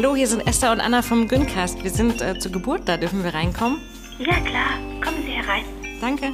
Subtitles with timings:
[0.00, 1.82] Hallo, hier sind Esther und Anna vom Güncast.
[1.82, 3.80] Wir sind äh, zur Geburt, da dürfen wir reinkommen.
[4.20, 4.78] Ja, klar.
[5.02, 5.64] Kommen Sie herein.
[6.00, 6.32] Danke.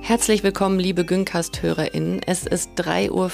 [0.00, 2.22] Herzlich willkommen, liebe Güncast-HörerInnen.
[2.24, 3.28] Es ist 3.05 Uhr,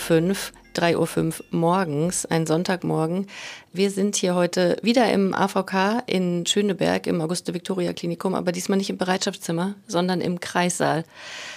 [0.74, 3.28] 3.05 Uhr morgens, ein Sonntagmorgen.
[3.72, 8.98] Wir sind hier heute wieder im AVK in Schöneberg im Auguste-Victoria-Klinikum, aber diesmal nicht im
[8.98, 11.04] Bereitschaftszimmer, sondern im Kreissaal.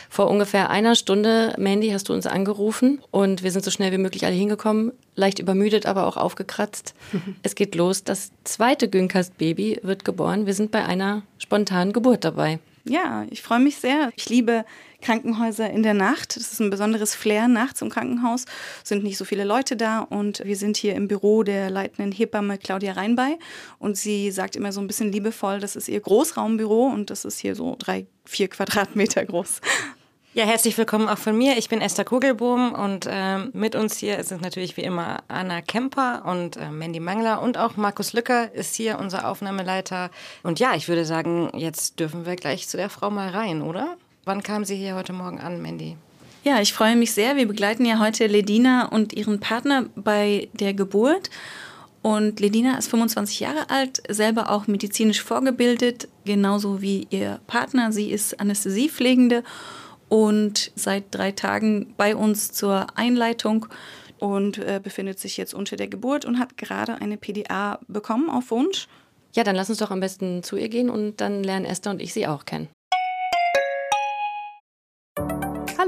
[0.09, 3.99] Vor ungefähr einer Stunde, Mandy, hast du uns angerufen und wir sind so schnell wie
[3.99, 6.95] möglich alle hingekommen, leicht übermüdet, aber auch aufgekratzt.
[7.43, 8.03] es geht los.
[8.03, 10.47] Das zweite Güncast-Baby wird geboren.
[10.47, 12.59] Wir sind bei einer spontanen Geburt dabei.
[12.85, 14.11] Ja, ich freue mich sehr.
[14.15, 14.65] Ich liebe
[15.01, 16.35] Krankenhäuser in der Nacht.
[16.35, 18.45] Das ist ein besonderes Flair nachts im Krankenhaus.
[18.81, 22.11] Es sind nicht so viele Leute da und wir sind hier im Büro der leitenden
[22.11, 23.37] Hebamme Claudia Reinbei
[23.77, 27.37] und sie sagt immer so ein bisschen liebevoll, das ist ihr Großraumbüro und das ist
[27.37, 29.61] hier so drei, vier Quadratmeter groß.
[30.39, 31.57] Ja, herzlich willkommen auch von mir.
[31.57, 36.23] Ich bin Esther Kugelbohm und äh, mit uns hier sind natürlich wie immer Anna Kemper
[36.25, 40.09] und äh, Mandy Mangler und auch Markus Lücker ist hier unser Aufnahmeleiter.
[40.41, 43.97] Und ja, ich würde sagen, jetzt dürfen wir gleich zu der Frau mal rein, oder?
[44.23, 45.97] Wann kam sie hier heute Morgen an, Mandy?
[46.45, 47.35] Ja, ich freue mich sehr.
[47.35, 51.29] Wir begleiten ja heute Ledina und ihren Partner bei der Geburt.
[52.01, 57.91] Und Ledina ist 25 Jahre alt, selber auch medizinisch vorgebildet, genauso wie ihr Partner.
[57.91, 59.43] Sie ist Anästhesiepflegende
[60.09, 63.67] und seit drei Tagen bei uns zur Einleitung
[64.17, 68.51] und äh, befindet sich jetzt unter der Geburt und hat gerade eine PDA bekommen auf
[68.51, 68.87] Wunsch.
[69.33, 72.01] Ja, dann lass uns doch am besten zu ihr gehen und dann lernen Esther und
[72.01, 72.67] ich sie auch kennen.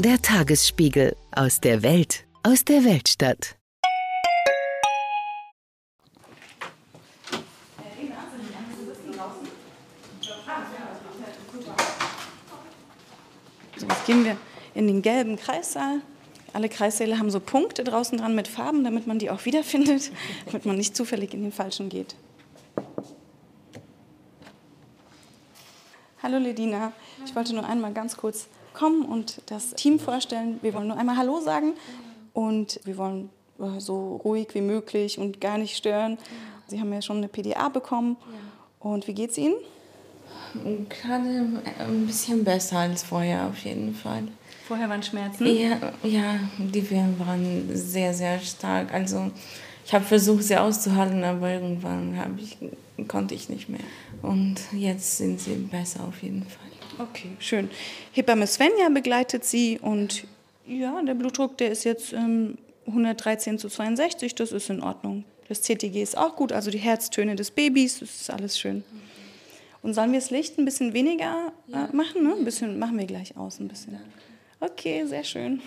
[0.00, 3.56] Der Tagesspiegel aus der Welt, aus der Weltstadt.
[13.76, 14.36] So, jetzt gehen wir
[14.76, 16.00] in den gelben Kreissaal.
[16.52, 20.12] Alle Kreissäle haben so Punkte draußen dran mit Farben, damit man die auch wiederfindet,
[20.46, 22.14] damit man nicht zufällig in den falschen geht.
[26.22, 26.92] Hallo Ledina,
[27.24, 28.46] ich wollte nur einmal ganz kurz
[28.78, 30.58] kommen und das Team vorstellen.
[30.62, 31.72] Wir wollen nur einmal Hallo sagen
[32.32, 36.16] und wir wollen äh, so ruhig wie möglich und gar nicht stören.
[36.68, 38.16] Sie haben ja schon eine PDA bekommen.
[38.78, 39.56] Und wie geht's Ihnen?
[40.88, 44.28] Gerade ein bisschen besser als vorher auf jeden Fall.
[44.68, 45.46] Vorher waren Schmerzen?
[45.46, 48.92] Ja, ja die Wehen waren sehr, sehr stark.
[48.94, 49.30] Also
[49.84, 52.58] ich habe versucht, sie auszuhalten, aber irgendwann ich,
[53.08, 53.80] konnte ich nicht mehr.
[54.22, 56.67] Und jetzt sind sie besser auf jeden Fall.
[56.98, 57.70] Okay, schön.
[58.12, 60.24] Hebamme Svenja begleitet Sie und
[60.66, 65.24] ja, der Blutdruck, der ist jetzt ähm, 113 zu 62, das ist in Ordnung.
[65.48, 68.84] Das CTG ist auch gut, also die Herztöne des Babys, das ist alles schön.
[69.82, 72.24] Und sollen wir das Licht ein bisschen weniger äh, machen?
[72.24, 72.34] Ne?
[72.34, 73.98] Ein bisschen machen wir gleich aus, ein bisschen.
[74.60, 75.62] Okay, sehr schön.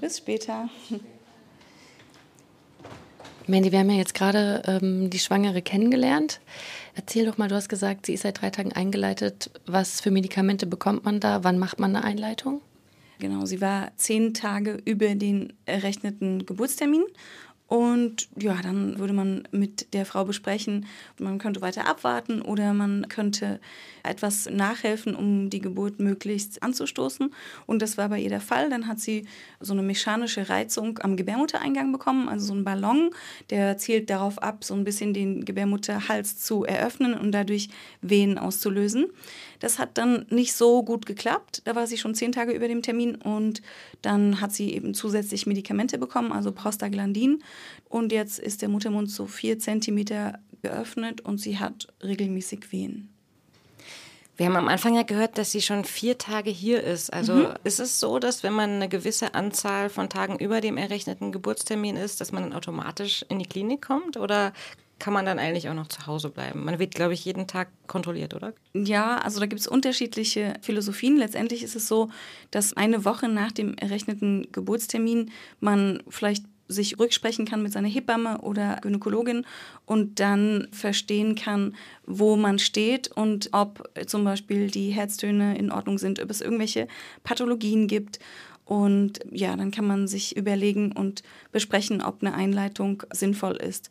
[0.00, 0.70] Bis später.
[3.48, 6.40] Mandy, wir haben ja jetzt gerade ähm, die Schwangere kennengelernt.
[6.94, 9.50] Erzähl doch mal, du hast gesagt, sie ist seit drei Tagen eingeleitet.
[9.64, 11.44] Was für Medikamente bekommt man da?
[11.44, 12.60] Wann macht man eine Einleitung?
[13.18, 17.02] Genau, sie war zehn Tage über den errechneten Geburtstermin
[17.68, 20.86] und ja, dann würde man mit der Frau besprechen,
[21.18, 23.60] man könnte weiter abwarten oder man könnte
[24.08, 27.32] etwas nachhelfen, um die Geburt möglichst anzustoßen.
[27.66, 28.70] Und das war bei ihr der Fall.
[28.70, 29.26] Dann hat sie
[29.60, 33.10] so eine mechanische Reizung am Gebärmuttereingang bekommen, also so ein Ballon,
[33.50, 37.68] der zielt darauf ab, so ein bisschen den Gebärmutterhals zu eröffnen und dadurch
[38.00, 39.06] Wehen auszulösen.
[39.60, 41.62] Das hat dann nicht so gut geklappt.
[41.64, 43.62] Da war sie schon zehn Tage über dem Termin und
[44.02, 47.42] dann hat sie eben zusätzlich Medikamente bekommen, also Prostaglandin.
[47.88, 53.10] Und jetzt ist der Muttermund so vier Zentimeter geöffnet und sie hat regelmäßig Wehen.
[54.38, 57.12] Wir haben am Anfang ja gehört, dass sie schon vier Tage hier ist.
[57.12, 57.54] Also mhm.
[57.64, 61.96] ist es so, dass wenn man eine gewisse Anzahl von Tagen über dem errechneten Geburtstermin
[61.96, 64.16] ist, dass man dann automatisch in die Klinik kommt?
[64.16, 64.52] Oder
[65.00, 66.64] kann man dann eigentlich auch noch zu Hause bleiben?
[66.64, 68.52] Man wird, glaube ich, jeden Tag kontrolliert, oder?
[68.74, 71.16] Ja, also da gibt es unterschiedliche Philosophien.
[71.16, 72.08] Letztendlich ist es so,
[72.52, 78.42] dass eine Woche nach dem errechneten Geburtstermin man vielleicht sich rücksprechen kann mit seiner Hebamme
[78.42, 79.46] oder Gynäkologin
[79.86, 81.74] und dann verstehen kann,
[82.06, 86.86] wo man steht und ob zum Beispiel die Herztöne in Ordnung sind, ob es irgendwelche
[87.24, 88.18] Pathologien gibt
[88.68, 91.22] Und ja, dann kann man sich überlegen und
[91.52, 93.88] besprechen, ob eine Einleitung sinnvoll ist.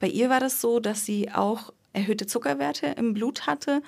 [0.00, 3.82] Bei ihr war das so, dass sie auch erhöhte Zuckerwerte im Blut hatte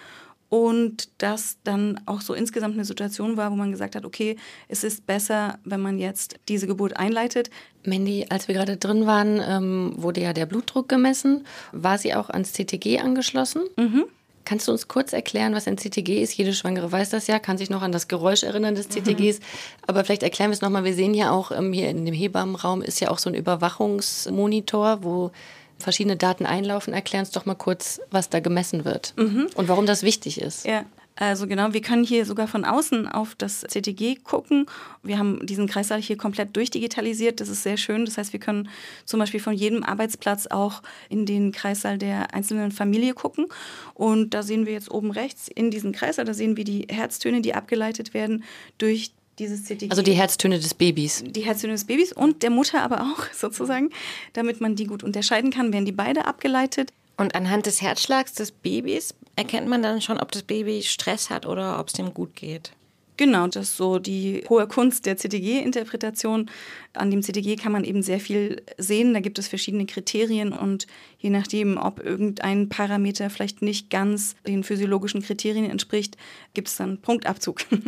[0.49, 4.37] und das dann auch so insgesamt eine Situation war, wo man gesagt hat, okay,
[4.69, 7.51] es ist besser, wenn man jetzt diese Geburt einleitet.
[7.85, 11.47] Mandy, als wir gerade drin waren, ähm, wurde ja der Blutdruck gemessen.
[11.73, 13.63] War sie auch ans CTG angeschlossen?
[13.77, 14.05] Mhm.
[14.47, 16.33] Kannst du uns kurz erklären, was ein CTG ist?
[16.35, 19.41] Jede Schwangere weiß das ja, kann sich noch an das Geräusch erinnern des CTGs.
[19.41, 19.45] Mhm.
[19.87, 20.85] Aber vielleicht erklären wir es nochmal.
[20.85, 25.03] Wir sehen ja auch ähm, hier in dem Hebammenraum ist ja auch so ein Überwachungsmonitor,
[25.03, 25.31] wo
[25.79, 26.93] verschiedene Daten einlaufen.
[26.93, 29.49] Erklär uns doch mal kurz, was da gemessen wird mhm.
[29.55, 30.67] und warum das wichtig ist.
[30.67, 30.85] Ja.
[31.21, 34.67] Also genau, wir können hier sogar von außen auf das CTG gucken.
[35.03, 37.41] Wir haben diesen Kreissaal hier komplett durchdigitalisiert.
[37.41, 38.05] Das ist sehr schön.
[38.05, 38.69] Das heißt, wir können
[39.05, 43.47] zum Beispiel von jedem Arbeitsplatz auch in den Kreissaal der einzelnen Familie gucken.
[43.95, 47.41] Und da sehen wir jetzt oben rechts in diesem Kreissaal, da sehen wir die Herztöne,
[47.41, 48.45] die abgeleitet werden
[48.79, 49.91] durch dieses CTG.
[49.91, 51.25] Also die Herztöne des Babys.
[51.27, 53.91] Die Herztöne des Babys und der Mutter aber auch sozusagen,
[54.33, 56.93] damit man die gut unterscheiden kann, werden die beide abgeleitet.
[57.17, 61.47] Und anhand des Herzschlags des Babys erkennt man dann schon, ob das Baby Stress hat
[61.47, 62.73] oder ob es dem gut geht.
[63.17, 66.49] Genau, das ist so die hohe Kunst der CTG-Interpretation.
[66.95, 69.15] An dem CTG kann man eben sehr viel sehen.
[69.15, 70.87] Da gibt es verschiedene Kriterien und
[71.19, 76.17] je nachdem, ob irgendein Parameter vielleicht nicht ganz den physiologischen Kriterien entspricht,
[76.55, 77.61] gibt es dann Punktabzug.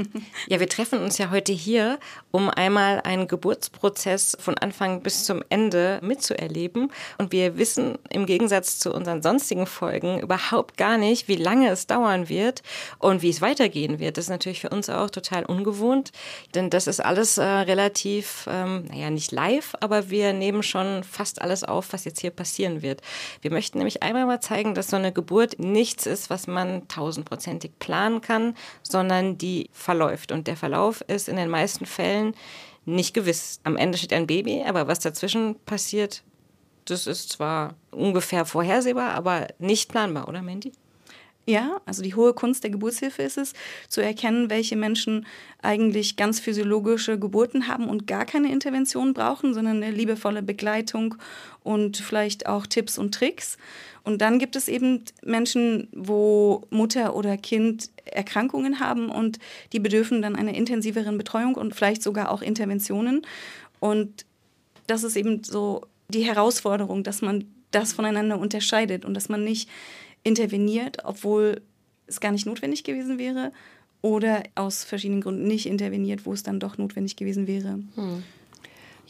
[0.49, 1.99] Ja, wir treffen uns ja heute hier,
[2.31, 6.91] um einmal einen Geburtsprozess von Anfang bis zum Ende mitzuerleben.
[7.19, 11.87] Und wir wissen im Gegensatz zu unseren sonstigen Folgen überhaupt gar nicht, wie lange es
[11.87, 12.63] dauern wird
[12.99, 14.17] und wie es weitergehen wird.
[14.17, 16.11] Das ist natürlich für uns auch total ungewohnt,
[16.55, 21.41] denn das ist alles äh, relativ, ähm, naja, nicht live, aber wir nehmen schon fast
[21.43, 23.03] alles auf, was jetzt hier passieren wird.
[23.41, 27.79] Wir möchten nämlich einmal mal zeigen, dass so eine Geburt nichts ist, was man tausendprozentig
[27.79, 30.33] planen kann, sondern die verläuft.
[30.33, 32.35] Und der Verlauf ist in den meisten Fällen
[32.85, 33.61] nicht gewiss.
[33.65, 36.23] Am Ende steht ein Baby, aber was dazwischen passiert,
[36.85, 40.73] das ist zwar ungefähr vorhersehbar, aber nicht planbar, oder Mandy?
[41.51, 43.55] Ja, also die hohe Kunst der Geburtshilfe ist es,
[43.89, 45.27] zu erkennen, welche Menschen
[45.61, 51.17] eigentlich ganz physiologische Geburten haben und gar keine Intervention brauchen, sondern eine liebevolle Begleitung
[51.65, 53.59] und vielleicht auch Tipps und Tricks.
[54.05, 59.41] Und dann gibt es eben Menschen, wo Mutter oder Kind Erkrankungen haben und
[59.73, 63.23] die bedürfen dann einer intensiveren Betreuung und vielleicht sogar auch Interventionen.
[63.81, 64.25] Und
[64.87, 69.69] das ist eben so die Herausforderung, dass man das voneinander unterscheidet und dass man nicht
[70.23, 71.63] interveniert, obwohl
[72.07, 73.53] es gar nicht notwendig gewesen wäre,
[74.03, 77.81] oder aus verschiedenen Gründen nicht interveniert, wo es dann doch notwendig gewesen wäre.
[77.95, 78.23] Hm.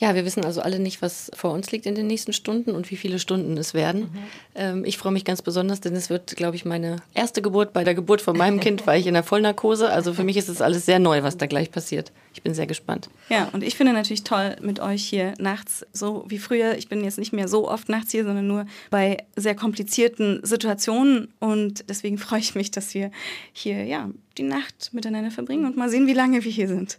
[0.00, 2.90] Ja, wir wissen also alle nicht, was vor uns liegt in den nächsten Stunden und
[2.90, 4.00] wie viele Stunden es werden.
[4.00, 4.18] Mhm.
[4.54, 7.74] Ähm, ich freue mich ganz besonders, denn es wird, glaube ich, meine erste Geburt.
[7.74, 9.90] Bei der Geburt von meinem Kind war ich in der Vollnarkose.
[9.90, 12.12] Also für mich ist es alles sehr neu, was da gleich passiert.
[12.32, 13.10] Ich bin sehr gespannt.
[13.28, 16.78] Ja, und ich finde natürlich toll mit euch hier nachts, so wie früher.
[16.78, 21.28] Ich bin jetzt nicht mehr so oft nachts hier, sondern nur bei sehr komplizierten Situationen.
[21.40, 23.10] Und deswegen freue ich mich, dass wir
[23.52, 24.08] hier ja,
[24.38, 26.98] die Nacht miteinander verbringen und mal sehen, wie lange wir hier sind.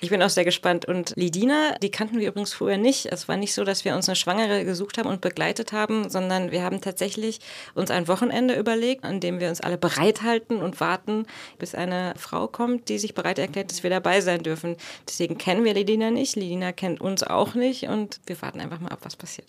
[0.00, 0.84] Ich bin auch sehr gespannt.
[0.84, 3.06] Und Lidina, die kannten wir übrigens früher nicht.
[3.06, 6.50] Es war nicht so, dass wir uns eine Schwangere gesucht haben und begleitet haben, sondern
[6.50, 7.40] wir haben tatsächlich
[7.74, 11.26] uns ein Wochenende überlegt, an dem wir uns alle bereithalten und warten,
[11.58, 14.76] bis eine Frau kommt, die sich bereit erklärt, dass wir dabei sein dürfen.
[15.08, 16.36] Deswegen kennen wir Lidina nicht.
[16.36, 19.48] Lidina kennt uns auch nicht und wir warten einfach mal ab, was passiert.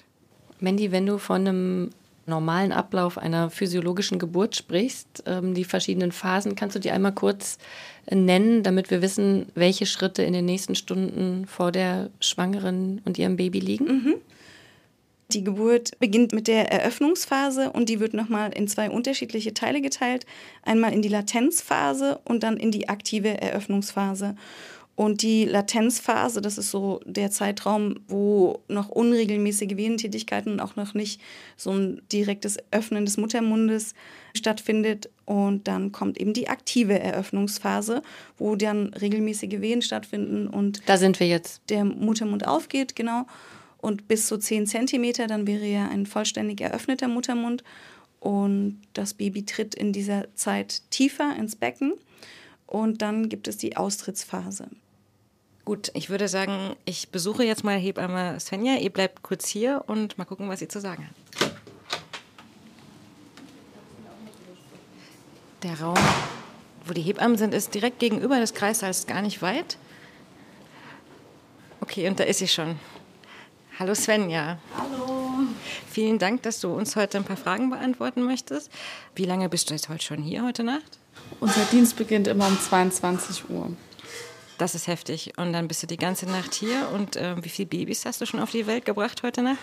[0.60, 1.90] Mandy, wenn du von einem
[2.28, 7.58] normalen Ablauf einer physiologischen Geburt sprichst, ähm, die verschiedenen Phasen, kannst du die einmal kurz
[8.10, 13.38] nennen, damit wir wissen, welche Schritte in den nächsten Stunden vor der Schwangeren und ihrem
[13.38, 13.86] Baby liegen?
[13.86, 14.16] Mhm.
[15.32, 20.26] Die Geburt beginnt mit der Eröffnungsphase und die wird nochmal in zwei unterschiedliche Teile geteilt.
[20.64, 24.36] Einmal in die Latenzphase und dann in die aktive Eröffnungsphase.
[24.98, 30.96] Und die Latenzphase, das ist so der Zeitraum, wo noch unregelmäßige Wehentätigkeiten und auch noch
[30.96, 31.22] nicht
[31.56, 33.94] so ein direktes Öffnen des Muttermundes
[34.36, 35.12] stattfindet.
[35.26, 38.02] Und dann kommt eben die aktive Eröffnungsphase,
[38.40, 41.62] wo dann regelmäßige Wehen stattfinden und da sind wir jetzt.
[41.70, 43.28] Der Muttermund aufgeht, genau.
[43.78, 47.64] Und bis zu 10 Zentimeter, dann wäre ja ein vollständig eröffneter Muttermund.
[48.20, 51.94] Und das Baby tritt in dieser Zeit tiefer ins Becken.
[52.66, 54.70] Und dann gibt es die Austrittsphase.
[55.68, 58.76] Gut, ich würde sagen, ich besuche jetzt mal Hebamme Svenja.
[58.76, 61.52] Ihr bleibt kurz hier und mal gucken, was sie zu sagen hat.
[65.64, 65.98] Der Raum,
[66.86, 69.78] wo die Hebammen sind, ist direkt gegenüber des Kreissaals, gar nicht weit.
[71.82, 72.80] Okay, und da ist sie schon.
[73.78, 74.60] Hallo Svenja.
[74.78, 75.48] Hallo.
[75.92, 78.72] Vielen Dank, dass du uns heute ein paar Fragen beantworten möchtest.
[79.16, 80.98] Wie lange bist du jetzt heute schon hier, heute Nacht?
[81.42, 83.74] Unser Dienst beginnt immer um 22 Uhr.
[84.58, 85.34] Das ist heftig.
[85.38, 86.90] Und dann bist du die ganze Nacht hier.
[86.94, 89.60] Und äh, wie viele Babys hast du schon auf die Welt gebracht heute Nacht?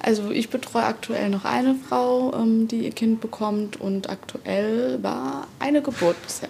[0.00, 3.80] Also ich betreue aktuell noch eine Frau, ähm, die ihr Kind bekommt.
[3.80, 6.48] Und aktuell war eine Geburt bisher.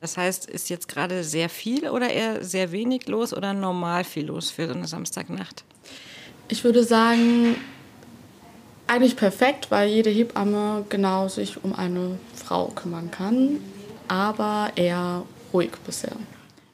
[0.00, 4.26] Das heißt, ist jetzt gerade sehr viel oder eher sehr wenig los oder normal viel
[4.26, 5.64] los für so eine Samstagnacht?
[6.48, 7.56] Ich würde sagen,
[8.86, 13.58] eigentlich perfekt, weil jede Hebamme genau sich um eine Frau kümmern kann,
[14.06, 16.12] aber eher ruhig bisher.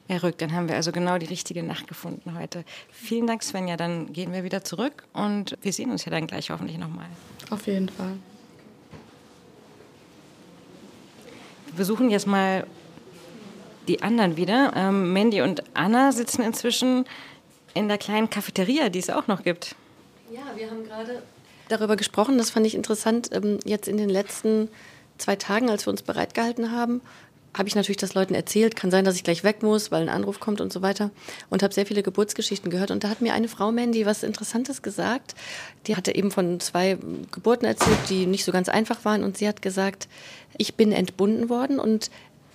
[0.09, 2.65] Ruhig, dann haben wir also genau die richtige Nacht gefunden heute.
[2.91, 3.77] Vielen Dank, Svenja.
[3.77, 7.07] Dann gehen wir wieder zurück und wir sehen uns ja dann gleich hoffentlich nochmal.
[7.49, 8.17] Auf jeden Fall.
[11.67, 12.67] Wir besuchen jetzt mal
[13.87, 14.73] die anderen wieder.
[14.75, 17.05] Ähm, Mandy und Anna sitzen inzwischen
[17.73, 19.75] in der kleinen Cafeteria, die es auch noch gibt.
[20.31, 21.23] Ja, wir haben gerade
[21.69, 22.37] darüber gesprochen.
[22.37, 23.29] Das fand ich interessant.
[23.33, 24.69] Ähm, jetzt in den letzten
[25.17, 27.01] zwei Tagen, als wir uns bereitgehalten haben,
[27.55, 28.75] habe ich natürlich das Leuten erzählt.
[28.75, 31.11] Kann sein, dass ich gleich weg muss, weil ein Anruf kommt und so weiter.
[31.49, 32.91] Und habe sehr viele Geburtsgeschichten gehört.
[32.91, 35.35] Und da hat mir eine Frau, Mandy, was Interessantes gesagt.
[35.87, 36.97] Die hatte eben von zwei
[37.31, 39.23] Geburten erzählt, die nicht so ganz einfach waren.
[39.23, 40.07] Und sie hat gesagt,
[40.57, 42.09] ich bin entbunden worden und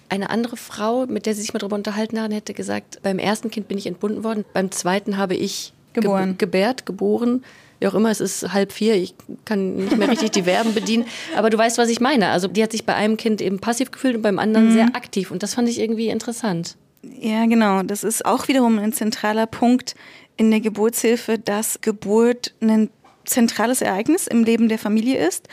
[0.08, 3.50] eine andere Frau, mit der sie sich mal darüber unterhalten hat, hätte gesagt, beim ersten
[3.50, 6.38] Kind bin ich entbunden worden, beim zweiten habe ich Geboren.
[6.38, 7.44] Ge gebärt, geboren.
[7.80, 11.06] Wie auch immer, es ist halb vier, ich kann nicht mehr richtig die Verben bedienen.
[11.36, 12.28] Aber du weißt, was ich meine.
[12.28, 15.30] Also die hat sich bei einem Kind eben passiv gefühlt und beim anderen sehr aktiv.
[15.30, 16.76] Und das fand ich irgendwie interessant.
[17.02, 17.82] Ja, genau.
[17.82, 19.94] Das ist auch wiederum ein zentraler Punkt
[20.36, 22.90] in der Geburtshilfe, dass Geburt ein
[23.24, 25.48] zentrales Ereignis im Leben der Familie ist.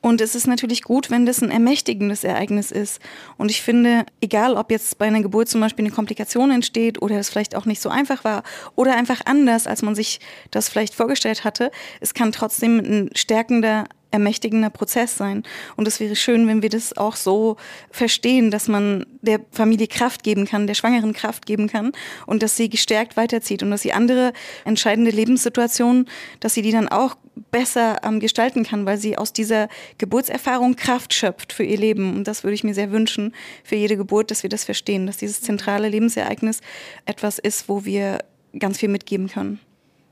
[0.00, 3.00] Und es ist natürlich gut, wenn das ein ermächtigendes Ereignis ist.
[3.36, 7.18] Und ich finde, egal ob jetzt bei einer Geburt zum Beispiel eine Komplikation entsteht oder
[7.18, 8.44] es vielleicht auch nicht so einfach war
[8.76, 10.20] oder einfach anders, als man sich
[10.52, 15.42] das vielleicht vorgestellt hatte, es kann trotzdem ein stärkender ermächtigender Prozess sein.
[15.76, 17.56] Und es wäre schön, wenn wir das auch so
[17.90, 21.92] verstehen, dass man der Familie Kraft geben kann, der Schwangeren Kraft geben kann
[22.26, 24.32] und dass sie gestärkt weiterzieht und dass sie andere
[24.64, 26.08] entscheidende Lebenssituationen,
[26.40, 27.16] dass sie die dann auch
[27.50, 32.16] besser ähm, gestalten kann, weil sie aus dieser Geburtserfahrung Kraft schöpft für ihr Leben.
[32.16, 35.18] Und das würde ich mir sehr wünschen für jede Geburt, dass wir das verstehen, dass
[35.18, 36.60] dieses zentrale Lebensereignis
[37.04, 38.18] etwas ist, wo wir
[38.58, 39.60] ganz viel mitgeben können.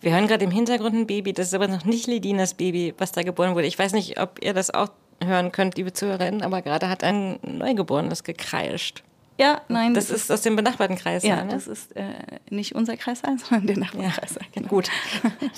[0.00, 3.12] Wir hören gerade im Hintergrund ein Baby, das ist aber noch nicht Lidinas Baby, was
[3.12, 3.66] da geboren wurde.
[3.66, 4.90] Ich weiß nicht, ob ihr das auch
[5.24, 9.02] hören könnt, liebe Zuhörerinnen, aber gerade hat ein Neugeborenes gekreischt.
[9.38, 9.92] Ja, nein.
[9.94, 11.22] Das, ist aus dem benachbarten Kreis.
[11.22, 11.52] ja, ne?
[11.52, 12.04] das ist äh,
[12.48, 14.46] nicht unser Kreissaal, sondern der Nachbarkreissaal.
[14.52, 14.68] Genau.
[14.68, 14.90] Gut.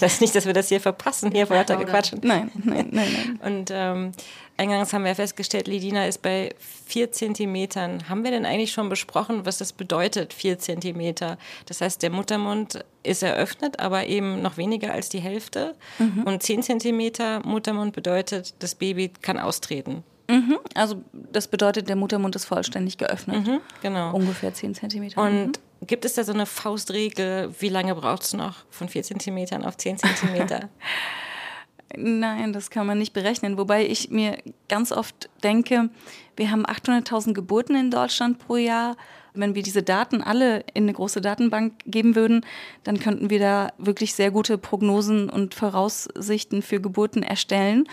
[0.00, 2.14] Das ist nicht, dass wir das hier verpassen, hier vorher gequatscht.
[2.23, 3.40] Nein, nein, nein, nein.
[3.42, 4.12] Und ähm,
[4.56, 6.54] eingangs haben wir festgestellt, Lidina ist bei
[6.87, 8.08] vier Zentimetern.
[8.08, 11.37] Haben wir denn eigentlich schon besprochen, was das bedeutet, vier Zentimeter?
[11.66, 15.75] Das heißt, der Muttermund ist eröffnet, aber eben noch weniger als die Hälfte.
[15.99, 16.23] Mhm.
[16.25, 20.04] Und zehn Zentimeter Muttermund bedeutet, das Baby kann austreten.
[20.30, 20.58] Mhm.
[20.75, 23.47] Also das bedeutet, der Muttermund ist vollständig geöffnet.
[23.47, 24.14] Mhm, genau.
[24.14, 25.20] Ungefähr 10 Zentimeter.
[25.20, 29.64] Und gibt es da so eine Faustregel, wie lange braucht es noch von 4 Zentimetern
[29.64, 30.68] auf 10 Zentimeter?
[31.97, 33.56] Nein, das kann man nicht berechnen.
[33.56, 35.88] Wobei ich mir ganz oft denke,
[36.37, 38.97] wir haben 800.000 Geburten in Deutschland pro Jahr.
[39.32, 42.44] Wenn wir diese Daten alle in eine große Datenbank geben würden,
[42.85, 47.88] dann könnten wir da wirklich sehr gute Prognosen und Voraussichten für Geburten erstellen.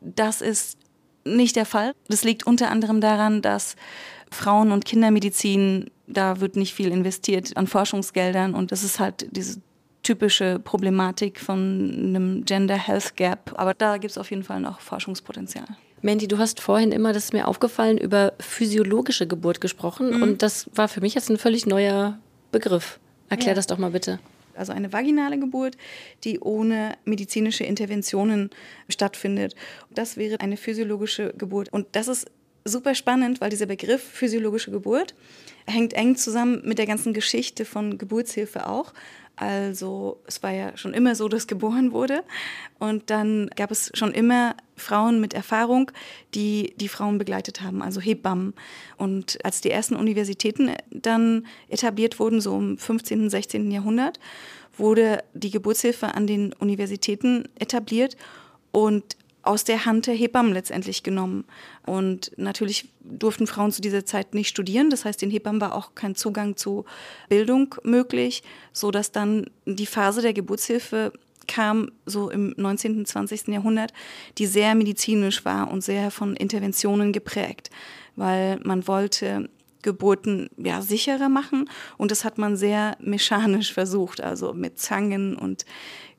[0.00, 0.78] Das ist
[1.24, 1.92] nicht der Fall.
[2.08, 3.76] Das liegt unter anderem daran, dass
[4.30, 9.60] Frauen- und Kindermedizin, da wird nicht viel investiert an Forschungsgeldern und das ist halt diese
[10.02, 11.58] typische Problematik von
[11.92, 13.52] einem Gender Health Gap.
[13.56, 15.66] Aber da gibt es auf jeden Fall noch Forschungspotenzial.
[16.02, 20.22] Mandy, du hast vorhin immer, das ist mir aufgefallen, über physiologische Geburt gesprochen.
[20.22, 22.18] Und das war für mich jetzt ein völlig neuer
[22.52, 22.98] Begriff.
[23.28, 23.54] Erklär Ja.
[23.56, 24.18] das doch mal bitte.
[24.54, 25.76] Also eine vaginale Geburt,
[26.24, 28.50] die ohne medizinische Interventionen
[28.88, 29.54] stattfindet.
[29.90, 31.72] Das wäre eine physiologische Geburt.
[31.72, 32.30] Und das ist
[32.64, 35.14] super spannend, weil dieser Begriff physiologische Geburt
[35.66, 38.92] hängt eng zusammen mit der ganzen Geschichte von Geburtshilfe auch.
[39.40, 42.24] Also es war ja schon immer so, dass geboren wurde.
[42.78, 45.90] Und dann gab es schon immer Frauen mit Erfahrung,
[46.34, 48.52] die die Frauen begleitet haben, also Hebammen.
[48.98, 53.70] Und als die ersten Universitäten dann etabliert wurden, so im 15., und 16.
[53.70, 54.20] Jahrhundert,
[54.76, 58.18] wurde die Geburtshilfe an den Universitäten etabliert
[58.72, 61.44] und aus der Hand der Hebammen letztendlich genommen.
[61.86, 64.90] Und natürlich durften Frauen zu dieser Zeit nicht studieren.
[64.90, 66.84] Das heißt, den Hebammen war auch kein Zugang zu
[67.28, 68.42] Bildung möglich,
[68.72, 71.12] so dass dann die Phase der Geburtshilfe
[71.46, 72.98] kam, so im 19.
[72.98, 73.48] und 20.
[73.48, 73.92] Jahrhundert,
[74.38, 77.70] die sehr medizinisch war und sehr von Interventionen geprägt,
[78.14, 79.48] weil man wollte
[79.82, 85.64] Geburten ja, sicherer machen und das hat man sehr mechanisch versucht, also mit Zangen und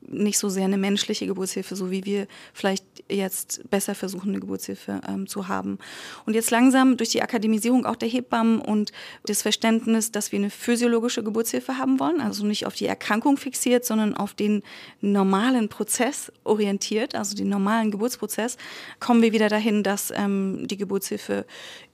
[0.00, 5.00] nicht so sehr eine menschliche Geburtshilfe, so wie wir vielleicht jetzt besser versuchen, eine Geburtshilfe
[5.08, 5.78] ähm, zu haben.
[6.26, 8.92] Und jetzt langsam durch die Akademisierung auch der Hebammen und
[9.24, 13.84] das Verständnis, dass wir eine physiologische Geburtshilfe haben wollen, also nicht auf die Erkrankung fixiert,
[13.84, 14.62] sondern auf den
[15.00, 18.56] normalen Prozess orientiert, also den normalen Geburtsprozess,
[19.00, 21.46] kommen wir wieder dahin, dass ähm, die Geburtshilfe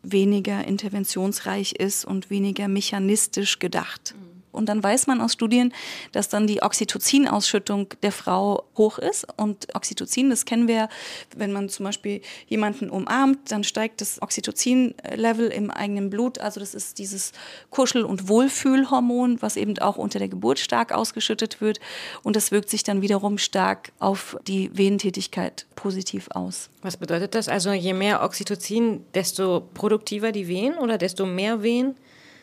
[0.03, 4.15] weniger interventionsreich ist und weniger mechanistisch gedacht.
[4.17, 4.38] Mhm.
[4.52, 5.73] Und dann weiß man aus Studien,
[6.12, 9.26] dass dann die Oxytocin-Ausschüttung der Frau hoch ist.
[9.37, 10.88] Und Oxytocin, das kennen wir,
[11.37, 16.38] wenn man zum Beispiel jemanden umarmt, dann steigt das Oxytocin-Level im eigenen Blut.
[16.38, 17.33] Also das ist dieses
[17.71, 21.81] Kuschel- und Wohlfühlhormon, was eben auch unter der Geburt stark ausgeschüttet wird.
[22.23, 26.71] Und das wirkt sich dann wiederum stark auf die Venentätigkeit positiv aus.
[26.83, 27.49] Was bedeutet das?
[27.49, 31.95] Also je mehr Oxytocin, desto produktiver die Venen oder desto mehr Venen?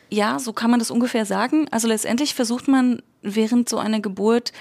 [0.09, 1.67] Ja, so kann man das ungefähr sagen.
[1.71, 4.51] Also letztendlich versucht man während so einer Geburt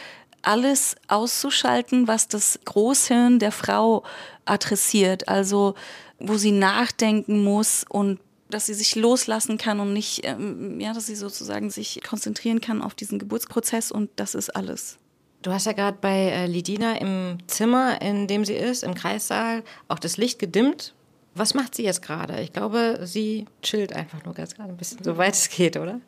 [0.42, 4.04] alles auszuschalten, was das Großhirn der Frau
[4.44, 5.28] adressiert.
[5.28, 5.74] Also
[6.18, 8.20] wo sie nachdenken muss und
[8.50, 12.82] dass sie sich loslassen kann und nicht, ähm, ja, dass sie sozusagen sich konzentrieren kann
[12.82, 14.98] auf diesen Geburtsprozess und das ist alles.
[15.42, 19.62] Du hast ja gerade bei äh, Lidina im Zimmer, in dem sie ist, im Kreissaal,
[19.88, 20.94] auch das Licht gedimmt.
[21.34, 22.40] Was macht sie jetzt gerade?
[22.40, 26.00] Ich glaube, sie chillt einfach nur ganz gerade ein bisschen, soweit es geht, oder?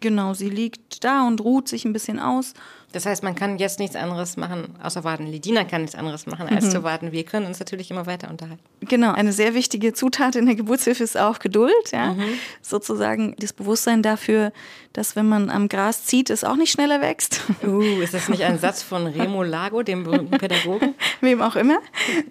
[0.00, 2.52] Genau, sie liegt da und ruht sich ein bisschen aus
[2.96, 5.26] das heißt, man kann jetzt nichts anderes machen, außer warten.
[5.26, 6.70] Lidina kann nichts anderes machen, als mhm.
[6.70, 7.12] zu warten.
[7.12, 8.62] Wir können uns natürlich immer weiter unterhalten.
[8.80, 11.92] Genau, eine sehr wichtige Zutat in der Geburtshilfe ist auch Geduld.
[11.92, 12.14] Ja?
[12.14, 12.24] Mhm.
[12.62, 14.50] Sozusagen das Bewusstsein dafür,
[14.94, 17.42] dass wenn man am Gras zieht, es auch nicht schneller wächst.
[17.62, 20.94] Uh, ist das nicht ein Satz von Remo Lago, dem berühmten Pädagogen?
[21.20, 21.80] Wem auch immer.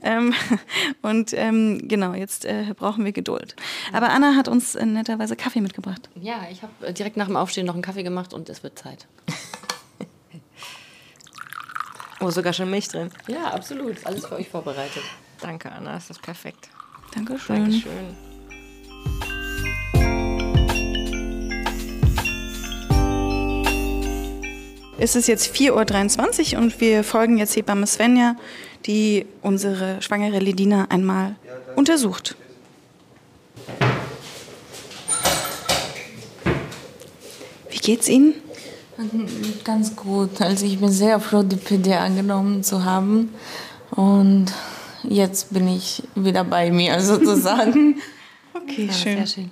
[0.01, 0.33] Ähm,
[1.03, 3.55] und ähm, genau, jetzt äh, brauchen wir Geduld.
[3.93, 6.09] Aber Anna hat uns äh, netterweise Kaffee mitgebracht.
[6.19, 9.05] Ja, ich habe direkt nach dem Aufstehen noch einen Kaffee gemacht und es wird Zeit.
[12.21, 13.09] Oh, sogar schon Milch drin.
[13.27, 14.05] Ja, absolut.
[14.05, 15.03] Alles für euch vorbereitet.
[15.41, 15.93] Danke, Anna.
[15.93, 16.69] Das ist perfekt.
[17.13, 17.63] Dankeschön.
[17.63, 18.25] Dankeschön.
[24.97, 28.37] Es ist jetzt 4.23 Uhr und wir folgen jetzt Hebamme Svenja,
[28.85, 31.35] die unsere schwangere Ledina einmal
[31.75, 32.35] untersucht.
[37.69, 38.35] Wie geht's Ihnen?
[39.63, 40.41] Ganz gut.
[40.41, 43.33] Also ich bin sehr froh, die PD angenommen zu haben.
[43.91, 44.47] Und
[45.03, 48.01] jetzt bin ich wieder bei mir sozusagen.
[48.53, 49.17] okay, ja, schön.
[49.17, 49.51] Sehr schön.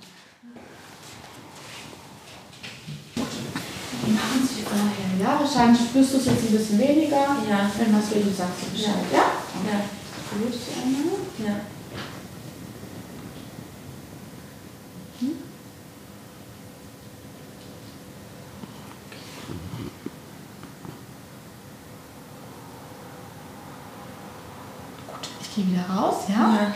[5.20, 5.40] Ja?
[5.40, 7.16] Wahrscheinlich spürst du es jetzt ein bisschen weniger.
[7.16, 7.70] Ja.
[7.78, 9.18] Wenn was will, du sagst du Bescheid, ja?
[9.18, 9.72] Ja.
[9.72, 9.84] ja.
[10.38, 11.18] Gut, einmal.
[11.38, 11.60] Ja.
[25.54, 26.34] Gehe wieder raus, ja?
[26.34, 26.74] ja?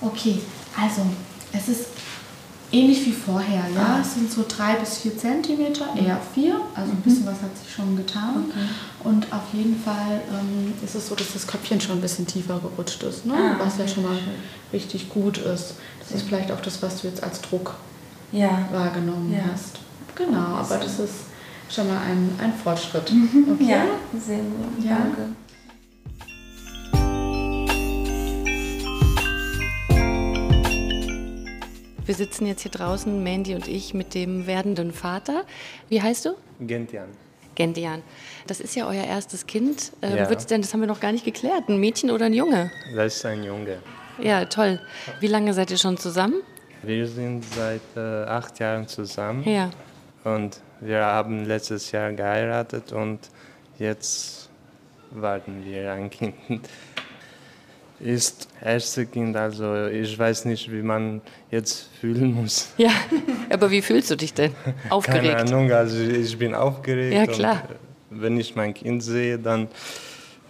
[0.00, 0.40] Okay,
[0.76, 1.02] also
[1.52, 1.86] es ist
[2.72, 3.96] ähnlich wie vorher, ja?
[3.96, 4.00] Ah.
[4.00, 7.02] Es sind so drei bis vier Zentimeter, eher vier, also ein mhm.
[7.02, 8.44] bisschen was hat sich schon getan.
[8.48, 9.08] Okay.
[9.08, 12.60] Und auf jeden Fall ähm, ist es so, dass das Köpfchen schon ein bisschen tiefer
[12.60, 13.34] gerutscht ist, ne?
[13.34, 14.18] Ah, was ja schon mal
[14.72, 15.74] richtig gut ist.
[16.00, 17.74] Das ist vielleicht auch das, was du jetzt als Druck
[18.32, 18.68] ja.
[18.72, 19.50] wahrgenommen ja.
[19.52, 19.78] hast.
[20.14, 21.14] Genau, aber das ist
[21.68, 23.10] schon mal ein, ein Fortschritt.
[23.12, 23.52] Mhm.
[23.54, 23.70] Okay?
[23.70, 23.84] Ja,
[24.18, 24.84] sehr gut.
[24.84, 24.98] Ja.
[24.98, 25.34] Danke.
[32.10, 35.44] Wir sitzen jetzt hier draußen, Mandy und ich, mit dem werdenden Vater.
[35.88, 36.30] Wie heißt du?
[36.58, 37.06] Gentian.
[37.54, 38.02] Gentian.
[38.48, 39.92] Das ist ja euer erstes Kind.
[40.02, 40.28] Ähm, ja.
[40.28, 42.72] Wird's denn, das haben wir noch gar nicht geklärt, ein Mädchen oder ein Junge?
[42.96, 43.78] Das ist ein Junge.
[44.20, 44.80] Ja, toll.
[45.20, 46.42] Wie lange seid ihr schon zusammen?
[46.82, 49.48] Wir sind seit äh, acht Jahren zusammen.
[49.48, 49.70] Ja.
[50.24, 53.20] Und wir haben letztes Jahr geheiratet und
[53.78, 54.50] jetzt
[55.12, 56.34] warten wir ein Kind
[58.00, 62.72] ist erste Kind, also ich weiß nicht, wie man jetzt fühlen muss.
[62.78, 62.90] Ja,
[63.50, 64.52] aber wie fühlst du dich denn?
[64.90, 65.36] Aufgeregt?
[65.36, 67.14] Keine Ahnung, also ich bin aufgeregt.
[67.14, 67.62] Ja, klar.
[68.10, 69.68] wenn ich mein Kind sehe, dann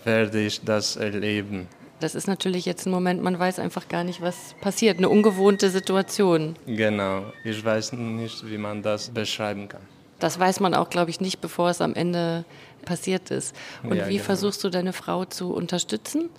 [0.05, 1.67] werde ich das erleben.
[2.01, 4.97] Das ist natürlich jetzt ein Moment, man weiß einfach gar nicht, was passiert.
[4.97, 6.57] Eine ungewohnte Situation.
[6.67, 7.25] Genau.
[7.45, 9.83] Ich weiß nicht, wie man das beschreiben kann.
[10.19, 12.45] Das weiß man auch, glaube ich, nicht, bevor es am Ende
[12.87, 13.55] passiert ist.
[13.83, 14.25] Und ja, wie genau.
[14.25, 16.31] versuchst du deine Frau zu unterstützen?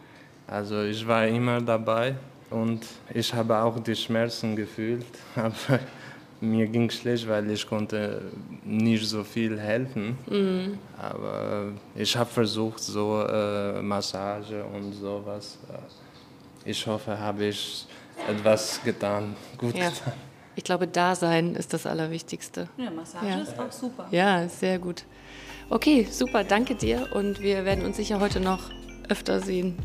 [0.52, 2.14] Also ich war immer dabei
[2.50, 5.06] und ich habe auch die Schmerzen gefühlt,
[5.38, 5.80] aber
[6.42, 8.22] mir ging schlecht, weil ich konnte
[8.66, 10.18] nicht so viel helfen.
[10.30, 10.78] Mhm.
[10.98, 15.58] Aber ich habe versucht, so äh, Massage und sowas.
[16.66, 17.88] Ich hoffe, habe ich
[18.28, 19.88] etwas getan, gut ja.
[19.90, 20.14] getan.
[20.58, 22.68] Ich glaube, Dasein ist das Allerwichtigste.
[22.76, 23.40] Ja, Massage ja.
[23.40, 24.06] ist auch super.
[24.12, 25.06] Ja, sehr gut.
[25.70, 28.70] Okay, super, danke dir und wir werden uns sicher heute noch
[29.08, 29.78] öfter sehen.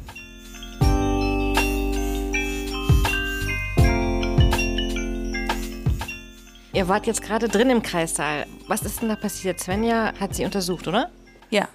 [6.77, 8.47] Ihr wart jetzt gerade drin im Kreissaal.
[8.67, 9.59] Was ist denn da passiert?
[9.59, 11.11] Svenja hat sie untersucht, oder?
[11.49, 11.69] Ja,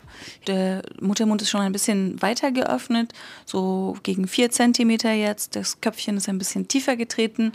[0.45, 3.11] der Muttermund ist schon ein bisschen weiter geöffnet,
[3.43, 5.55] so gegen vier Zentimeter jetzt.
[5.55, 7.53] Das Köpfchen ist ein bisschen tiefer getreten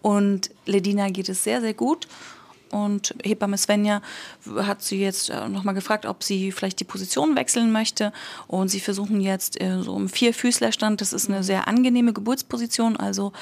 [0.00, 2.08] und Ledina geht es sehr, sehr gut.
[2.70, 4.02] Und Hebamme Svenja
[4.56, 8.12] hat sie jetzt äh, nochmal gefragt, ob sie vielleicht die Position wechseln möchte.
[8.48, 11.00] Und sie versuchen jetzt äh, so im Vierfüßlerstand.
[11.00, 12.96] Das ist eine sehr angenehme Geburtsposition.
[12.96, 13.32] Also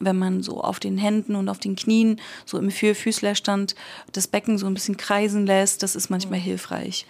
[0.00, 3.74] wenn man so auf den Händen und auf den Knien so im Vierfüßlerstand
[4.12, 7.06] das Becken so ein bisschen kreisen lässt, das ist manchmal hilfreich.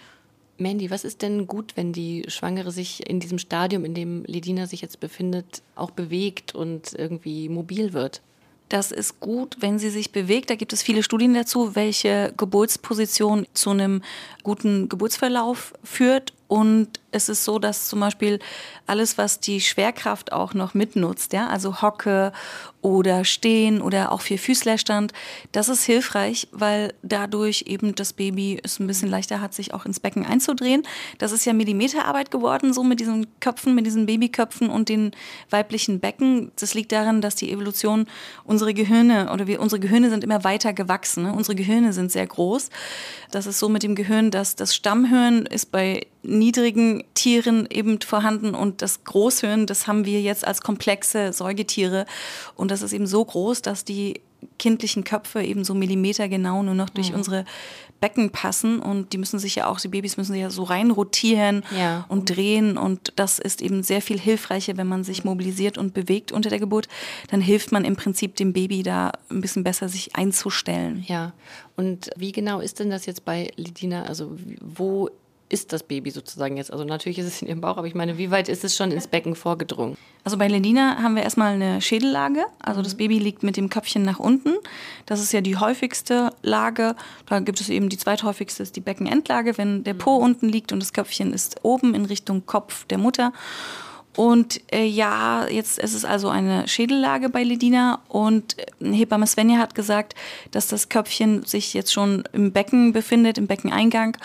[0.57, 4.67] Mandy, was ist denn gut, wenn die Schwangere sich in diesem Stadium, in dem Ledina
[4.67, 8.21] sich jetzt befindet, auch bewegt und irgendwie mobil wird?
[8.69, 10.49] Das ist gut, wenn sie sich bewegt.
[10.49, 14.01] Da gibt es viele Studien dazu, welche Geburtsposition zu einem
[14.43, 16.33] guten Geburtsverlauf führt.
[16.47, 18.39] Und es ist so, dass zum Beispiel
[18.85, 22.33] alles, was die Schwerkraft auch noch mitnutzt, ja, also Hocke
[22.81, 25.11] oder Stehen oder auch Vierfüßlerstand,
[25.51, 29.85] das ist hilfreich, weil dadurch eben das Baby es ein bisschen leichter hat, sich auch
[29.85, 30.83] ins Becken einzudrehen.
[31.17, 35.11] Das ist ja Millimeterarbeit geworden, so mit diesen Köpfen, mit diesen Babyköpfen und den
[35.49, 36.51] weiblichen Becken.
[36.59, 38.05] Das liegt daran, dass die Evolution
[38.43, 41.23] unsere Gehirne oder wir, unsere Gehirne sind immer weiter gewachsen.
[41.23, 41.33] Ne?
[41.33, 42.69] Unsere Gehirne sind sehr groß.
[43.31, 48.55] Das ist so mit dem Gehirn, dass das Stammhirn ist bei niedrigen Tieren eben vorhanden
[48.55, 52.05] und das Großhirn, das haben wir jetzt als komplexe Säugetiere
[52.55, 54.21] und das ist eben so groß, dass die
[54.59, 57.17] kindlichen Köpfe eben so millimetergenau nur noch durch mhm.
[57.17, 57.45] unsere
[57.99, 60.91] Becken passen und die müssen sich ja auch, die Babys müssen sich ja so rein
[60.91, 62.05] rotieren ja.
[62.09, 66.31] und drehen und das ist eben sehr viel hilfreicher, wenn man sich mobilisiert und bewegt
[66.31, 66.87] unter der Geburt,
[67.29, 71.03] dann hilft man im Prinzip dem Baby da ein bisschen besser sich einzustellen.
[71.07, 71.33] Ja,
[71.77, 75.09] und wie genau ist denn das jetzt bei Lidina, also wo
[75.47, 76.71] ist das Baby sozusagen jetzt?
[76.71, 78.91] Also natürlich ist es in ihrem Bauch, aber ich meine, wie weit ist es schon
[78.91, 79.97] ins Becken vorgedrungen?
[80.23, 82.45] Also bei Lendina haben wir erstmal eine Schädellage.
[82.59, 84.53] Also das Baby liegt mit dem Köpfchen nach unten.
[85.05, 86.95] Das ist ja die häufigste Lage.
[87.27, 90.79] Da gibt es eben die zweithäufigste, ist die Beckenendlage, wenn der Po unten liegt und
[90.79, 93.31] das Köpfchen ist oben in Richtung Kopf der Mutter.
[94.15, 99.57] Und äh, ja, jetzt ist es also eine Schädellage bei Ledina und äh, Hebamme Svenja
[99.57, 100.15] hat gesagt,
[100.51, 104.17] dass das Köpfchen sich jetzt schon im Becken befindet, im Beckeneingang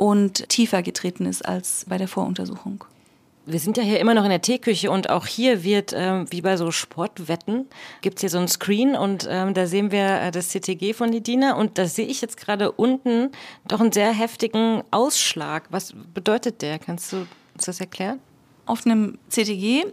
[0.00, 2.84] und tiefer getreten ist als bei der Voruntersuchung.
[3.44, 6.40] Wir sind ja hier immer noch in der Teeküche und auch hier wird, ähm, wie
[6.40, 7.66] bei so Sportwetten,
[8.00, 11.12] gibt es hier so ein Screen und ähm, da sehen wir äh, das CTG von
[11.12, 13.30] Lidina und da sehe ich jetzt gerade unten
[13.68, 15.64] doch einen sehr heftigen Ausschlag.
[15.68, 16.78] Was bedeutet der?
[16.78, 18.20] Kannst du uns das erklären?
[18.64, 19.84] Auf einem CTG,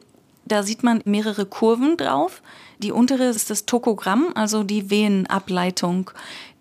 [0.46, 2.41] da sieht man mehrere Kurven drauf.
[2.83, 6.11] Die untere ist das Tokogramm, also die Venenableitung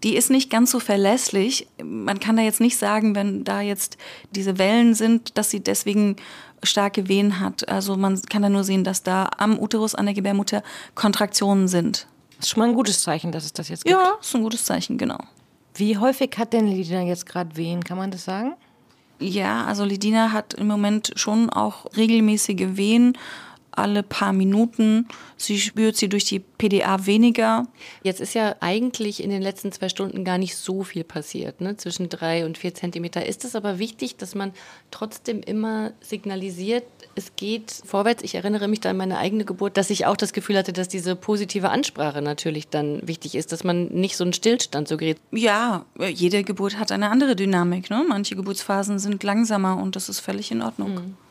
[0.03, 1.67] die ist nicht ganz so verlässlich.
[1.83, 3.97] Man kann da jetzt nicht sagen, wenn da jetzt
[4.31, 6.17] diese Wellen sind, dass sie deswegen
[6.63, 7.69] starke Wehen hat.
[7.69, 10.63] Also man kann da nur sehen, dass da am Uterus, an der Gebärmutter
[10.95, 12.07] Kontraktionen sind.
[12.37, 13.97] Das ist schon mal ein gutes Zeichen, dass es das jetzt gibt.
[13.97, 15.19] Ja, ist ein gutes Zeichen, genau.
[15.75, 17.83] Wie häufig hat denn Lidina jetzt gerade Wehen?
[17.83, 18.55] Kann man das sagen?
[19.19, 23.17] Ja, also Lidina hat im Moment schon auch regelmäßige Wehen
[23.77, 25.07] alle paar Minuten.
[25.37, 27.67] Sie spürt sie durch die PDA weniger.
[28.03, 31.77] Jetzt ist ja eigentlich in den letzten zwei Stunden gar nicht so viel passiert, ne?
[31.77, 33.27] zwischen drei und vier Zentimeter.
[33.27, 34.53] Ist es aber wichtig, dass man
[34.91, 36.85] trotzdem immer signalisiert,
[37.15, 38.23] es geht vorwärts.
[38.23, 40.89] Ich erinnere mich da an meine eigene Geburt, dass ich auch das Gefühl hatte, dass
[40.89, 45.19] diese positive Ansprache natürlich dann wichtig ist, dass man nicht so einen Stillstand so gerät.
[45.33, 47.91] Ja, jede Geburt hat eine andere Dynamik.
[47.91, 48.05] Ne?
[48.09, 50.95] Manche Geburtsphasen sind langsamer und das ist völlig in Ordnung.
[50.95, 51.26] Mhm.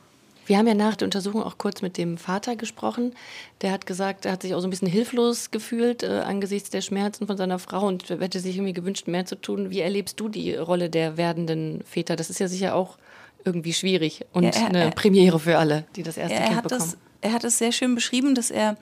[0.46, 3.14] Wir haben ja nach der Untersuchung auch kurz mit dem Vater gesprochen.
[3.62, 6.82] Der hat gesagt, er hat sich auch so ein bisschen hilflos gefühlt äh, angesichts der
[6.82, 9.70] Schmerzen von seiner Frau und hätte sich irgendwie gewünscht, mehr zu tun.
[9.70, 12.16] Wie erlebst du die Rolle der werdenden Väter?
[12.16, 12.98] Das ist ja sicher auch
[13.44, 16.80] irgendwie schwierig und ja, er, eine Premiere für alle, die das erste Kind bekommen.
[16.80, 18.76] Das, er hat es sehr schön beschrieben, dass er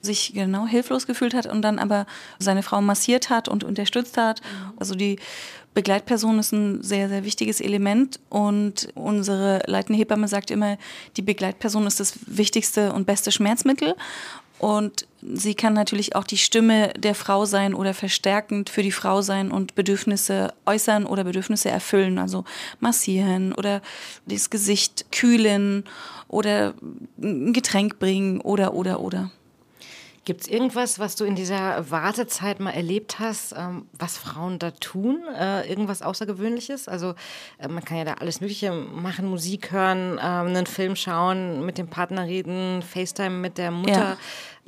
[0.00, 2.06] sich genau hilflos gefühlt hat und dann aber
[2.38, 4.40] seine Frau massiert hat und unterstützt hat.
[4.40, 4.72] Mhm.
[4.78, 5.18] Also die
[5.76, 10.78] Begleitperson ist ein sehr, sehr wichtiges Element und unsere leitende Hebamme sagt immer,
[11.18, 13.94] die Begleitperson ist das wichtigste und beste Schmerzmittel.
[14.58, 19.20] Und sie kann natürlich auch die Stimme der Frau sein oder verstärkend für die Frau
[19.20, 22.18] sein und Bedürfnisse äußern oder Bedürfnisse erfüllen.
[22.18, 22.44] Also
[22.80, 23.82] massieren oder
[24.24, 25.84] das Gesicht kühlen
[26.26, 26.72] oder
[27.20, 29.30] ein Getränk bringen oder, oder, oder.
[30.26, 34.72] Gibt es irgendwas, was du in dieser Wartezeit mal erlebt hast, ähm, was Frauen da
[34.72, 35.22] tun?
[35.38, 36.88] Äh, irgendwas Außergewöhnliches?
[36.88, 37.14] Also
[37.58, 41.78] äh, man kann ja da alles Mögliche machen, Musik hören, äh, einen Film schauen, mit
[41.78, 43.92] dem Partner reden, FaceTime mit der Mutter.
[43.92, 44.16] Ja.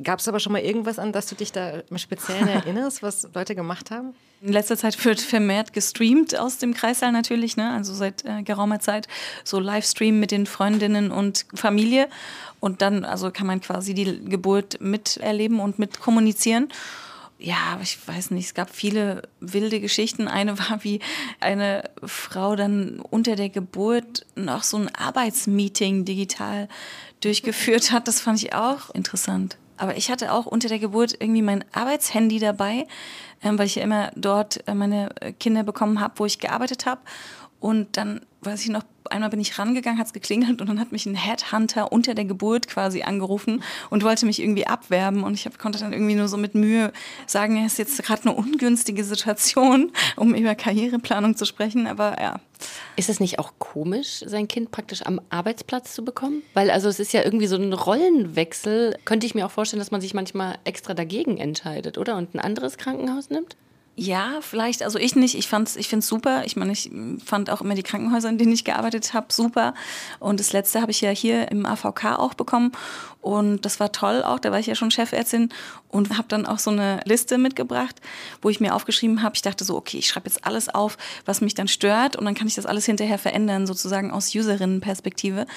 [0.03, 3.55] Gab es aber schon mal irgendwas, an das du dich da speziell erinnerst, was Leute
[3.57, 4.15] gemacht haben?
[4.41, 7.73] In letzter Zeit wird vermehrt gestreamt aus dem Kreissaal natürlich, ne?
[7.73, 9.09] also seit äh, geraumer Zeit
[9.43, 12.09] so Livestream mit den Freundinnen und Familie
[12.61, 16.69] und dann also kann man quasi die Geburt miterleben und mit kommunizieren.
[17.41, 20.29] ja, ich weiß nicht, es gab viele wilde Geschichten.
[20.29, 21.01] Eine war, wie
[21.41, 26.69] eine Frau dann unter der Geburt noch so ein Arbeitsmeeting digital
[27.21, 28.07] durchgeführt hat.
[28.07, 29.57] Das fand ich auch interessant.
[29.79, 32.87] Aber ich hatte auch unter der Geburt irgendwie mein Arbeitshandy dabei,
[33.43, 35.09] ähm, weil ich ja immer dort äh, meine
[35.41, 37.01] Kinder bekommen habe, wo ich gearbeitet habe.
[37.61, 40.93] Und dann weiß ich noch, einmal bin ich rangegangen, hat es geklingelt und dann hat
[40.93, 45.25] mich ein Headhunter unter der Geburt quasi angerufen und wollte mich irgendwie abwerben.
[45.25, 46.93] Und ich hab, konnte dann irgendwie nur so mit Mühe
[47.27, 51.87] sagen, es ist jetzt gerade eine ungünstige Situation, um über Karriereplanung zu sprechen.
[51.87, 52.41] Aber ja.
[52.97, 56.43] Ist es nicht auch komisch, sein Kind praktisch am Arbeitsplatz zu bekommen?
[56.55, 58.97] Weil also es ist ja irgendwie so ein Rollenwechsel.
[59.05, 62.17] Könnte ich mir auch vorstellen, dass man sich manchmal extra dagegen entscheidet, oder?
[62.17, 63.57] Und ein anderes Krankenhaus nimmt?
[64.01, 65.35] Ja, vielleicht, also ich nicht.
[65.35, 66.45] Ich fand's, ich finde es super.
[66.45, 66.89] Ich meine, ich
[67.25, 69.75] fand auch immer die Krankenhäuser, in denen ich gearbeitet habe, super.
[70.21, 72.71] Und das letzte habe ich ja hier im AVK auch bekommen.
[73.21, 74.39] Und das war toll auch.
[74.39, 75.49] Da war ich ja schon Chefärztin
[75.89, 77.97] und habe dann auch so eine Liste mitgebracht,
[78.41, 79.35] wo ich mir aufgeschrieben habe.
[79.35, 82.15] Ich dachte so, okay, ich schreibe jetzt alles auf, was mich dann stört.
[82.15, 85.49] Und dann kann ich das alles hinterher verändern, sozusagen aus Userinnenperspektive.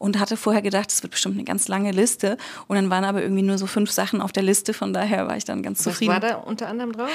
[0.00, 2.38] Und hatte vorher gedacht, es wird bestimmt eine ganz lange Liste.
[2.66, 4.74] Und dann waren aber irgendwie nur so fünf Sachen auf der Liste.
[4.74, 6.12] Von daher war ich dann ganz zufrieden.
[6.12, 7.10] Was war da unter anderem drauf?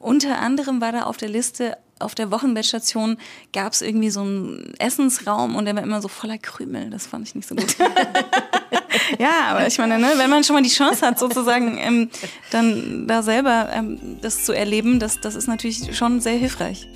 [0.00, 3.18] Unter anderem war da auf der Liste, auf der Wochenbettstation
[3.52, 6.88] gab es irgendwie so einen Essensraum und der war immer so voller Krümel.
[6.88, 7.76] Das fand ich nicht so gut.
[9.18, 12.10] ja, aber ich meine, ne, wenn man schon mal die Chance hat, sozusagen ähm,
[12.50, 16.88] dann da selber ähm, das zu erleben, das, das ist natürlich schon sehr hilfreich.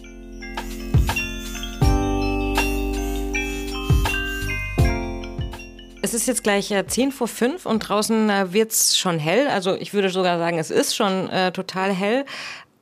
[6.04, 9.48] Es ist jetzt gleich äh, 10 vor 5 und draußen äh, wird es schon hell.
[9.48, 12.26] Also ich würde sogar sagen, es ist schon äh, total hell.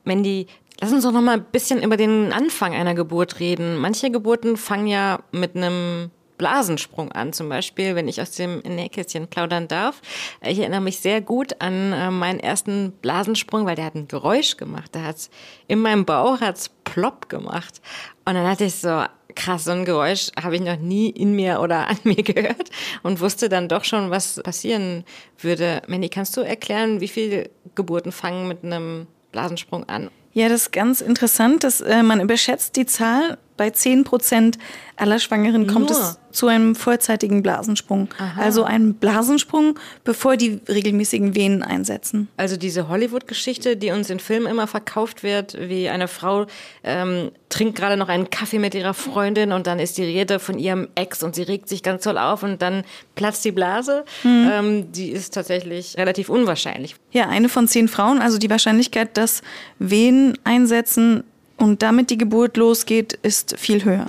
[0.03, 0.47] Mandy,
[0.79, 3.77] lass uns doch noch mal ein bisschen über den Anfang einer Geburt reden.
[3.77, 9.27] Manche Geburten fangen ja mit einem Blasensprung an, zum Beispiel, wenn ich aus dem Nähkästchen
[9.27, 10.01] plaudern darf.
[10.41, 14.57] Ich erinnere mich sehr gut an äh, meinen ersten Blasensprung, weil der hat ein Geräusch
[14.57, 14.93] gemacht.
[14.95, 15.29] Der hat's
[15.67, 17.81] in meinem Bauch hat's plopp gemacht.
[18.25, 19.03] Und dann hatte ich so,
[19.35, 22.69] krass, so ein Geräusch habe ich noch nie in mir oder an mir gehört
[23.03, 25.05] und wusste dann doch schon, was passieren
[25.37, 25.81] würde.
[25.87, 30.09] Mandy, kannst du erklären, wie viele Geburten fangen mit einem Blasensprung an.
[30.31, 33.37] Ja, das ist ganz interessant, dass äh, man überschätzt die Zahl.
[33.57, 34.57] Bei 10 Prozent
[34.95, 35.99] aller Schwangeren kommt Nur.
[35.99, 38.09] es zu einem vorzeitigen Blasensprung.
[38.17, 38.41] Aha.
[38.41, 42.27] Also ein Blasensprung, bevor die regelmäßigen Venen einsetzen.
[42.37, 46.47] Also diese Hollywood-Geschichte, die uns in Filmen immer verkauft wird, wie eine Frau
[46.83, 50.57] ähm, trinkt gerade noch einen Kaffee mit ihrer Freundin und dann ist die Rede von
[50.57, 54.03] ihrem Ex und sie regt sich ganz toll auf und dann platzt die Blase.
[54.23, 54.49] Mhm.
[54.51, 56.95] Ähm, die ist tatsächlich relativ unwahrscheinlich.
[57.11, 59.43] Ja, eine von zehn Frauen, also die Wahrscheinlichkeit, dass
[59.77, 61.23] Venen einsetzen
[61.57, 64.07] und damit die Geburt losgeht, ist viel höher.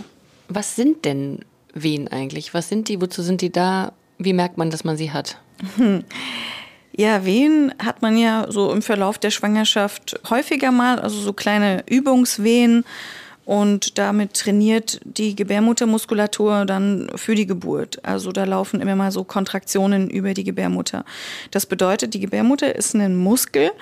[0.49, 1.41] Was sind denn
[1.73, 2.55] Wehen eigentlich?
[2.55, 3.01] Was sind die?
[3.01, 3.93] Wozu sind die da?
[4.19, 5.39] Wie merkt man, dass man sie hat?
[6.97, 11.83] Ja, Wehen hat man ja so im Verlauf der Schwangerschaft häufiger mal, also so kleine
[11.89, 12.85] Übungswehen.
[13.45, 17.99] Und damit trainiert die Gebärmuttermuskulatur dann für die Geburt.
[18.05, 21.05] Also da laufen immer mal so Kontraktionen über die Gebärmutter.
[21.51, 23.73] Das bedeutet, die Gebärmutter ist ein Muskel,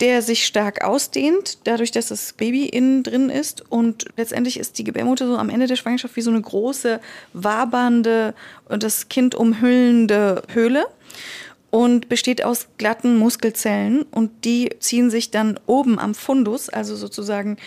[0.00, 3.70] der sich stark ausdehnt, dadurch, dass das Baby innen drin ist.
[3.70, 7.00] Und letztendlich ist die Gebärmutter so am Ende der Schwangerschaft wie so eine große,
[7.32, 8.34] wabernde
[8.68, 10.86] und das Kind umhüllende Höhle
[11.70, 17.58] und besteht aus glatten Muskelzellen und die ziehen sich dann oben am Fundus, also sozusagen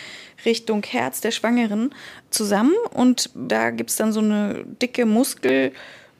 [0.44, 1.94] Richtung Herz der Schwangeren,
[2.30, 5.72] zusammen und da gibt es dann so eine dicke Muskel.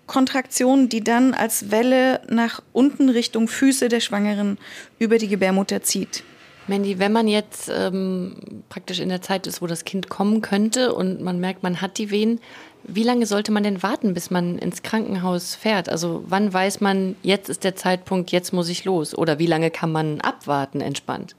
[0.06, 4.58] Kontraktion, die dann als Welle nach unten Richtung Füße der Schwangeren
[4.98, 6.24] über die Gebärmutter zieht.
[6.66, 8.36] Mandy, wenn man jetzt ähm,
[8.70, 11.98] praktisch in der Zeit ist, wo das Kind kommen könnte und man merkt, man hat
[11.98, 12.40] die Wehen,
[12.86, 15.88] wie lange sollte man denn warten, bis man ins Krankenhaus fährt?
[15.88, 19.16] Also wann weiß man, jetzt ist der Zeitpunkt, jetzt muss ich los?
[19.16, 21.34] Oder wie lange kann man abwarten entspannt?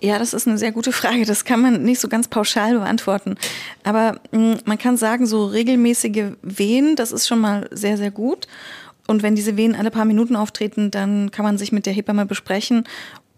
[0.00, 1.24] Ja, das ist eine sehr gute Frage.
[1.24, 3.36] Das kann man nicht so ganz pauschal beantworten.
[3.82, 8.10] Aber mh, hm, man kann sagen, so regelmäßige Wehen, das ist schon mal sehr, sehr
[8.10, 8.46] gut.
[9.06, 12.26] Und wenn diese Wehen alle paar Minuten auftreten, dann kann man sich mit der Hebamme
[12.26, 12.84] besprechen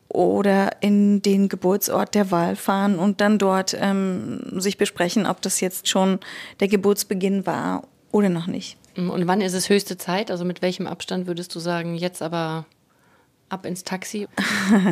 [0.08, 5.60] oder in den Geburtsort der Wahl fahren und dann dort ähm, sich besprechen, ob das
[5.60, 6.18] jetzt schon
[6.58, 8.76] der Geburtsbeginn war oder noch nicht.
[8.96, 10.32] Und wann ist es höchste Zeit?
[10.32, 12.66] Also mit welchem Abstand würdest du sagen, jetzt aber
[13.50, 14.26] ab ins Taxi?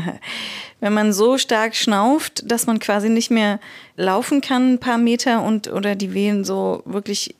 [0.81, 3.59] Wenn man so stark schnauft, dass man quasi nicht mehr
[3.97, 7.35] laufen kann, ein paar Meter und oder die Wehen so wirklich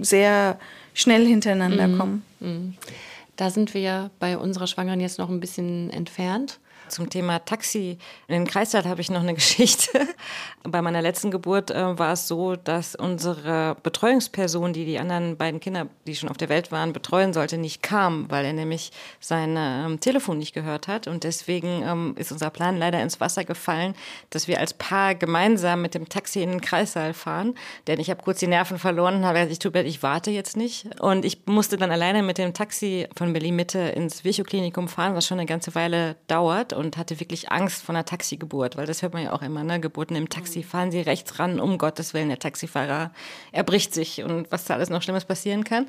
[0.00, 0.58] sehr
[0.94, 1.98] schnell hintereinander mhm.
[1.98, 2.24] kommen.
[2.40, 2.74] Mhm.
[3.40, 6.60] Da sind wir ja bei unserer Schwangeren jetzt noch ein bisschen entfernt.
[6.90, 10.08] Zum Thema Taxi in den Kreisstadt habe ich noch eine Geschichte.
[10.64, 15.60] Bei meiner letzten Geburt äh, war es so, dass unsere Betreuungsperson, die die anderen beiden
[15.60, 19.54] Kinder, die schon auf der Welt waren, betreuen sollte, nicht kam, weil er nämlich sein
[19.56, 21.06] ähm, Telefon nicht gehört hat.
[21.06, 23.94] Und deswegen ähm, ist unser Plan leider ins Wasser gefallen,
[24.30, 27.54] dass wir als Paar gemeinsam mit dem Taxi in den Kreissaal fahren.
[27.86, 30.30] Denn ich habe kurz die Nerven verloren und habe gesagt, ich tut mir ich warte
[30.30, 31.00] jetzt nicht.
[31.00, 35.26] Und ich musste dann alleine mit dem Taxi von Berlin Mitte ins Virchow-Klinikum fahren, was
[35.26, 39.14] schon eine ganze Weile dauert und hatte wirklich Angst vor einer Taxigeburt, weil das hört
[39.14, 39.80] man ja auch immer, ne?
[39.80, 43.12] Geburten im Taxi, fahren Sie rechts ran, um Gottes Willen, der Taxifahrer
[43.52, 45.86] erbricht sich und was da alles noch Schlimmes passieren kann.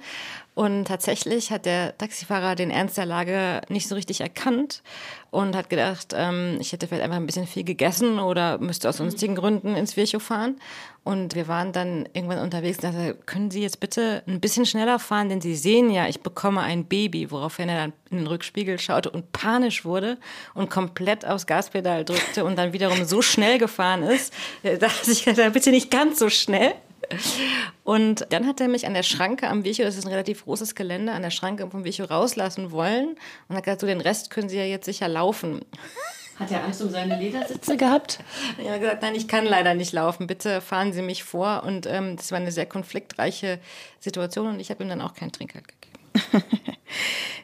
[0.53, 4.83] Und tatsächlich hat der Taxifahrer den Ernst der Lage nicht so richtig erkannt
[5.29, 8.97] und hat gedacht, ähm, ich hätte vielleicht einfach ein bisschen viel gegessen oder müsste aus
[8.97, 10.59] sonstigen Gründen ins Virchow fahren.
[11.05, 14.99] Und wir waren dann irgendwann unterwegs und dachte, können Sie jetzt bitte ein bisschen schneller
[14.99, 18.77] fahren, denn Sie sehen ja, ich bekomme ein Baby, woraufhin er dann in den Rückspiegel
[18.77, 20.17] schaute und panisch wurde
[20.53, 24.33] und komplett aufs Gaspedal drückte und dann wiederum so schnell gefahren ist,
[24.79, 26.73] dass ich gesagt, bitte nicht ganz so schnell.
[27.83, 30.75] Und dann hat er mich an der Schranke am Virchow, das ist ein relativ großes
[30.75, 33.15] Gelände, an der Schranke vom Virchow rauslassen wollen
[33.47, 35.65] und hat gesagt, so den Rest können Sie ja jetzt sicher laufen.
[36.39, 38.19] Hat er Angst um seine Ledersitze gehabt?
[38.57, 40.25] Er hat gesagt, nein, ich kann leider nicht laufen.
[40.25, 41.63] Bitte fahren Sie mich vor.
[41.63, 43.59] Und ähm, das war eine sehr konfliktreiche
[43.99, 45.80] Situation und ich habe ihm dann auch kein Trinkgeld gegeben.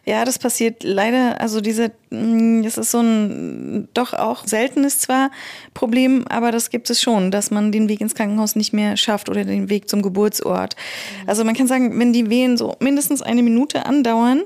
[0.07, 1.41] Ja, das passiert leider.
[1.41, 5.31] Also diese, mm, das ist so ein doch auch seltenes zwar
[5.73, 9.27] Problem, aber das gibt es schon, dass man den Weg ins Krankenhaus nicht mehr schafft
[9.27, 10.77] oder den Weg zum Geburtsort.
[11.25, 14.43] Also man kann sagen, wenn die Wehen so mindestens eine Minute andauern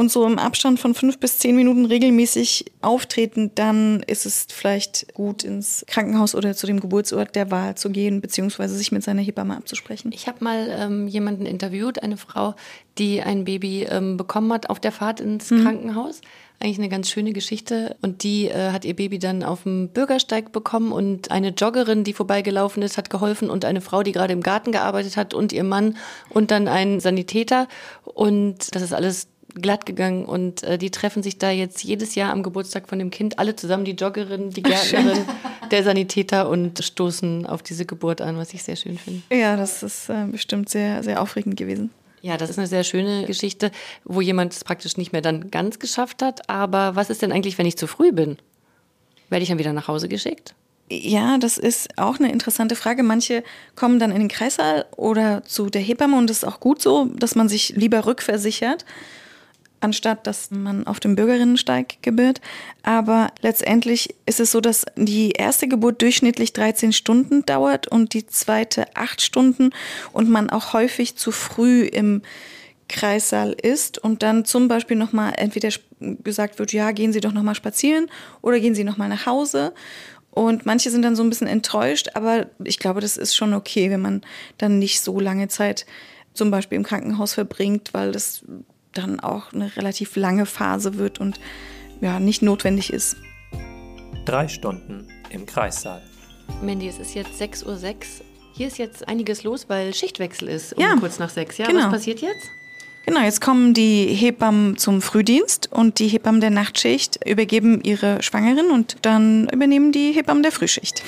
[0.00, 5.12] und so im Abstand von fünf bis zehn Minuten regelmäßig auftreten, dann ist es vielleicht
[5.12, 9.20] gut, ins Krankenhaus oder zu dem Geburtsort der Wahl zu gehen, beziehungsweise sich mit seiner
[9.20, 10.10] Hebamme abzusprechen.
[10.14, 12.54] Ich habe mal ähm, jemanden interviewt, eine Frau,
[12.96, 15.64] die ein Baby ähm, bekommen hat auf der Fahrt ins mhm.
[15.64, 16.22] Krankenhaus.
[16.60, 17.94] Eigentlich eine ganz schöne Geschichte.
[18.00, 22.14] Und die äh, hat ihr Baby dann auf dem Bürgersteig bekommen und eine Joggerin, die
[22.14, 25.64] vorbeigelaufen ist, hat geholfen und eine Frau, die gerade im Garten gearbeitet hat und ihr
[25.64, 25.98] Mann
[26.30, 27.68] und dann ein Sanitäter.
[28.04, 32.32] Und das ist alles glatt gegangen und äh, die treffen sich da jetzt jedes Jahr
[32.32, 35.24] am Geburtstag von dem Kind alle zusammen, die Joggerin, die Gärtnerin,
[35.70, 39.22] der Sanitäter und stoßen auf diese Geburt an, was ich sehr schön finde.
[39.30, 41.90] Ja, das ist äh, bestimmt sehr, sehr aufregend gewesen.
[42.22, 43.70] Ja, das ist eine sehr schöne Geschichte,
[44.04, 46.48] wo jemand es praktisch nicht mehr dann ganz geschafft hat.
[46.50, 48.36] Aber was ist denn eigentlich, wenn ich zu früh bin?
[49.30, 50.54] Werde ich dann wieder nach Hause geschickt?
[50.92, 53.04] Ja, das ist auch eine interessante Frage.
[53.04, 53.44] Manche
[53.76, 57.06] kommen dann in den Kreissaal oder zu der Hebamme und das ist auch gut so,
[57.14, 58.84] dass man sich lieber rückversichert
[59.80, 62.40] anstatt dass man auf dem Bürgerinnensteig gebührt.
[62.82, 68.26] Aber letztendlich ist es so, dass die erste Geburt durchschnittlich 13 Stunden dauert und die
[68.26, 69.70] zweite 8 Stunden
[70.12, 72.22] und man auch häufig zu früh im
[72.88, 77.54] Kreissaal ist und dann zum Beispiel nochmal entweder gesagt wird, ja, gehen Sie doch nochmal
[77.54, 78.10] spazieren
[78.42, 79.72] oder gehen Sie nochmal nach Hause.
[80.32, 83.90] Und manche sind dann so ein bisschen enttäuscht, aber ich glaube, das ist schon okay,
[83.90, 84.22] wenn man
[84.58, 85.86] dann nicht so lange Zeit
[86.34, 88.44] zum Beispiel im Krankenhaus verbringt, weil das
[88.92, 91.40] dann auch eine relativ lange Phase wird und
[92.00, 93.16] ja, nicht notwendig ist.
[94.24, 96.02] Drei Stunden im Kreissaal.
[96.62, 97.78] Mandy, es ist jetzt 6.06 Uhr.
[98.52, 101.56] Hier ist jetzt einiges los, weil Schichtwechsel ist, um ja, kurz nach sechs.
[101.58, 101.84] Ja, genau.
[101.84, 102.50] was passiert jetzt?
[103.06, 108.70] Genau, jetzt kommen die Hebammen zum Frühdienst und die Hebammen der Nachtschicht übergeben ihre Schwangeren
[108.70, 111.02] und dann übernehmen die Hebammen der Frühschicht.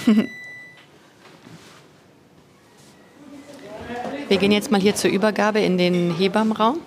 [4.29, 6.81] Wir gehen jetzt mal hier zur Übergabe in den Hebammenraum.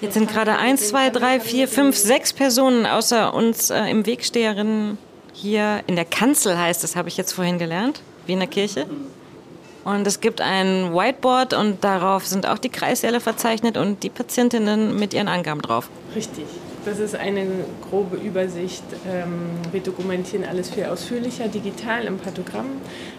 [0.00, 4.98] Jetzt sind gerade eins, zwei, drei, vier, fünf, sechs Personen außer uns äh, im Wegsteherinnen
[5.32, 8.86] hier in der Kanzel heißt das, habe ich jetzt vorhin gelernt, wie in der Kirche.
[9.84, 14.96] Und es gibt ein Whiteboard und darauf sind auch die Kreissäle verzeichnet und die Patientinnen
[14.96, 15.90] mit ihren Angaben drauf.
[16.14, 16.44] Richtig.
[16.84, 17.46] Das ist eine
[17.88, 18.82] grobe Übersicht.
[19.08, 22.66] Ähm, wir dokumentieren alles viel ausführlicher digital im Pathogramm,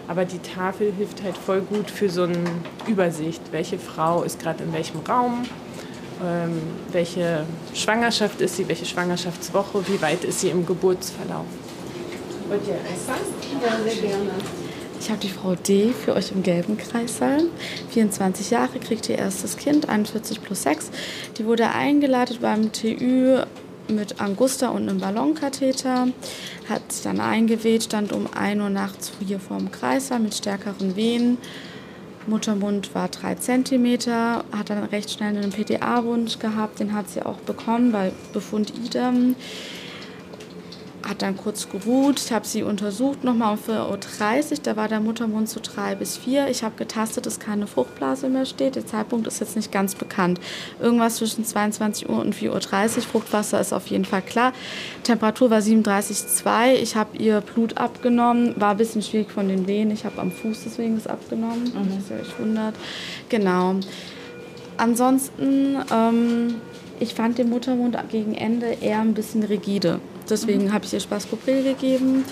[0.08, 2.44] aber die Tafel hilft halt voll gut für so eine
[2.86, 3.40] Übersicht.
[3.50, 5.44] Welche Frau ist gerade in welchem Raum?
[6.24, 6.60] Ähm,
[6.92, 8.68] welche Schwangerschaft ist sie?
[8.68, 9.86] Welche Schwangerschaftswoche?
[9.88, 11.46] Wie weit ist sie im Geburtsverlauf?
[12.48, 13.06] Wollt ihr Eis
[13.62, 14.30] Ja, sehr gerne.
[15.00, 17.42] Ich habe die Frau D für euch im gelben Kreissaal.
[17.90, 20.90] 24 Jahre, kriegt ihr erstes Kind, 41 plus 6.
[21.36, 23.42] Die wurde eingeleitet beim TÜ
[23.88, 26.08] mit Angusta und einem Ballonkatheter,
[26.68, 31.38] hat sich dann eingeweht, stand um 1 Uhr nachts hier vorm Kreissaal mit stärkeren Wehen.
[32.26, 33.98] Muttermund war 3 cm,
[34.52, 39.36] hat dann recht schnell einen PTA-Wunsch gehabt, den hat sie auch bekommen bei Befund idem
[41.06, 42.20] hat dann kurz geruht.
[42.20, 44.58] Ich habe sie untersucht nochmal um 4.30 Uhr.
[44.62, 46.48] Da war der Muttermund zu 3 bis 4.
[46.48, 48.76] Ich habe getastet, dass keine Fruchtblase mehr steht.
[48.76, 50.40] Der Zeitpunkt ist jetzt nicht ganz bekannt.
[50.80, 53.02] Irgendwas zwischen 22 Uhr und 4.30 Uhr.
[53.02, 54.52] Fruchtwasser ist auf jeden Fall klar.
[55.02, 56.74] Temperatur war 37,2.
[56.74, 58.54] Ich habe ihr Blut abgenommen.
[58.58, 59.90] War ein bisschen schwierig von den Wehen.
[59.90, 61.64] Ich habe am Fuß deswegen das abgenommen.
[61.64, 61.88] Mhm.
[61.88, 62.74] Das ist ja echt wundert.
[63.28, 63.76] Genau.
[64.76, 66.56] Ansonsten, ähm,
[66.98, 70.00] ich fand den Muttermund gegen Ende eher ein bisschen rigide.
[70.28, 70.72] Deswegen mhm.
[70.72, 72.24] habe ich ihr Spaskopril gegeben.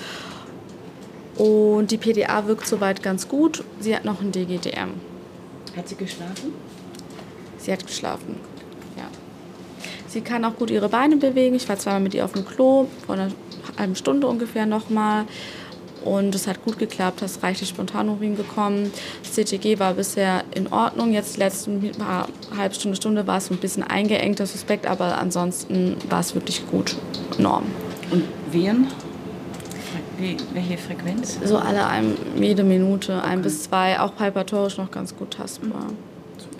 [1.36, 3.64] Und die PDA wirkt soweit ganz gut.
[3.80, 4.90] Sie hat noch ein DGDM.
[5.76, 6.52] Hat sie geschlafen?
[7.56, 8.36] Sie hat geschlafen,
[8.96, 9.04] ja.
[10.08, 11.54] Sie kann auch gut ihre Beine bewegen.
[11.54, 13.30] Ich war zweimal mit ihr auf dem Klo, vor einer
[13.78, 15.24] halben Stunde ungefähr nochmal.
[16.04, 18.92] Und es hat gut geklappt, ist reichlich Spontanurin gekommen.
[19.22, 21.12] Das CTG war bisher in Ordnung.
[21.12, 25.18] Jetzt die letzten paar halbe Stunde, Stunde war es ein bisschen eingeengt, das Suspekt, aber
[25.18, 26.96] ansonsten war es wirklich gut,
[27.38, 27.64] Norm.
[28.10, 28.88] Und Viren?
[30.18, 31.38] Wie, welche Frequenz?
[31.44, 33.28] So alle ein, jede Minute, okay.
[33.28, 35.86] ein bis zwei, auch palpatorisch noch ganz gut tastbar.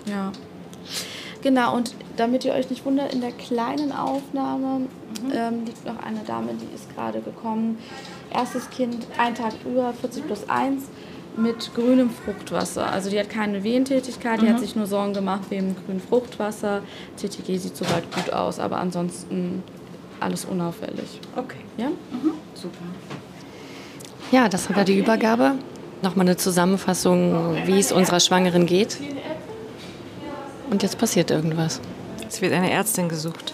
[0.05, 0.31] Ja.
[1.41, 5.31] Genau, und damit ihr euch nicht wundert, in der kleinen Aufnahme mhm.
[5.33, 7.77] ähm, liegt noch eine Dame, die ist gerade gekommen.
[8.33, 10.83] Erstes Kind, ein Tag über, 40 plus 1,
[11.37, 12.91] mit grünem Fruchtwasser.
[12.91, 14.53] Also die hat keine Wehentätigkeit, die mhm.
[14.53, 16.81] hat sich nur Sorgen gemacht wegen grünem Fruchtwasser.
[17.17, 19.63] TTG sieht soweit gut aus, aber ansonsten
[20.19, 21.19] alles unauffällig.
[21.35, 21.57] Okay.
[21.77, 21.87] Ja?
[21.87, 22.33] Mhm.
[22.53, 22.77] Super.
[24.31, 25.53] Ja, das war die Übergabe.
[26.01, 28.97] Nochmal eine Zusammenfassung, wie es unserer Schwangeren geht.
[30.69, 31.79] Und jetzt passiert irgendwas.
[32.27, 33.53] Es wird eine Ärztin gesucht.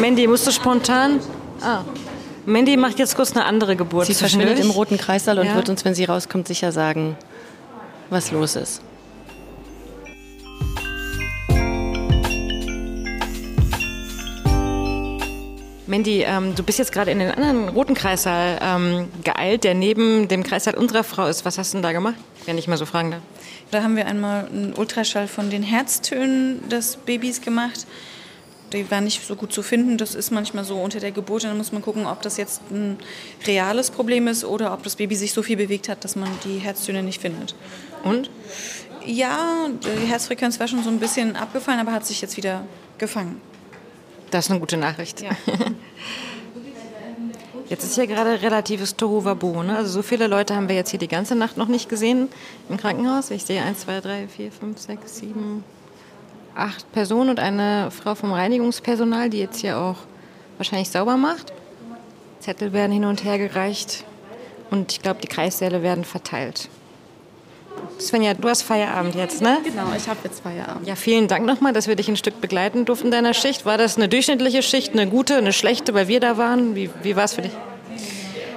[0.00, 1.20] Mandy, musst du spontan?
[1.60, 1.82] Ah.
[2.46, 4.06] Mandy macht jetzt kurz eine andere Geburt.
[4.06, 5.54] Sie verschwindet im roten Kreissaal und ja.
[5.54, 7.18] wird uns, wenn sie rauskommt, sicher sagen,
[8.08, 8.80] was los ist.
[15.86, 20.28] Mandy, ähm, du bist jetzt gerade in den anderen roten Kreissaal ähm, geeilt, der neben
[20.28, 21.44] dem Kreissaal unserer Frau ist.
[21.44, 22.14] Was hast du denn da gemacht,
[22.46, 23.20] wenn ich mal so fragen darf?
[23.70, 27.86] Da haben wir einmal einen Ultraschall von den Herztönen des Babys gemacht.
[28.72, 29.98] Die waren nicht so gut zu finden.
[29.98, 31.44] Das ist manchmal so unter der Geburt.
[31.44, 32.98] Dann muss man gucken, ob das jetzt ein
[33.46, 36.58] reales Problem ist oder ob das Baby sich so viel bewegt hat, dass man die
[36.58, 37.54] Herztöne nicht findet.
[38.04, 38.30] Und?
[39.04, 42.64] Ja, die Herzfrequenz war schon so ein bisschen abgefallen, aber hat sich jetzt wieder
[42.98, 43.40] gefangen.
[44.30, 45.22] Das ist eine gute Nachricht.
[45.22, 45.30] Ja.
[47.70, 49.62] Jetzt ist hier gerade relatives Tohuwabohu.
[49.62, 49.76] Ne?
[49.76, 52.28] Also so viele Leute haben wir jetzt hier die ganze Nacht noch nicht gesehen
[52.68, 53.30] im Krankenhaus.
[53.30, 55.64] Ich sehe 1, 2, 3, 4, 5, 6, 7,
[56.54, 59.96] 8 Personen und eine Frau vom Reinigungspersonal, die jetzt hier auch
[60.58, 61.52] wahrscheinlich sauber macht.
[62.40, 64.04] Zettel werden hin und her gereicht
[64.70, 66.68] und ich glaube, die Kreissäle werden verteilt.
[67.98, 69.58] Svenja, du hast Feierabend jetzt, ne?
[69.62, 70.86] Genau, ich habe jetzt Feierabend.
[70.86, 73.66] Ja, vielen Dank nochmal, dass wir dich ein Stück begleiten durften in deiner Schicht.
[73.66, 76.74] War das eine durchschnittliche Schicht, eine gute, eine schlechte, weil wir da waren?
[76.74, 77.52] Wie, wie war es für dich?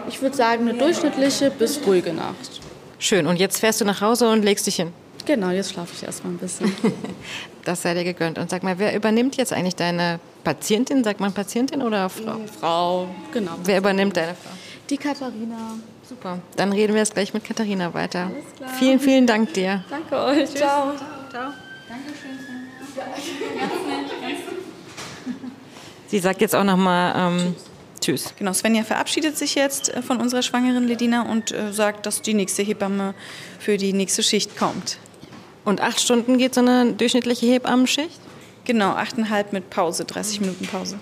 [0.08, 2.62] Ich würde sagen, eine durchschnittliche bis ruhige Nacht.
[3.00, 4.94] Schön, und jetzt fährst du nach Hause und legst dich hin?
[5.26, 6.74] Genau, jetzt schlafe ich erstmal ein bisschen.
[7.66, 8.38] das sei dir gegönnt.
[8.38, 11.04] Und sag mal, wer übernimmt jetzt eigentlich deine Patientin?
[11.04, 12.40] Sagt man Patientin oder Frau?
[12.60, 13.54] Frau, genau.
[13.64, 14.52] Wer übernimmt deine Frau?
[14.90, 15.78] Die Katharina.
[16.08, 16.40] Super.
[16.58, 18.26] Dann reden wir jetzt gleich mit Katharina weiter.
[18.26, 18.70] Alles klar.
[18.78, 19.84] Vielen, vielen Dank dir.
[19.90, 20.50] Danke euch.
[20.50, 20.60] Tschüss.
[20.60, 20.92] Ciao.
[21.30, 21.54] Ciao.
[21.88, 22.34] Dankeschön.
[26.08, 27.56] Sie sagt jetzt auch nochmal ähm,
[28.00, 28.26] tschüss.
[28.26, 28.34] tschüss.
[28.38, 32.34] Genau, Svenja verabschiedet sich jetzt äh, von unserer schwangeren Ledina und äh, sagt, dass die
[32.34, 33.16] nächste Hebamme
[33.60, 34.98] für die nächste Schicht kommt.
[35.66, 38.20] Und acht Stunden geht so eine durchschnittliche Hebammenschicht?
[38.66, 40.98] Genau, achteinhalb mit Pause, 30 Minuten Pause.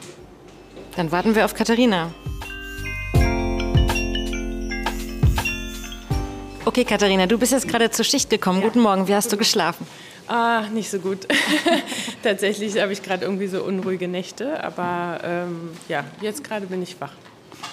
[0.96, 2.12] Dann warten wir auf Katharina.
[6.64, 8.60] Okay, Katharina, du bist jetzt gerade zur Schicht gekommen.
[8.60, 8.68] Ja.
[8.68, 9.88] Guten Morgen, wie hast du geschlafen?
[10.28, 11.28] Ah, nicht so gut.
[12.24, 17.02] Tatsächlich habe ich gerade irgendwie so unruhige Nächte, aber ähm, ja, jetzt gerade bin ich
[17.02, 17.14] wach.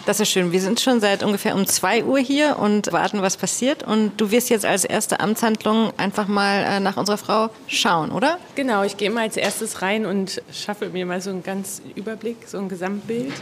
[0.06, 0.52] Das ist schön.
[0.52, 3.82] Wir sind schon seit ungefähr um 2 Uhr hier und warten, was passiert.
[3.82, 8.38] Und du wirst jetzt als erste Amtshandlung einfach mal äh, nach unserer Frau schauen, oder?
[8.54, 12.36] Genau, ich gehe mal als erstes rein und schaffe mir mal so einen ganz Überblick,
[12.46, 13.34] so ein Gesamtbild.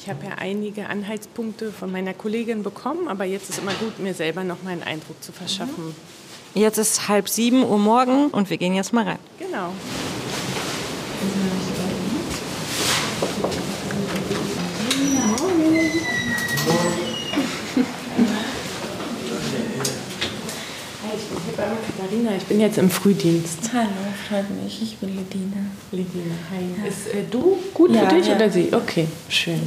[0.00, 4.14] Ich habe ja einige Anhaltspunkte von meiner Kollegin bekommen, aber jetzt ist immer gut, mir
[4.14, 5.94] selber noch mal einen Eindruck zu verschaffen.
[6.54, 9.18] Jetzt ist halb sieben Uhr morgen und wir gehen jetzt mal rein.
[9.38, 9.72] Genau.
[21.86, 23.70] Katharina, ich bin jetzt im Frühdienst.
[23.74, 23.88] Hallo,
[24.28, 24.82] freut mich.
[24.82, 25.66] Ich bin Ledina.
[25.92, 26.64] Ledina, hi.
[26.82, 26.88] Ja.
[26.88, 28.36] Ist äh, du gut ja, für dich ja.
[28.36, 28.68] oder sie?
[28.72, 29.60] Okay, schön.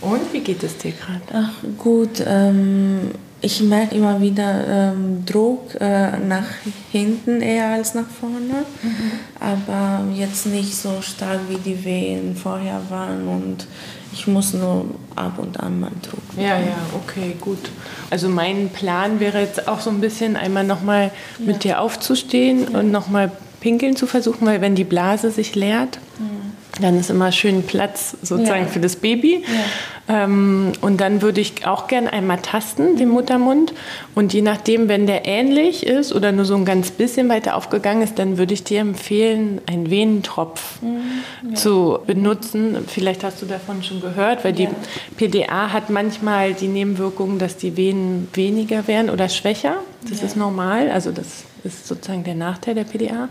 [0.00, 1.22] Und wie geht es dir gerade?
[1.32, 2.22] Ach, gut.
[2.26, 6.46] Ähm, Ich merke immer wieder ähm, Druck äh, nach
[6.90, 9.12] hinten eher als nach vorne, mhm.
[9.38, 13.68] aber jetzt nicht so stark wie die Wehen vorher waren und
[14.12, 14.86] ich muss nur
[15.16, 16.40] ab und an mal drucken.
[16.40, 17.70] Ja, ja, okay, gut.
[18.10, 21.46] Also mein Plan wäre jetzt auch so ein bisschen einmal nochmal ja.
[21.46, 22.78] mit dir aufzustehen ja.
[22.78, 23.30] und nochmal
[23.60, 26.37] pinkeln zu versuchen, weil wenn die Blase sich leert, mhm
[26.80, 28.68] dann ist immer schön Platz sozusagen ja.
[28.68, 29.44] für das Baby.
[29.46, 30.24] Ja.
[30.24, 33.74] Ähm, und dann würde ich auch gerne einmal tasten, den Muttermund.
[34.14, 38.02] Und je nachdem, wenn der ähnlich ist oder nur so ein ganz bisschen weiter aufgegangen
[38.02, 41.50] ist, dann würde ich dir empfehlen, einen Venentropf mhm.
[41.50, 41.54] ja.
[41.54, 42.76] zu benutzen.
[42.86, 44.68] Vielleicht hast du davon schon gehört, weil die
[45.16, 49.76] PDA hat manchmal die Nebenwirkung, dass die Venen weniger werden oder schwächer.
[50.08, 50.90] Das ist normal.
[50.90, 53.28] Also das ist sozusagen der Nachteil der PDA.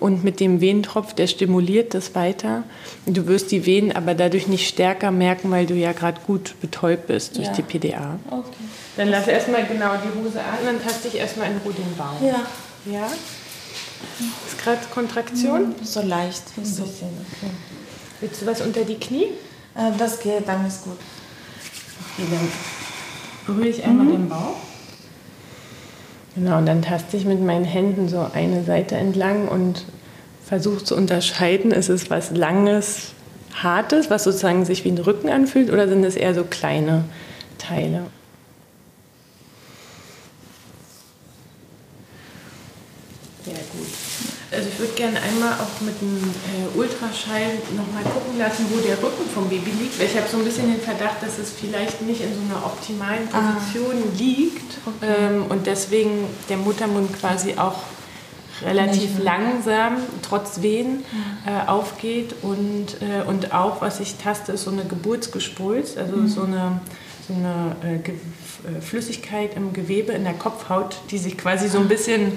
[0.00, 2.62] Und mit dem Venentropf, der stimuliert das weiter.
[3.06, 7.08] Du wirst die Venen aber dadurch nicht stärker merken, weil du ja gerade gut betäubt
[7.08, 7.52] bist durch ja.
[7.52, 8.18] die PDA.
[8.30, 8.46] Okay.
[8.96, 12.20] Dann lass erstmal genau die Hose an, dann taste ich erstmal in Ruhe den Bauch.
[12.22, 12.46] Ja.
[12.90, 13.06] Ja?
[14.46, 15.70] Ist gerade Kontraktion?
[15.70, 15.84] Mhm.
[15.84, 16.42] So leicht.
[16.56, 16.86] Ein bisschen.
[16.86, 17.50] Okay.
[18.20, 19.26] Willst du was unter die Knie?
[19.74, 20.98] Äh, das geht, dann ist gut.
[22.14, 22.48] Okay, dann
[23.46, 24.12] berühre ich einmal mhm.
[24.12, 24.56] den Bauch.
[26.38, 29.84] Genau, und dann taste ich mit meinen Händen so eine Seite entlang und
[30.44, 33.08] versuche zu unterscheiden, ist es was Langes,
[33.54, 37.04] Hartes, was sozusagen sich wie ein Rücken anfühlt, oder sind es eher so kleine
[37.58, 38.02] Teile?
[43.44, 44.37] Sehr gut.
[44.50, 48.96] Also ich würde gerne einmal auch mit dem äh, Ultraschall nochmal gucken lassen, wo der
[48.96, 49.98] Rücken vom Baby liegt.
[49.98, 52.64] Weil ich habe so ein bisschen den Verdacht, dass es vielleicht nicht in so einer
[52.64, 53.52] optimalen ah.
[53.52, 54.18] Position ah.
[54.18, 55.06] liegt okay.
[55.06, 57.82] ähm, und deswegen der Muttermund quasi auch
[58.64, 61.04] relativ langsam, trotz Wehen,
[61.46, 62.34] äh, aufgeht.
[62.42, 66.28] Und, äh, und auch, was ich taste, ist so eine Geburtsgespulst, also mhm.
[66.28, 66.80] so eine,
[67.26, 71.88] so eine äh, äh, Flüssigkeit im Gewebe, in der Kopfhaut, die sich quasi so ein
[71.88, 72.32] bisschen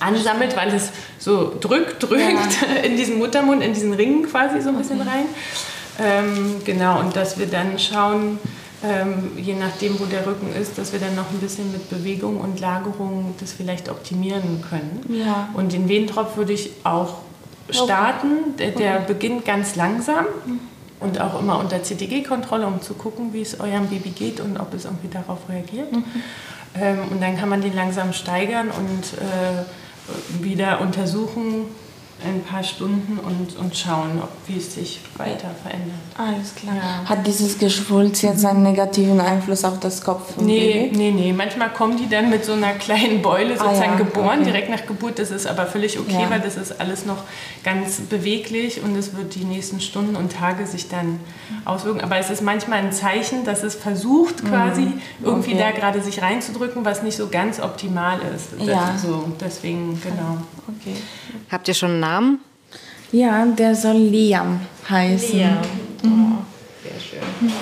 [0.00, 2.76] ansammelt, weil es so drückt, drückt ja.
[2.82, 5.26] in diesen Muttermund, in diesen Ring quasi so ein bisschen rein.
[5.98, 8.38] Ähm, genau, und dass wir dann schauen,
[8.82, 12.40] ähm, je nachdem, wo der Rücken ist, dass wir dann noch ein bisschen mit Bewegung
[12.40, 15.04] und Lagerung das vielleicht optimieren können.
[15.08, 15.50] Ja.
[15.52, 17.18] Und den Wehentropf würde ich auch
[17.68, 18.56] starten.
[18.58, 19.04] Der, der okay.
[19.08, 20.26] beginnt ganz langsam
[21.00, 24.72] und auch immer unter CTG-Kontrolle, um zu gucken, wie es eurem Baby geht und ob
[24.72, 25.92] es irgendwie darauf reagiert.
[25.92, 26.04] Mhm.
[26.80, 29.64] Ähm, und dann kann man den langsam steigern und äh,
[30.40, 31.66] wieder untersuchen,
[32.24, 35.96] ein paar Stunden und, und schauen, ob, wie es sich weiter verändert.
[36.16, 36.74] Alles klar.
[36.76, 37.08] Ja.
[37.08, 40.36] Hat dieses Geschwulz jetzt einen negativen Einfluss auf das Kopf?
[40.38, 40.96] Nee, Baby?
[40.96, 41.32] nee, nee.
[41.32, 43.96] Manchmal kommen die dann mit so einer kleinen Beule sozusagen ah, ja.
[43.96, 44.44] geboren, okay.
[44.44, 45.18] direkt nach Geburt.
[45.18, 46.30] Das ist aber völlig okay, ja.
[46.30, 47.24] weil das ist alles noch
[47.64, 51.20] ganz beweglich und es wird die nächsten Stunden und Tage sich dann
[51.64, 52.00] auswirken.
[52.00, 55.00] Aber es ist manchmal ein Zeichen, dass es versucht quasi mhm.
[55.22, 55.60] irgendwie okay.
[55.60, 58.48] da gerade sich reinzudrücken, was nicht so ganz optimal ist.
[58.58, 58.96] Ja.
[58.98, 60.38] So, deswegen, genau.
[60.68, 60.96] Okay.
[61.50, 62.40] Habt ihr schon einen Namen?
[63.12, 65.38] Ja, der soll Liam heißen.
[65.38, 65.58] Liam.
[66.02, 66.38] Mhm.
[66.38, 66.44] Oh,
[66.82, 67.52] sehr schön.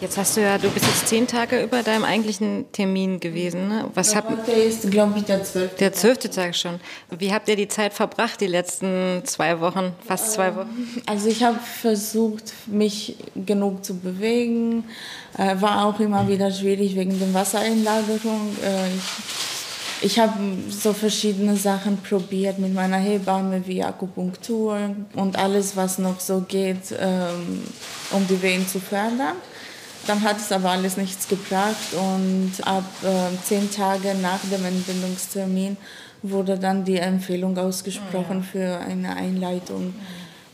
[0.00, 3.68] Jetzt hast du ja, du bist jetzt zehn Tage über deinem eigentlichen Termin gewesen.
[3.68, 3.90] Ne?
[3.94, 5.76] Was habt, der ist, glaube ich, der zwölfte.
[5.78, 6.80] Der zwölfte Tag schon.
[7.18, 11.02] Wie habt ihr die Zeit verbracht, die letzten zwei Wochen, fast zwei Wochen?
[11.06, 14.84] Also ich habe versucht, mich genug zu bewegen.
[15.36, 18.56] Äh, war auch immer wieder schwierig wegen der Wassereinlagerung.
[18.62, 19.55] Äh, ich
[20.06, 20.38] ich habe
[20.70, 26.94] so verschiedene Sachen probiert mit meiner Hebamme, wie Akupunktur und alles, was noch so geht,
[26.96, 27.64] ähm,
[28.12, 29.34] um die Wehen zu fördern.
[30.06, 35.76] Dann hat es aber alles nichts gebracht und ab äh, zehn Tage nach dem Entbindungstermin
[36.22, 39.92] wurde dann die Empfehlung ausgesprochen für eine Einleitung.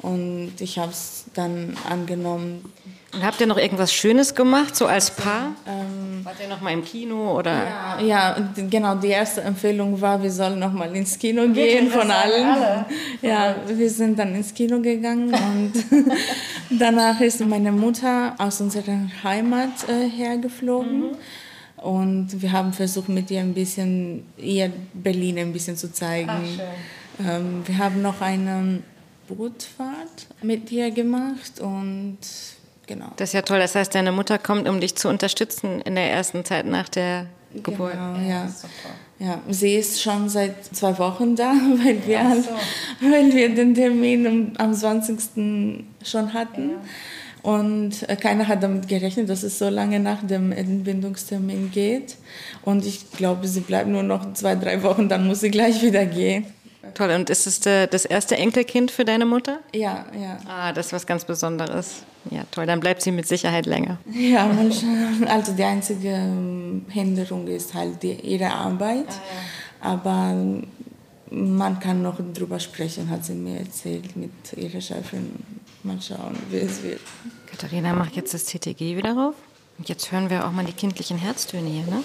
[0.00, 2.64] Und ich habe es dann angenommen.
[3.12, 5.54] Und habt ihr noch irgendwas Schönes gemacht, so als Paar?
[5.66, 7.66] Ähm, Wart ihr noch mal im Kino oder?
[8.00, 8.94] Ja, ja, genau.
[8.94, 12.46] Die erste Empfehlung war, wir sollen noch mal ins Kino gehen von allen.
[12.46, 12.86] Alle.
[13.20, 15.72] Ja, wir sind dann ins Kino gegangen und
[16.78, 21.10] danach ist meine Mutter aus unserer Heimat äh, hergeflogen.
[21.10, 21.16] Mhm.
[21.76, 26.30] Und wir haben versucht, mit ihr ein bisschen, ihr Berlin ein bisschen zu zeigen.
[26.30, 28.82] Ach, ähm, wir haben noch eine
[29.28, 32.18] Bootfahrt mit ihr gemacht und
[32.92, 33.10] genau.
[33.16, 33.58] Das ist ja toll.
[33.58, 37.26] Das heißt, deine Mutter kommt, um dich zu unterstützen in der ersten Zeit nach der
[37.54, 37.92] Geburt.
[37.92, 38.48] Genau, ja.
[39.18, 39.40] ja.
[39.48, 41.52] Sie ist schon seit zwei Wochen da,
[41.84, 43.10] weil wir, so.
[43.10, 45.84] weil wir den Termin am 20.
[46.02, 46.70] schon hatten.
[46.70, 46.76] Ja.
[47.42, 52.16] Und äh, keiner hat damit gerechnet, dass es so lange nach dem Entbindungstermin geht.
[52.64, 56.06] Und ich glaube, sie bleibt nur noch zwei, drei Wochen, dann muss sie gleich wieder
[56.06, 56.46] gehen.
[56.94, 57.10] Toll.
[57.10, 59.60] Und ist es das erste Enkelkind für deine Mutter?
[59.74, 60.38] Ja, ja.
[60.48, 62.02] Ah, das ist was ganz Besonderes.
[62.30, 62.66] Ja, toll.
[62.66, 63.98] Dann bleibt sie mit Sicherheit länger.
[64.12, 64.50] Ja,
[65.28, 66.10] also die einzige
[66.88, 69.08] Hinderung ist halt die, ihre Arbeit.
[69.08, 69.12] Ah,
[69.84, 69.90] ja.
[69.92, 70.36] Aber
[71.30, 75.30] man kann noch drüber sprechen, hat sie mir erzählt mit ihrer Chefin.
[75.82, 77.00] Mal schauen, wie es wird.
[77.50, 79.34] Katharina macht jetzt das CTG wieder rauf.
[79.78, 82.04] Und jetzt hören wir auch mal die kindlichen Herztöne hier, ne?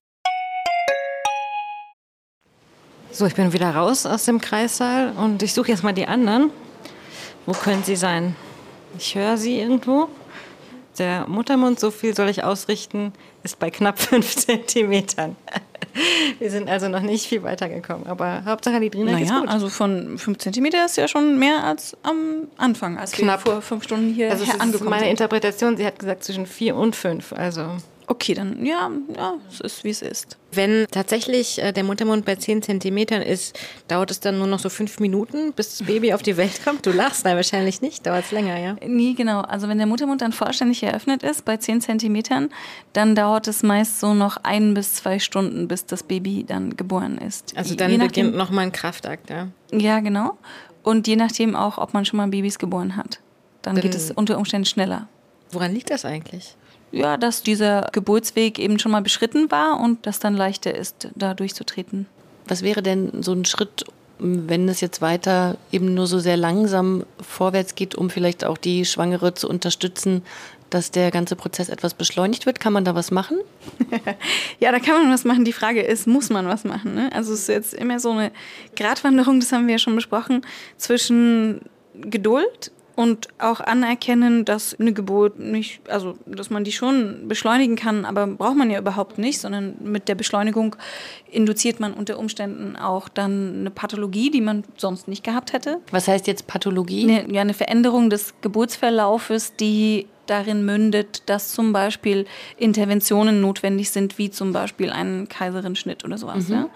[3.13, 6.49] So, ich bin wieder raus aus dem Kreissaal und ich suche jetzt mal die anderen.
[7.45, 8.35] Wo können sie sein?
[8.97, 10.07] Ich höre sie irgendwo.
[10.97, 13.11] Der Muttermund, so viel soll ich ausrichten,
[13.43, 15.35] ist bei knapp fünf Zentimetern.
[16.39, 19.49] Wir sind also noch nicht viel weitergekommen, aber Hauptsache die Drina naja, ist gut.
[19.49, 23.45] also von fünf Zentimeter ist ja schon mehr als am Anfang, als Knapp.
[23.45, 25.11] wir vor fünf Stunden hier also es ist angekommen meine sind.
[25.11, 27.77] Interpretation, sie hat gesagt zwischen vier und fünf, also...
[28.07, 30.37] Okay, dann ja, ja, es ist wie es ist.
[30.51, 34.69] Wenn tatsächlich äh, der Muttermund bei 10 Zentimetern ist, dauert es dann nur noch so
[34.69, 36.85] fünf Minuten, bis das Baby auf die Welt kommt?
[36.85, 38.75] Du lachst, nein, wahrscheinlich nicht, dauert es länger, ja?
[38.85, 39.41] Nee, genau.
[39.41, 42.49] Also wenn der Muttermund dann vollständig eröffnet ist, bei 10 Zentimetern,
[42.93, 47.17] dann dauert es meist so noch ein bis zwei Stunden, bis das Baby dann geboren
[47.17, 47.55] ist.
[47.55, 49.47] Also Je dann beginnt nochmal ein Kraftakt, ja?
[49.71, 50.37] Ja, genau.
[50.83, 53.19] Und je nachdem auch, ob man schon mal Babys geboren hat.
[53.61, 55.07] Dann geht Dann- es unter Umständen schneller.
[55.51, 56.55] Woran liegt das eigentlich?
[56.91, 61.33] Ja, dass dieser Geburtsweg eben schon mal beschritten war und das dann leichter ist, da
[61.33, 62.05] durchzutreten.
[62.47, 63.85] Was wäre denn so ein Schritt,
[64.19, 68.85] wenn es jetzt weiter eben nur so sehr langsam vorwärts geht, um vielleicht auch die
[68.85, 70.21] Schwangere zu unterstützen,
[70.69, 72.59] dass der ganze Prozess etwas beschleunigt wird?
[72.59, 73.37] Kann man da was machen?
[74.59, 75.43] Ja, da kann man was machen.
[75.43, 76.93] Die Frage ist, muss man was machen?
[76.93, 77.09] Ne?
[77.13, 78.31] Also es ist jetzt immer so eine
[78.75, 80.45] Gratwanderung, das haben wir ja schon besprochen,
[80.77, 81.61] zwischen
[81.95, 82.71] Geduld
[83.01, 88.27] und auch anerkennen, dass eine Geburt nicht, also dass man die schon beschleunigen kann, aber
[88.27, 90.75] braucht man ja überhaupt nicht, sondern mit der Beschleunigung
[91.31, 95.79] induziert man unter Umständen auch dann eine Pathologie, die man sonst nicht gehabt hätte.
[95.89, 97.03] Was heißt jetzt Pathologie?
[97.09, 102.27] Eine, ja, eine Veränderung des Geburtsverlaufes, die darin mündet, dass zum Beispiel
[102.57, 106.49] Interventionen notwendig sind, wie zum Beispiel ein Kaiserschnitt oder sowas.
[106.49, 106.53] Mhm.
[106.53, 106.69] Ja?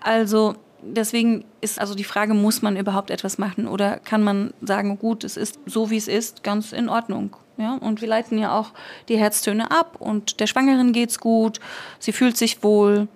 [0.00, 4.98] Also deswegen ist also die Frage, muss man überhaupt etwas machen oder kann man sagen,
[4.98, 7.36] gut, es ist so wie es ist, ganz in Ordnung.
[7.58, 8.72] Ja, und wir leiten ja auch
[9.08, 11.58] die Herztöne ab und der Schwangeren geht's gut,
[11.98, 13.08] sie fühlt sich wohl.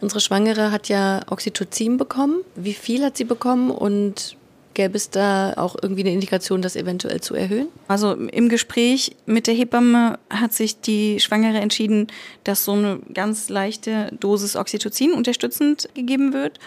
[0.00, 2.40] Unsere Schwangere hat ja Oxytocin bekommen.
[2.56, 4.36] Wie viel hat sie bekommen und
[4.74, 7.68] gäbe es da auch irgendwie eine Indikation, das eventuell zu erhöhen?
[7.88, 12.08] Also im Gespräch mit der Hebamme hat sich die Schwangere entschieden,
[12.42, 16.58] dass so eine ganz leichte Dosis Oxytocin unterstützend gegeben wird.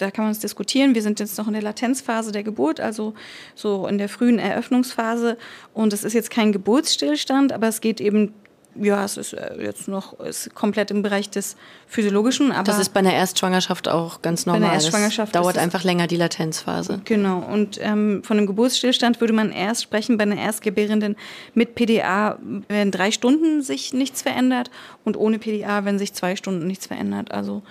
[0.00, 0.94] Da kann man es diskutieren.
[0.94, 3.14] Wir sind jetzt noch in der Latenzphase der Geburt, also
[3.54, 5.36] so in der frühen Eröffnungsphase.
[5.74, 8.32] Und es ist jetzt kein Geburtsstillstand, aber es geht eben,
[8.76, 12.50] ja, es ist äh, jetzt noch ist komplett im Bereich des Physiologischen.
[12.50, 14.76] Aber das ist bei einer Erstschwangerschaft auch ganz Bei einer normal.
[14.76, 17.02] Erstschwangerschaft das dauert einfach länger die Latenzphase.
[17.04, 21.16] Genau, und ähm, von einem Geburtsstillstand würde man erst sprechen bei einer Erstgebärenden
[21.52, 22.38] mit PDA,
[22.68, 24.70] wenn drei Stunden sich nichts verändert
[25.04, 27.32] und ohne PDA, wenn sich zwei Stunden nichts verändert.
[27.32, 27.62] Also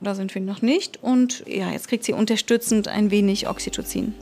[0.00, 1.02] da sind wir noch nicht.
[1.02, 4.14] Und ja, jetzt kriegt sie unterstützend ein wenig Oxytocin.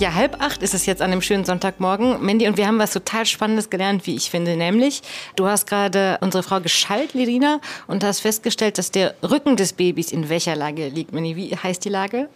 [0.00, 2.24] Ja, halb acht ist es jetzt an dem schönen Sonntagmorgen.
[2.24, 4.56] Mandy, und wir haben was total Spannendes gelernt, wie ich finde.
[4.56, 5.02] Nämlich,
[5.36, 10.10] du hast gerade unsere Frau geschallt, Lirina, und hast festgestellt, dass der Rücken des Babys
[10.10, 11.12] in welcher Lage liegt.
[11.12, 12.30] Mandy, wie heißt die Lage?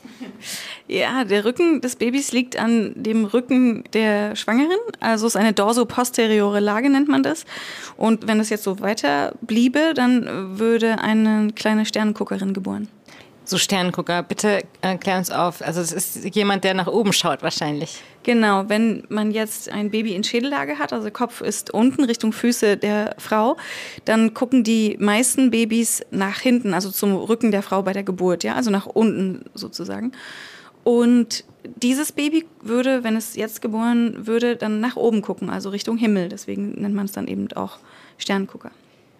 [0.88, 4.76] Ja, der Rücken des Babys liegt an dem Rücken der Schwangeren.
[5.00, 7.46] Also es ist eine dorsoposteriore Lage, nennt man das.
[7.96, 12.88] Und wenn es jetzt so weiter bliebe, dann würde eine kleine Sternenguckerin geboren.
[13.46, 15.60] So Sternengucker, bitte äh, klär uns auf.
[15.60, 18.02] Also es ist jemand, der nach oben schaut wahrscheinlich.
[18.22, 22.78] Genau, wenn man jetzt ein Baby in Schädellage hat, also Kopf ist unten Richtung Füße
[22.78, 23.58] der Frau,
[24.06, 28.44] dann gucken die meisten Babys nach hinten, also zum Rücken der Frau bei der Geburt,
[28.44, 30.12] ja, also nach unten sozusagen.
[30.84, 31.44] Und
[31.76, 36.28] dieses Baby würde, wenn es jetzt geboren würde, dann nach oben gucken, also Richtung Himmel.
[36.28, 37.78] Deswegen nennt man es dann eben auch
[38.16, 38.70] Sterngucker.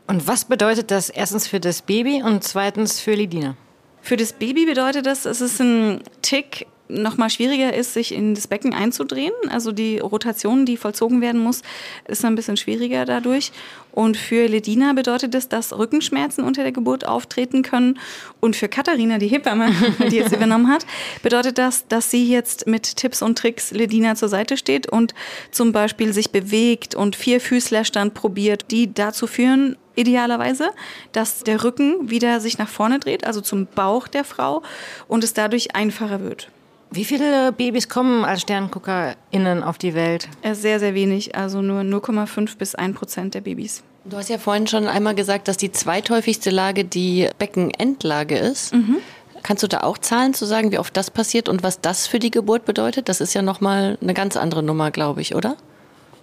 [0.07, 3.57] Und was bedeutet das erstens für das Baby und zweitens für Lidina?
[4.05, 8.47] Für das Baby bedeutet das, es ist ein Tick nochmal schwieriger ist, sich in das
[8.47, 9.32] Becken einzudrehen.
[9.49, 11.62] Also die Rotation, die vollzogen werden muss,
[12.07, 13.53] ist ein bisschen schwieriger dadurch.
[13.93, 17.99] Und für Ledina bedeutet es, dass Rückenschmerzen unter der Geburt auftreten können.
[18.41, 19.70] Und für Katharina, die Hebamme,
[20.11, 20.85] die jetzt übernommen hat,
[21.22, 25.14] bedeutet das, dass sie jetzt mit Tipps und Tricks Ledina zur Seite steht und
[25.51, 30.70] zum Beispiel sich bewegt und Vierfüßlerstand probiert, die dazu führen, idealerweise,
[31.12, 34.62] dass der Rücken wieder sich nach vorne dreht, also zum Bauch der Frau
[35.09, 36.51] und es dadurch einfacher wird.
[36.95, 40.28] Wie viele Babys kommen als SternguckerInnen auf die Welt?
[40.42, 43.82] Äh, sehr, sehr wenig, also nur 0,5 bis 1 Prozent der Babys.
[44.05, 48.74] Du hast ja vorhin schon einmal gesagt, dass die zweithäufigste Lage die Beckenendlage ist.
[48.74, 48.99] Mhm.
[49.42, 52.20] Kannst du da auch Zahlen zu sagen, wie oft das passiert und was das für
[52.20, 53.09] die Geburt bedeutet?
[53.09, 55.57] Das ist ja nochmal eine ganz andere Nummer, glaube ich, oder?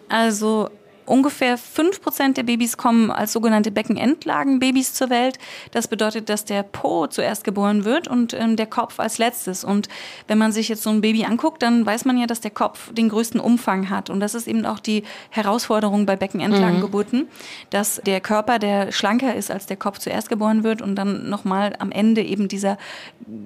[0.07, 0.69] Also
[1.06, 5.38] Ungefähr 5% der Babys kommen als sogenannte Beckenendlagenbabys zur Welt.
[5.72, 9.64] Das bedeutet, dass der Po zuerst geboren wird und ähm, der Kopf als letztes.
[9.64, 9.89] Und
[10.28, 12.93] wenn man sich jetzt so ein Baby anguckt, dann weiß man ja, dass der Kopf
[12.93, 14.10] den größten Umfang hat.
[14.10, 17.28] Und das ist eben auch die Herausforderung bei Beckenendlagengeburten, mhm.
[17.70, 21.76] dass der Körper, der schlanker ist, als der Kopf zuerst geboren wird und dann nochmal
[21.80, 22.78] am Ende eben dieser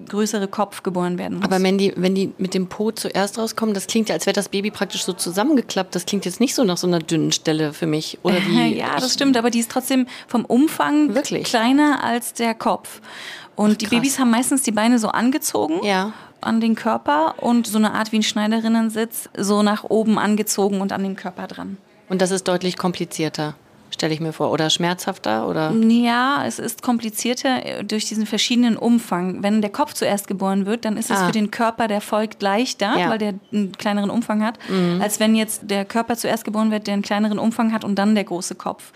[0.07, 1.45] größere Kopf geboren werden muss.
[1.45, 4.33] Aber wenn die, wenn die mit dem Po zuerst rauskommen, das klingt ja, als wäre
[4.33, 5.95] das Baby praktisch so zusammengeklappt.
[5.95, 7.54] Das klingt jetzt nicht so nach so einer dünnen Stelle.
[7.55, 8.19] Stelle für mich.
[8.23, 8.75] Oder wie?
[8.77, 11.43] ja, das stimmt, aber die ist trotzdem vom Umfang Wirklich?
[11.45, 13.01] kleiner als der Kopf.
[13.55, 15.83] Und Ach, die Babys haben meistens die Beine so angezogen.
[15.83, 20.79] Ja an den Körper und so eine Art wie ein Schneiderinnensitz so nach oben angezogen
[20.79, 21.77] und an den Körper dran.
[22.07, 23.55] Und das ist deutlich komplizierter
[23.95, 24.51] stelle ich mir vor.
[24.51, 25.47] Oder schmerzhafter?
[25.47, 25.71] Oder?
[25.71, 29.41] Ja, es ist komplizierter äh, durch diesen verschiedenen Umfang.
[29.41, 31.25] Wenn der Kopf zuerst geboren wird, dann ist es ah.
[31.25, 33.09] für den Körper, der folgt, leichter, ja.
[33.09, 35.01] weil der einen kleineren Umfang hat, mhm.
[35.01, 38.13] als wenn jetzt der Körper zuerst geboren wird, der einen kleineren Umfang hat und dann
[38.13, 38.91] der große Kopf.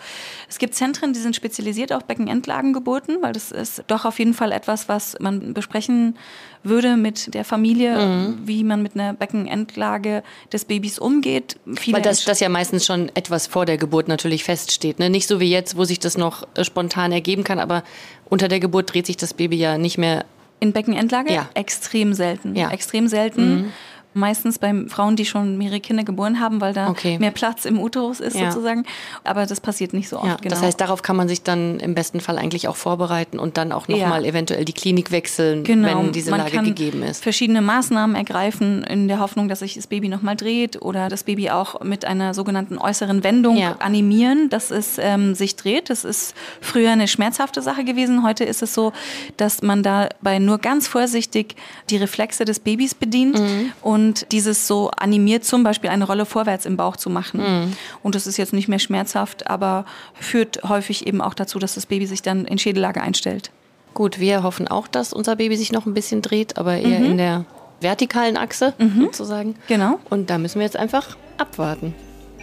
[0.50, 4.52] Es gibt Zentren, die sind spezialisiert auf Beckenendlagengeburten, weil das ist doch auf jeden Fall
[4.52, 6.18] etwas, was man besprechen
[6.64, 8.40] würde mit der Familie, mhm.
[8.46, 11.58] wie man mit einer Beckenendlage des Babys umgeht.
[11.76, 14.98] Viele Weil das, das ja meistens schon etwas vor der Geburt natürlich feststeht.
[14.98, 15.12] Ne?
[15.12, 17.84] Nicht so wie jetzt, wo sich das noch äh, spontan ergeben kann, aber
[18.28, 20.26] unter der Geburt dreht sich das Baby ja nicht mehr.
[20.60, 21.32] In Beckenendlage?
[21.32, 21.48] Ja.
[21.54, 22.56] Extrem selten.
[22.56, 22.72] Ja.
[22.72, 23.56] Extrem selten.
[23.56, 23.72] Mhm
[24.20, 27.18] meistens bei Frauen, die schon mehrere Kinder geboren haben, weil da okay.
[27.20, 28.52] mehr Platz im Uterus ist ja.
[28.52, 28.84] sozusagen.
[29.24, 30.28] Aber das passiert nicht so oft.
[30.28, 30.50] Ja, genau.
[30.50, 33.72] Das heißt, darauf kann man sich dann im besten Fall eigentlich auch vorbereiten und dann
[33.72, 34.30] auch nochmal ja.
[34.30, 36.00] eventuell die Klinik wechseln, genau.
[36.00, 37.24] wenn diese man Lage gegeben ist.
[37.24, 41.50] Verschiedene Maßnahmen ergreifen in der Hoffnung, dass sich das Baby nochmal dreht oder das Baby
[41.50, 43.76] auch mit einer sogenannten äußeren Wendung ja.
[43.80, 45.90] animieren, dass es ähm, sich dreht.
[45.90, 48.24] Das ist früher eine schmerzhafte Sache gewesen.
[48.24, 48.94] Heute ist es so,
[49.38, 51.56] dass man dabei nur ganz vorsichtig
[51.90, 53.72] die Reflexe des Babys bedient mhm.
[53.82, 57.42] und und dieses so animiert zum Beispiel eine Rolle vorwärts im Bauch zu machen.
[57.42, 57.74] Mhm.
[58.02, 59.86] Und das ist jetzt nicht mehr schmerzhaft, aber
[60.16, 63.52] führt häufig eben auch dazu, dass das Baby sich dann in Schädellage einstellt.
[63.94, 67.06] Gut, wir hoffen auch, dass unser Baby sich noch ein bisschen dreht, aber eher mhm.
[67.06, 67.46] in der
[67.82, 69.02] vertikalen Achse mhm.
[69.02, 69.56] sozusagen.
[69.68, 70.00] Genau.
[70.10, 71.94] Und da müssen wir jetzt einfach abwarten.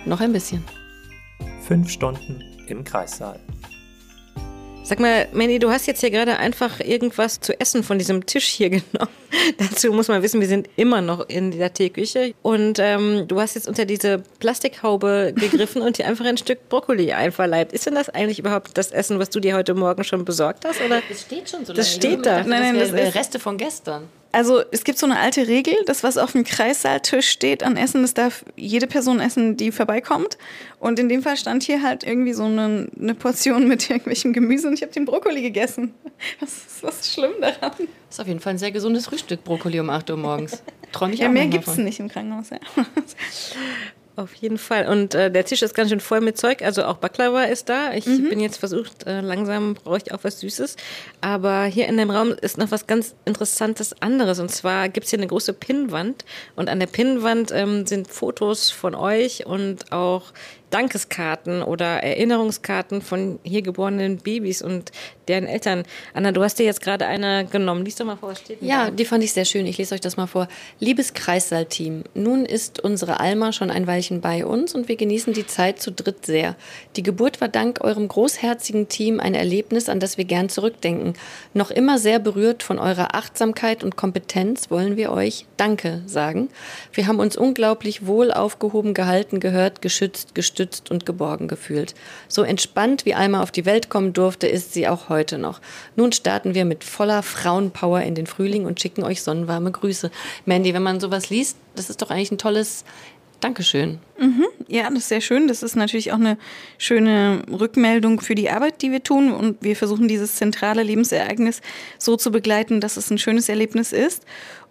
[0.04, 0.64] Noch ein bisschen.
[1.62, 3.40] Fünf Stunden im Kreissaal.
[4.86, 8.46] Sag mal, Mandy, du hast jetzt hier gerade einfach irgendwas zu essen von diesem Tisch
[8.46, 9.10] hier genommen.
[9.58, 12.34] Dazu muss man wissen, wir sind immer noch in der Teeküche.
[12.42, 17.12] Und ähm, du hast jetzt unter diese Plastikhaube gegriffen und dir einfach ein Stück Brokkoli
[17.12, 17.72] einverleibt.
[17.72, 20.80] Ist denn das eigentlich überhaupt das Essen, was du dir heute Morgen schon besorgt hast?
[20.80, 21.02] Oder?
[21.08, 21.78] Das steht schon so lange.
[21.78, 22.44] Das steht da.
[22.44, 24.04] Nein, nein, das, das ist Reste von gestern.
[24.36, 28.02] Also es gibt so eine alte Regel, das was auf dem Kreissaaltisch steht an Essen,
[28.02, 30.36] das darf jede Person essen, die vorbeikommt.
[30.78, 34.68] Und in dem Fall stand hier halt irgendwie so eine, eine Portion mit irgendwelchem Gemüse
[34.68, 35.94] und ich habe den Brokkoli gegessen.
[36.40, 37.72] Was ist, was ist schlimm daran?
[37.78, 40.62] Das ist auf jeden Fall ein sehr gesundes Frühstück, Brokkoli um 8 Uhr morgens.
[40.92, 42.50] Träume ich ja, auch mehr gibt es nicht im Krankenhaus.
[42.50, 42.58] Ja.
[44.16, 44.88] Auf jeden Fall.
[44.88, 46.62] Und äh, der Tisch ist ganz schön voll mit Zeug.
[46.62, 47.92] Also auch Baklava ist da.
[47.92, 48.30] Ich mhm.
[48.30, 50.76] bin jetzt versucht, äh, langsam brauche ich auch was Süßes.
[51.20, 54.40] Aber hier in dem Raum ist noch was ganz Interessantes anderes.
[54.40, 56.24] Und zwar gibt es hier eine große Pinnwand.
[56.54, 60.32] Und an der Pinnwand ähm, sind Fotos von euch und auch
[60.70, 64.90] Dankeskarten oder Erinnerungskarten von hier geborenen Babys und
[65.28, 65.84] deren Eltern.
[66.12, 67.84] Anna, du hast dir jetzt gerade eine genommen.
[67.84, 68.90] Lies doch mal vor, was steht denn Ja, da?
[68.90, 69.66] die fand ich sehr schön.
[69.66, 70.48] Ich lese euch das mal vor.
[70.80, 75.46] Liebes Kreissaalteam, nun ist unsere Alma schon ein Weilchen bei uns und wir genießen die
[75.46, 76.56] Zeit zu dritt sehr.
[76.96, 81.14] Die Geburt war dank eurem großherzigen Team ein Erlebnis, an das wir gern zurückdenken.
[81.54, 86.48] Noch immer sehr berührt von eurer Achtsamkeit und Kompetenz wollen wir euch Danke sagen.
[86.92, 91.94] Wir haben uns unglaublich wohl aufgehoben gehalten, gehört, geschützt, gestützt gestützt und geborgen gefühlt.
[92.28, 95.60] So entspannt wie Alma auf die Welt kommen durfte, ist sie auch heute noch.
[95.96, 100.10] Nun starten wir mit voller Frauenpower in den Frühling und schicken euch sonnenwarme Grüße.
[100.46, 102.84] Mandy, wenn man sowas liest, das ist doch eigentlich ein tolles
[103.40, 103.98] Dankeschön.
[104.18, 104.46] Mhm.
[104.66, 105.46] Ja, das ist sehr schön.
[105.46, 106.38] Das ist natürlich auch eine
[106.78, 109.30] schöne Rückmeldung für die Arbeit, die wir tun.
[109.30, 111.60] Und wir versuchen dieses zentrale Lebensereignis
[111.98, 114.24] so zu begleiten, dass es ein schönes Erlebnis ist.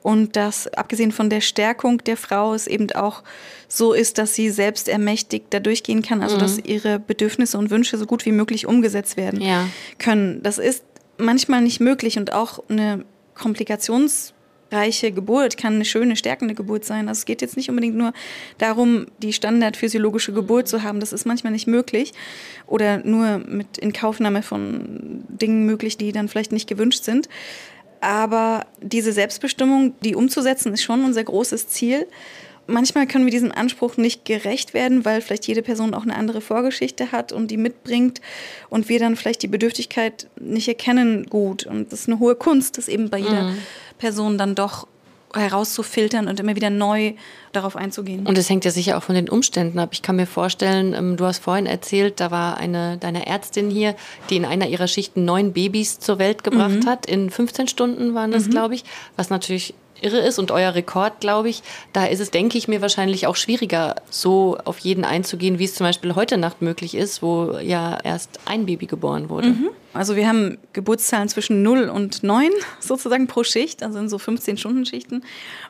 [0.05, 3.23] Und dass abgesehen von der Stärkung der Frau es eben auch
[3.67, 6.21] so ist, dass sie selbst ermächtigt da durchgehen kann.
[6.21, 6.41] Also mhm.
[6.41, 9.67] dass ihre Bedürfnisse und Wünsche so gut wie möglich umgesetzt werden ja.
[9.97, 10.43] können.
[10.43, 10.83] Das ist
[11.17, 13.03] manchmal nicht möglich und auch eine
[13.35, 14.35] Komplikations-
[14.71, 17.07] reiche Geburt kann eine schöne, stärkende Geburt sein.
[17.07, 18.13] Also es geht jetzt nicht unbedingt nur
[18.57, 20.99] darum, die standardphysiologische Geburt zu haben.
[20.99, 22.13] Das ist manchmal nicht möglich
[22.65, 27.29] oder nur mit Inkaufnahme von Dingen möglich, die dann vielleicht nicht gewünscht sind.
[28.05, 32.05] Aber diese Selbstbestimmung, die umzusetzen, ist schon unser großes Ziel.
[32.67, 36.39] Manchmal können wir diesem Anspruch nicht gerecht werden, weil vielleicht jede Person auch eine andere
[36.39, 38.21] Vorgeschichte hat und die mitbringt
[38.69, 41.65] und wir dann vielleicht die Bedürftigkeit nicht erkennen gut.
[41.65, 43.57] Und das ist eine hohe Kunst, das eben bei jeder mhm.
[43.97, 44.87] Person dann doch
[45.39, 47.13] herauszufiltern und immer wieder neu
[47.51, 48.25] darauf einzugehen.
[48.25, 49.89] Und es hängt ja sicher auch von den Umständen ab.
[49.93, 53.95] Ich kann mir vorstellen, ähm, du hast vorhin erzählt, da war eine deiner Ärztin hier,
[54.29, 56.85] die in einer ihrer Schichten neun Babys zur Welt gebracht mhm.
[56.85, 57.05] hat.
[57.05, 58.51] In 15 Stunden waren das, mhm.
[58.51, 58.83] glaube ich,
[59.15, 61.63] was natürlich irre ist und euer Rekord, glaube ich,
[61.93, 65.75] da ist es, denke ich mir, wahrscheinlich auch schwieriger, so auf jeden einzugehen, wie es
[65.75, 69.49] zum Beispiel heute Nacht möglich ist, wo ja erst ein Baby geboren wurde.
[69.49, 69.69] Mhm.
[69.95, 75.23] Also wir haben Geburtszahlen zwischen 0 und 9 sozusagen pro Schicht, also in so 15-Stunden-Schichten.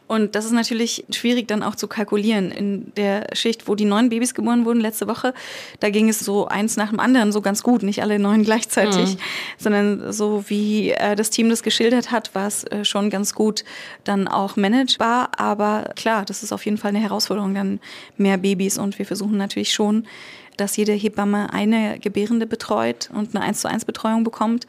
[0.08, 2.52] Und das ist natürlich schwierig dann auch zu kalkulieren.
[2.52, 5.34] In der Schicht, wo die neun Babys geboren wurden letzte Woche,
[5.80, 9.16] da ging es so eins nach dem anderen so ganz gut, nicht alle neun gleichzeitig,
[9.16, 9.20] mhm.
[9.60, 13.64] sondern so wie äh, das Team das geschildert hat, war es äh, schon ganz gut
[14.04, 15.30] dann auch managebar.
[15.38, 17.80] Aber klar, das ist auf jeden Fall eine Herausforderung, dann
[18.18, 18.80] mehr Babys.
[18.80, 20.08] Und wir versuchen natürlich schon,
[20.58, 24.68] dass jede Hebamme eine Gebärende betreut und eine 1 zu 1 Betreuung bekommt.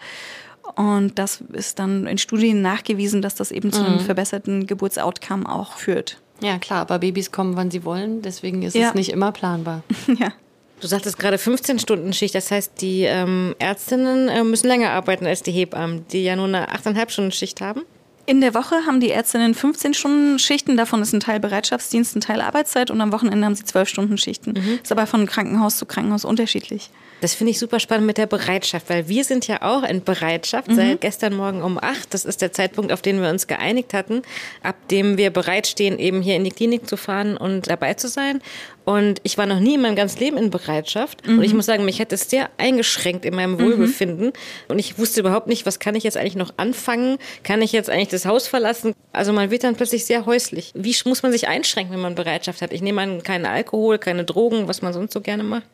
[0.74, 4.00] Und das ist dann in Studien nachgewiesen, dass das eben zu einem mhm.
[4.00, 6.20] verbesserten Geburtsoutcome auch führt.
[6.40, 8.88] Ja, klar, aber Babys kommen, wann sie wollen, deswegen ist ja.
[8.88, 9.82] es nicht immer planbar.
[10.18, 10.32] ja.
[10.80, 15.26] Du sagtest gerade 15 Stunden Schicht, das heißt, die ähm, Ärztinnen äh, müssen länger arbeiten
[15.26, 17.82] als die Hebammen, die ja nur eine 8,5 Stunden Schicht haben.
[18.28, 22.20] In der Woche haben die Ärztinnen 15 Stunden Schichten, davon ist ein Teil Bereitschaftsdienst, ein
[22.20, 24.54] Teil Arbeitszeit und am Wochenende haben sie 12 Stunden Schichten.
[24.56, 24.80] Mhm.
[24.82, 26.90] Ist aber von Krankenhaus zu Krankenhaus unterschiedlich.
[27.20, 30.68] Das finde ich super spannend mit der Bereitschaft, weil wir sind ja auch in Bereitschaft
[30.68, 30.74] mhm.
[30.74, 32.12] seit gestern Morgen um acht.
[32.12, 34.22] Das ist der Zeitpunkt, auf den wir uns geeinigt hatten,
[34.62, 38.42] ab dem wir bereitstehen, eben hier in die Klinik zu fahren und dabei zu sein.
[38.86, 41.26] Und ich war noch nie in meinem ganzen Leben in Bereitschaft.
[41.26, 41.38] Mhm.
[41.38, 44.26] Und ich muss sagen, mich hat es sehr eingeschränkt in meinem Wohlbefinden.
[44.26, 44.32] Mhm.
[44.68, 47.18] Und ich wusste überhaupt nicht, was kann ich jetzt eigentlich noch anfangen?
[47.42, 48.94] Kann ich jetzt eigentlich das Haus verlassen?
[49.12, 50.70] Also man wird dann plötzlich sehr häuslich.
[50.76, 52.72] Wie muss man sich einschränken, wenn man Bereitschaft hat?
[52.72, 55.66] Ich nehme an, keinen Alkohol, keine Drogen, was man sonst so gerne macht.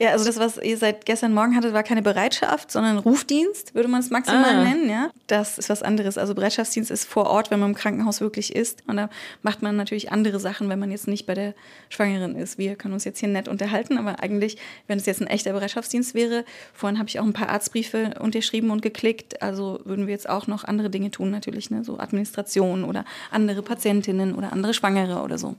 [0.00, 3.88] Ja, also das, was ihr seit gestern Morgen hattet, war keine Bereitschaft, sondern Rufdienst, würde
[3.88, 4.64] man es maximal ah.
[4.64, 4.88] nennen.
[4.88, 5.10] Ja?
[5.26, 6.18] Das ist was anderes.
[6.18, 8.84] Also Bereitschaftsdienst ist vor Ort, wenn man im Krankenhaus wirklich ist.
[8.86, 9.10] Und da
[9.42, 11.54] macht man natürlich andere Sachen, wenn man jetzt nicht bei der
[11.88, 12.58] Schwangeren ist.
[12.58, 16.14] Wir können uns jetzt hier nett unterhalten, aber eigentlich, wenn es jetzt ein echter Bereitschaftsdienst
[16.14, 19.42] wäre, vorhin habe ich auch ein paar Arztbriefe unterschrieben und geklickt.
[19.42, 21.82] Also würden wir jetzt auch noch andere Dinge tun, natürlich, ne?
[21.82, 25.56] so Administration oder andere Patientinnen oder andere Schwangere oder so.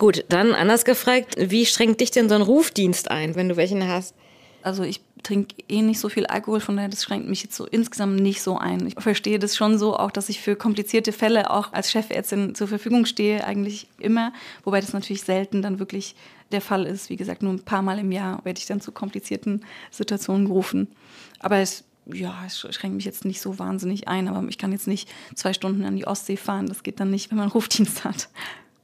[0.00, 3.86] Gut, dann anders gefragt, wie schränkt dich denn so ein Rufdienst ein, wenn du welchen
[3.86, 4.14] hast?
[4.62, 7.66] Also ich trinke eh nicht so viel Alkohol, von daher das schränkt mich jetzt so
[7.66, 8.86] insgesamt nicht so ein.
[8.86, 12.66] Ich verstehe das schon so, auch dass ich für komplizierte Fälle auch als Chefärztin zur
[12.66, 14.32] Verfügung stehe, eigentlich immer,
[14.64, 16.14] wobei das natürlich selten dann wirklich
[16.50, 17.10] der Fall ist.
[17.10, 20.88] Wie gesagt, nur ein paar Mal im Jahr werde ich dann zu komplizierten Situationen gerufen.
[21.40, 24.88] Aber es ja, es schränkt mich jetzt nicht so wahnsinnig ein, aber ich kann jetzt
[24.88, 26.66] nicht zwei Stunden an die Ostsee fahren.
[26.66, 28.30] Das geht dann nicht, wenn man Rufdienst hat.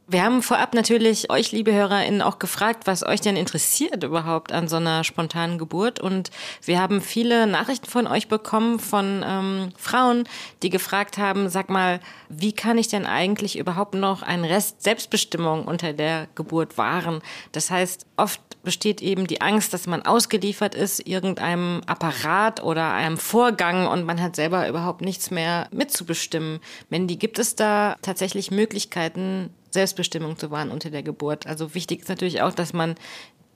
[0.08, 4.68] Wir haben vorab natürlich euch, liebe HörerInnen, auch gefragt, was euch denn interessiert überhaupt an
[4.68, 5.98] so einer spontanen Geburt.
[5.98, 6.30] Und
[6.62, 10.28] wir haben viele Nachrichten von euch bekommen von ähm, Frauen,
[10.62, 11.98] die gefragt haben, sag mal,
[12.28, 17.20] wie kann ich denn eigentlich überhaupt noch einen Rest Selbstbestimmung unter der Geburt wahren?
[17.50, 23.16] Das heißt, oft besteht eben die Angst, dass man ausgeliefert ist irgendeinem Apparat oder einem
[23.16, 26.58] Vorgang und man hat selber überhaupt nichts mehr mitzubestimmen.
[26.90, 31.46] Mandy, gibt es da tatsächlich Möglichkeiten, Selbstbestimmung zu wahren unter der Geburt.
[31.46, 32.96] Also wichtig ist natürlich auch, dass man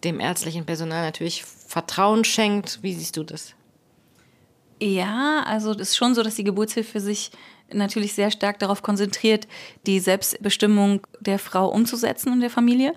[0.05, 2.79] dem ärztlichen Personal natürlich Vertrauen schenkt.
[2.83, 3.57] Wie siehst du das?
[4.81, 7.33] Ja, also es ist schon so, dass die Geburtshilfe sich
[7.73, 9.49] natürlich sehr stark darauf konzentriert,
[9.87, 12.95] die Selbstbestimmung der Frau umzusetzen und der Familie.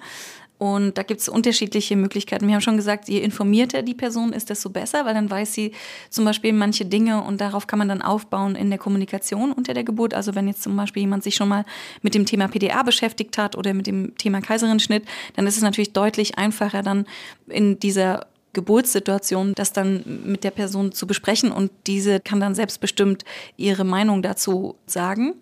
[0.64, 2.47] Und da gibt es unterschiedliche Möglichkeiten.
[2.47, 5.74] Wir haben schon gesagt, je informierter die Person ist, desto besser, weil dann weiß sie
[6.09, 9.84] zum Beispiel manche Dinge und darauf kann man dann aufbauen in der Kommunikation unter der
[9.84, 10.14] Geburt.
[10.14, 11.66] Also wenn jetzt zum Beispiel jemand sich schon mal
[12.01, 15.03] mit dem Thema PDA beschäftigt hat oder mit dem Thema Kaiserenschnitt,
[15.36, 17.07] dann ist es natürlich deutlich einfacher dann
[17.47, 23.26] in dieser Geburtssituation, das dann mit der Person zu besprechen und diese kann dann selbstbestimmt
[23.57, 25.34] ihre Meinung dazu sagen.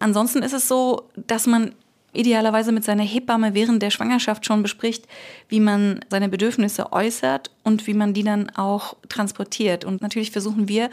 [0.00, 1.76] Ansonsten ist es so, dass man
[2.12, 5.06] idealerweise mit seiner Hebamme während der Schwangerschaft schon bespricht,
[5.48, 9.84] wie man seine Bedürfnisse äußert und wie man die dann auch transportiert.
[9.84, 10.90] Und natürlich versuchen wir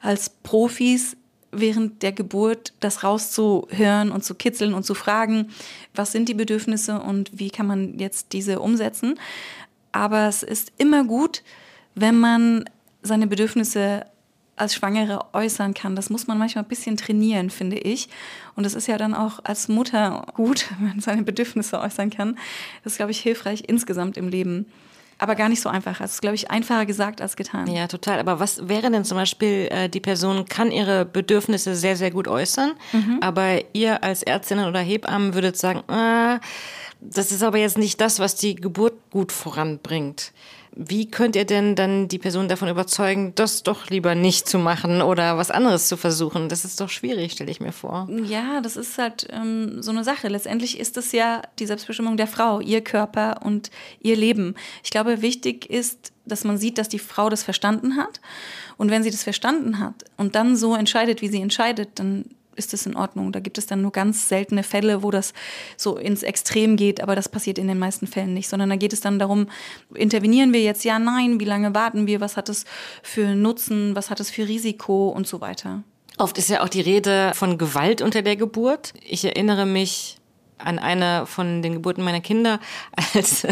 [0.00, 1.16] als Profis
[1.52, 5.48] während der Geburt das rauszuhören und zu kitzeln und zu fragen,
[5.94, 9.18] was sind die Bedürfnisse und wie kann man jetzt diese umsetzen.
[9.92, 11.42] Aber es ist immer gut,
[11.94, 12.64] wenn man
[13.02, 14.04] seine Bedürfnisse
[14.60, 15.96] als Schwangere äußern kann.
[15.96, 18.08] Das muss man manchmal ein bisschen trainieren, finde ich.
[18.56, 22.36] Und es ist ja dann auch als Mutter gut, wenn man seine Bedürfnisse äußern kann.
[22.84, 24.66] Das ist, glaube ich, hilfreich insgesamt im Leben.
[25.18, 26.00] Aber gar nicht so einfach.
[26.00, 27.66] Es ist, glaube ich, einfacher gesagt als getan.
[27.66, 28.18] Ja, total.
[28.20, 32.26] Aber was wäre denn zum Beispiel, äh, die Person kann ihre Bedürfnisse sehr, sehr gut
[32.26, 33.18] äußern, mhm.
[33.20, 36.40] aber ihr als Ärztin oder Hebamme würdet sagen, ah,
[37.02, 40.32] das ist aber jetzt nicht das, was die Geburt gut voranbringt.
[40.76, 45.02] Wie könnt ihr denn dann die Person davon überzeugen, das doch lieber nicht zu machen
[45.02, 46.48] oder was anderes zu versuchen?
[46.48, 48.08] Das ist doch schwierig, stelle ich mir vor.
[48.24, 50.28] Ja, das ist halt ähm, so eine Sache.
[50.28, 54.54] Letztendlich ist es ja die Selbstbestimmung der Frau, ihr Körper und ihr Leben.
[54.84, 58.20] Ich glaube, wichtig ist, dass man sieht, dass die Frau das verstanden hat.
[58.76, 62.24] Und wenn sie das verstanden hat und dann so entscheidet, wie sie entscheidet, dann
[62.60, 63.32] ist es in Ordnung.
[63.32, 65.32] Da gibt es dann nur ganz seltene Fälle, wo das
[65.76, 68.92] so ins Extrem geht, aber das passiert in den meisten Fällen nicht, sondern da geht
[68.92, 69.48] es dann darum,
[69.94, 72.64] intervenieren wir jetzt, ja, nein, wie lange warten wir, was hat es
[73.02, 75.82] für Nutzen, was hat es für Risiko und so weiter.
[76.18, 78.92] Oft ist ja auch die Rede von Gewalt unter der Geburt.
[79.02, 80.19] Ich erinnere mich
[80.64, 82.60] an eine von den Geburten meiner Kinder,
[83.14, 83.46] als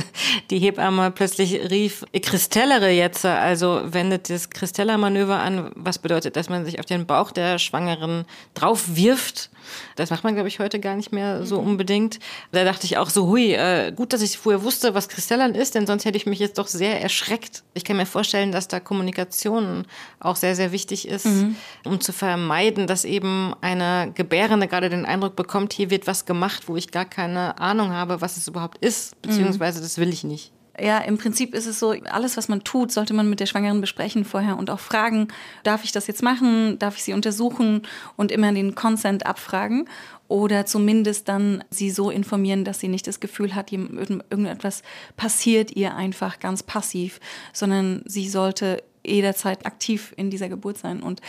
[0.51, 6.65] die Hebamme plötzlich rief, Kristellere jetzt, also wendet das Kristeller-Manöver an, was bedeutet, dass man
[6.65, 9.51] sich auf den Bauch der Schwangeren drauf wirft
[9.97, 11.69] das macht man, glaube ich, heute gar nicht mehr so mhm.
[11.69, 12.19] unbedingt.
[12.53, 15.75] Da dachte ich auch so, hui, äh, gut, dass ich vorher wusste, was Kristellan ist,
[15.75, 17.62] denn sonst hätte ich mich jetzt doch sehr erschreckt.
[17.75, 19.85] Ich kann mir vorstellen, dass da Kommunikation
[20.21, 21.57] auch sehr, sehr wichtig ist, mhm.
[21.85, 26.64] um zu vermeiden, dass eben eine Gebärende gerade den Eindruck bekommt, hier wird was gemacht,
[26.66, 29.29] wo ich gar keine Ahnung habe, was es überhaupt ist, mhm.
[29.29, 30.53] beziehungsweise das will ich nicht.
[30.81, 33.81] Ja, im Prinzip ist es so, alles, was man tut, sollte man mit der Schwangeren
[33.81, 35.29] besprechen vorher und auch fragen,
[35.64, 37.83] darf ich das jetzt machen, darf ich sie untersuchen?
[38.16, 39.89] Und immer den Consent abfragen
[40.29, 44.83] oder zumindest dann sie so informieren, dass sie nicht das Gefühl hat, irgendetwas
[45.16, 47.18] passiert ihr einfach ganz passiv,
[47.53, 51.03] sondern sie sollte jederzeit aktiv in dieser Geburt sein.
[51.03, 51.22] Und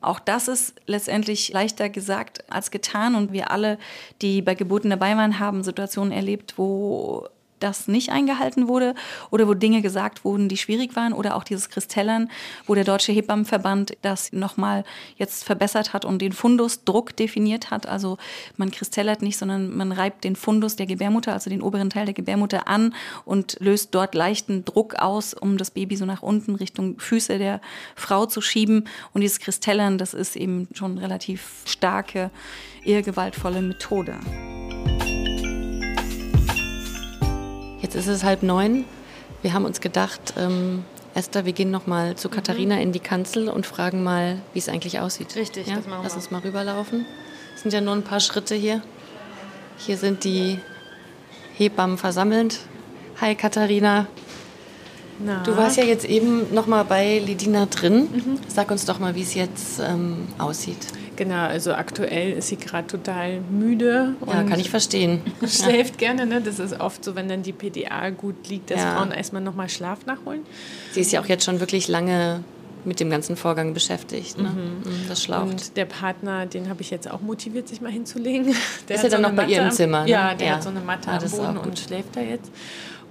[0.00, 3.14] auch das ist letztendlich leichter gesagt als getan.
[3.14, 3.78] Und wir alle,
[4.22, 7.28] die bei Geburten dabei waren, haben Situationen erlebt, wo
[7.60, 8.94] das nicht eingehalten wurde
[9.30, 12.30] oder wo Dinge gesagt wurden, die schwierig waren oder auch dieses Kristellern,
[12.66, 14.84] wo der Deutsche Hebammenverband das nochmal
[15.16, 17.86] jetzt verbessert hat und den Fundusdruck definiert hat.
[17.86, 18.18] Also
[18.56, 22.14] man kristellert nicht, sondern man reibt den Fundus der Gebärmutter, also den oberen Teil der
[22.14, 22.94] Gebärmutter an
[23.24, 27.60] und löst dort leichten Druck aus, um das Baby so nach unten Richtung Füße der
[27.94, 28.88] Frau zu schieben.
[29.12, 32.30] Und dieses Kristellern, das ist eben schon relativ starke,
[32.84, 34.18] eher gewaltvolle Methode.
[37.92, 38.84] Jetzt ist es halb neun.
[39.42, 40.84] Wir haben uns gedacht, ähm,
[41.14, 42.82] Esther, wir gehen noch mal zu Katharina mhm.
[42.82, 45.34] in die Kanzel und fragen mal, wie es eigentlich aussieht.
[45.34, 45.74] Richtig, ja?
[45.74, 46.04] das machen wir.
[46.04, 47.04] Lass uns mal rüberlaufen.
[47.52, 48.80] Es sind ja nur ein paar Schritte hier.
[49.76, 50.60] Hier sind die
[51.56, 52.60] Hebammen versammelt.
[53.20, 54.06] Hi Katharina.
[55.18, 55.42] Na?
[55.42, 58.02] Du warst ja jetzt eben noch mal bei Lidina drin.
[58.02, 58.38] Mhm.
[58.46, 60.86] Sag uns doch mal, wie es jetzt ähm, aussieht.
[61.20, 64.14] Genau, also aktuell ist sie gerade total müde.
[64.26, 65.20] ja, kann ich verstehen.
[65.46, 66.40] Schläft gerne, ne?
[66.40, 68.96] Das ist oft so, wenn dann die PDA gut liegt, dass ja.
[68.96, 70.40] Frauen erstmal nochmal Schlaf nachholen.
[70.92, 72.42] Sie ist ja auch jetzt schon wirklich lange
[72.86, 74.38] mit dem ganzen Vorgang beschäftigt.
[74.38, 74.48] Ne?
[74.48, 74.90] Mhm.
[74.90, 75.50] mhm das schlaucht.
[75.50, 78.54] Und der Partner, den habe ich jetzt auch motiviert, sich mal hinzulegen.
[78.88, 80.04] Der ist er dann so noch bei ihr im Zimmer?
[80.04, 80.10] Ne?
[80.10, 80.54] Ja, der ja.
[80.54, 82.50] hat so eine Matte ah, am Boden und schläft da jetzt.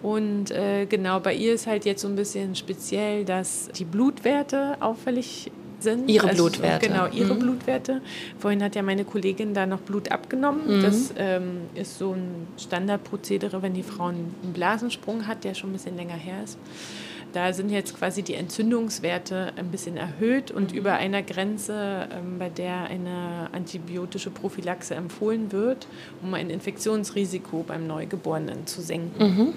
[0.01, 4.77] Und äh, genau, bei ihr ist halt jetzt so ein bisschen speziell, dass die Blutwerte
[4.79, 5.51] auffällig
[5.83, 6.09] sind.
[6.09, 6.87] Ihre also, Blutwerte.
[6.87, 7.39] Genau, ihre mhm.
[7.39, 8.01] Blutwerte.
[8.37, 10.77] Vorhin hat ja meine Kollegin da noch Blut abgenommen.
[10.77, 10.81] Mhm.
[10.81, 15.73] Das ähm, ist so ein Standardprozedere, wenn die Frau einen Blasensprung hat, der schon ein
[15.73, 16.57] bisschen länger her ist.
[17.33, 20.77] Da sind jetzt quasi die Entzündungswerte ein bisschen erhöht und mhm.
[20.79, 25.87] über einer Grenze, ähm, bei der eine antibiotische Prophylaxe empfohlen wird,
[26.23, 29.23] um ein Infektionsrisiko beim Neugeborenen zu senken.
[29.23, 29.53] Mhm.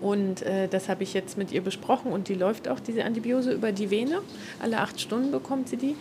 [0.00, 3.52] Und äh, das habe ich jetzt mit ihr besprochen und die läuft auch, diese Antibiose,
[3.52, 4.20] über die Vene.
[4.60, 5.96] Alle acht Stunden bekommt sie die.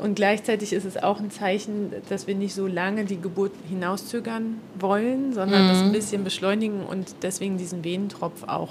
[0.00, 4.58] Und gleichzeitig ist es auch ein Zeichen, dass wir nicht so lange die Geburt hinauszögern
[4.78, 5.68] wollen, sondern mhm.
[5.68, 8.70] das ein bisschen beschleunigen und deswegen diesen Venentropf auch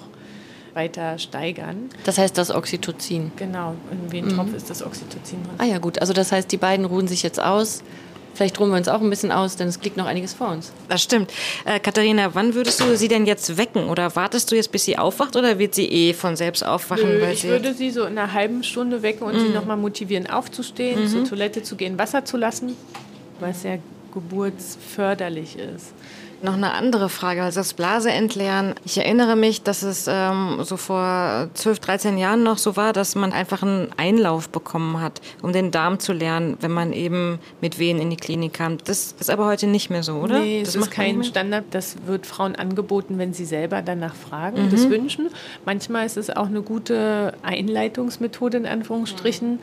[0.73, 1.89] weiter steigern.
[2.05, 3.31] Das heißt das Oxytocin?
[3.35, 4.55] Genau, im Venentropf mhm.
[4.55, 5.55] ist das Oxytocin drin.
[5.57, 7.83] Ah ja gut, also das heißt, die beiden ruhen sich jetzt aus
[8.33, 10.71] Vielleicht ruhen wir uns auch ein bisschen aus, denn es liegt noch einiges vor uns.
[10.87, 11.31] Das stimmt.
[11.65, 13.89] Äh, Katharina, wann würdest du sie denn jetzt wecken?
[13.89, 17.19] Oder wartest du jetzt, bis sie aufwacht oder wird sie eh von selbst aufwachen?
[17.19, 19.39] Nö, ich sie würde sie so in einer halben Stunde wecken und mhm.
[19.39, 21.07] sie nochmal motivieren, aufzustehen, mhm.
[21.07, 22.75] zur Toilette zu gehen, Wasser zu lassen,
[23.41, 23.79] es sehr
[24.13, 25.93] geburtsförderlich ist.
[26.43, 28.73] Noch eine andere Frage, also das Blase entleeren.
[28.83, 33.13] Ich erinnere mich, dass es ähm, so vor 12, 13 Jahren noch so war, dass
[33.13, 37.77] man einfach einen Einlauf bekommen hat, um den Darm zu lernen, wenn man eben mit
[37.77, 38.79] Wehen in die Klinik kam.
[38.85, 40.39] Das ist aber heute nicht mehr so, oder?
[40.39, 41.65] Nee, das das ist kein Standard.
[41.71, 45.29] Das wird Frauen angeboten, wenn sie selber danach fragen und das wünschen.
[45.65, 49.59] Manchmal ist es auch eine gute Einleitungsmethode in Anführungsstrichen,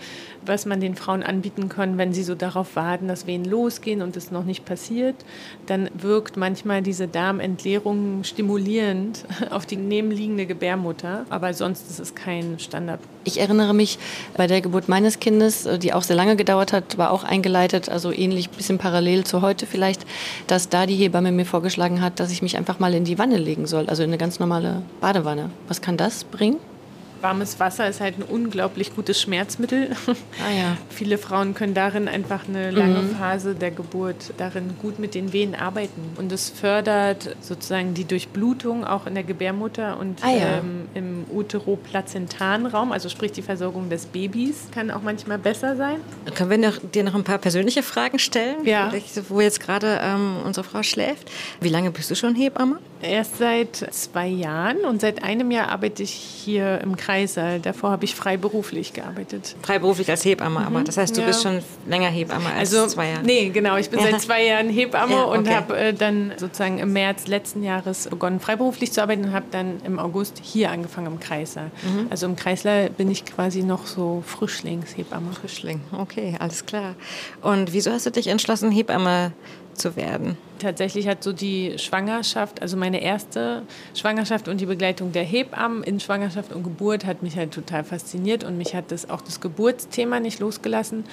[0.49, 4.17] was man den Frauen anbieten kann, wenn sie so darauf warten, dass Wehen losgehen und
[4.17, 5.15] es noch nicht passiert.
[5.67, 11.27] Dann wirkt manchmal diese Darmentleerung stimulierend auf die nebenliegende Gebärmutter.
[11.31, 13.01] Aber sonst ist es kein Standard.
[13.25, 13.99] Ich erinnere mich
[14.37, 18.11] bei der Geburt meines Kindes, die auch sehr lange gedauert hat, war auch eingeleitet, also
[18.11, 20.07] ähnlich, bisschen parallel zu heute vielleicht,
[20.47, 23.37] dass da die Hebamme mir vorgeschlagen hat, dass ich mich einfach mal in die Wanne
[23.37, 25.51] legen soll, also in eine ganz normale Badewanne.
[25.69, 26.57] Was kann das bringen?
[27.21, 29.91] Warmes Wasser ist halt ein unglaublich gutes Schmerzmittel.
[30.07, 30.77] Ah ja.
[30.91, 35.55] Viele Frauen können darin einfach eine lange Phase der Geburt darin gut mit den Venen
[35.55, 36.03] arbeiten.
[36.17, 40.59] Und es fördert sozusagen die Durchblutung auch in der Gebärmutter und Ah ja.
[40.59, 45.97] ähm, im Uteroplazentaren also sprich die Versorgung des Babys, kann auch manchmal besser sein.
[46.35, 48.65] Können wir noch, dir noch ein paar persönliche Fragen stellen?
[48.65, 48.93] Ja.
[49.29, 51.31] Wo jetzt gerade ähm, unsere Frau schläft.
[51.61, 52.79] Wie lange bist du schon Hebamme?
[53.01, 57.61] Erst seit zwei Jahren und seit einem Jahr arbeite ich hier im Kreissaal.
[57.61, 59.55] Davor habe ich freiberuflich gearbeitet.
[59.63, 61.27] Freiberuflich als Hebamme, aber das heißt, du ja.
[61.29, 63.23] bist schon länger Hebamme als Also, zwei Jahre.
[63.25, 63.77] nee, genau.
[63.77, 64.11] Ich bin Ja.
[64.11, 65.55] seit zwei Jahren Hebamme Ja, und okay.
[65.55, 69.81] habe äh, dann sozusagen im März letzten Jahres begonnen, freiberuflich zu arbeiten und habe dann
[69.85, 71.71] im August hier angefangen im Kreissaal.
[71.83, 72.07] Mhm.
[72.11, 75.33] Also im Kreissaal bin ich quasi noch so Frischlingshebamme.
[75.33, 76.95] Frischling, okay, alles klar.
[77.43, 79.33] Und wieso hast du dich entschlossen, Hebamme
[79.75, 80.37] zu werden?
[80.59, 83.63] Tatsächlich hat so die Schwangerschaft, also meine erste
[83.95, 88.45] Schwangerschaft und die Begleitung der Hebammen in Schwangerschaft und Geburt hat mich halt total fasziniert
[88.45, 91.05] und mich hat das auch das Geburtsthema nicht losgelassen.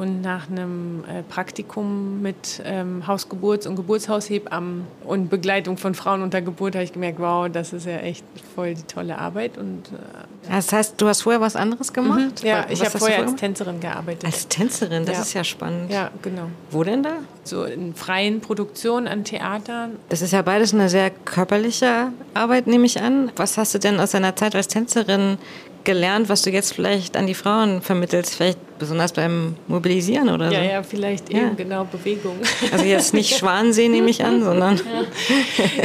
[0.00, 6.40] Und nach einem äh, Praktikum mit ähm, Hausgeburts- und Geburtshaushebammen und Begleitung von Frauen unter
[6.40, 8.24] Geburt habe ich gemerkt, wow, das ist ja echt
[8.54, 9.58] voll die tolle Arbeit.
[9.58, 12.42] Und, äh, Das heißt, du hast vorher was anderes gemacht?
[12.42, 13.36] ja, Was ich habe du vorher als?
[13.36, 14.24] Tänzerin gearbeitet.
[14.24, 15.22] Als Tänzerin, das Ja.
[15.22, 15.90] ist ja spannend.
[15.92, 16.44] Ja, genau.
[16.70, 17.16] Wo denn da?
[17.44, 19.96] So in freien Produktionen an Theatern.
[20.08, 23.30] Das ist ja beides eine sehr körperliche Arbeit, nehme ich an.
[23.36, 25.36] Was hast du denn aus deiner Zeit als Tänzerin
[25.84, 28.34] gelernt, was du jetzt vielleicht an die Frauen vermittelst?
[28.34, 30.70] Vielleicht besonders beim Mobilisieren oder Ja, so?
[30.70, 31.46] ja, vielleicht Ja.
[31.48, 32.38] eben genau Bewegung.
[32.72, 34.80] Also jetzt nicht Schwanensee, nehme ich an, sondern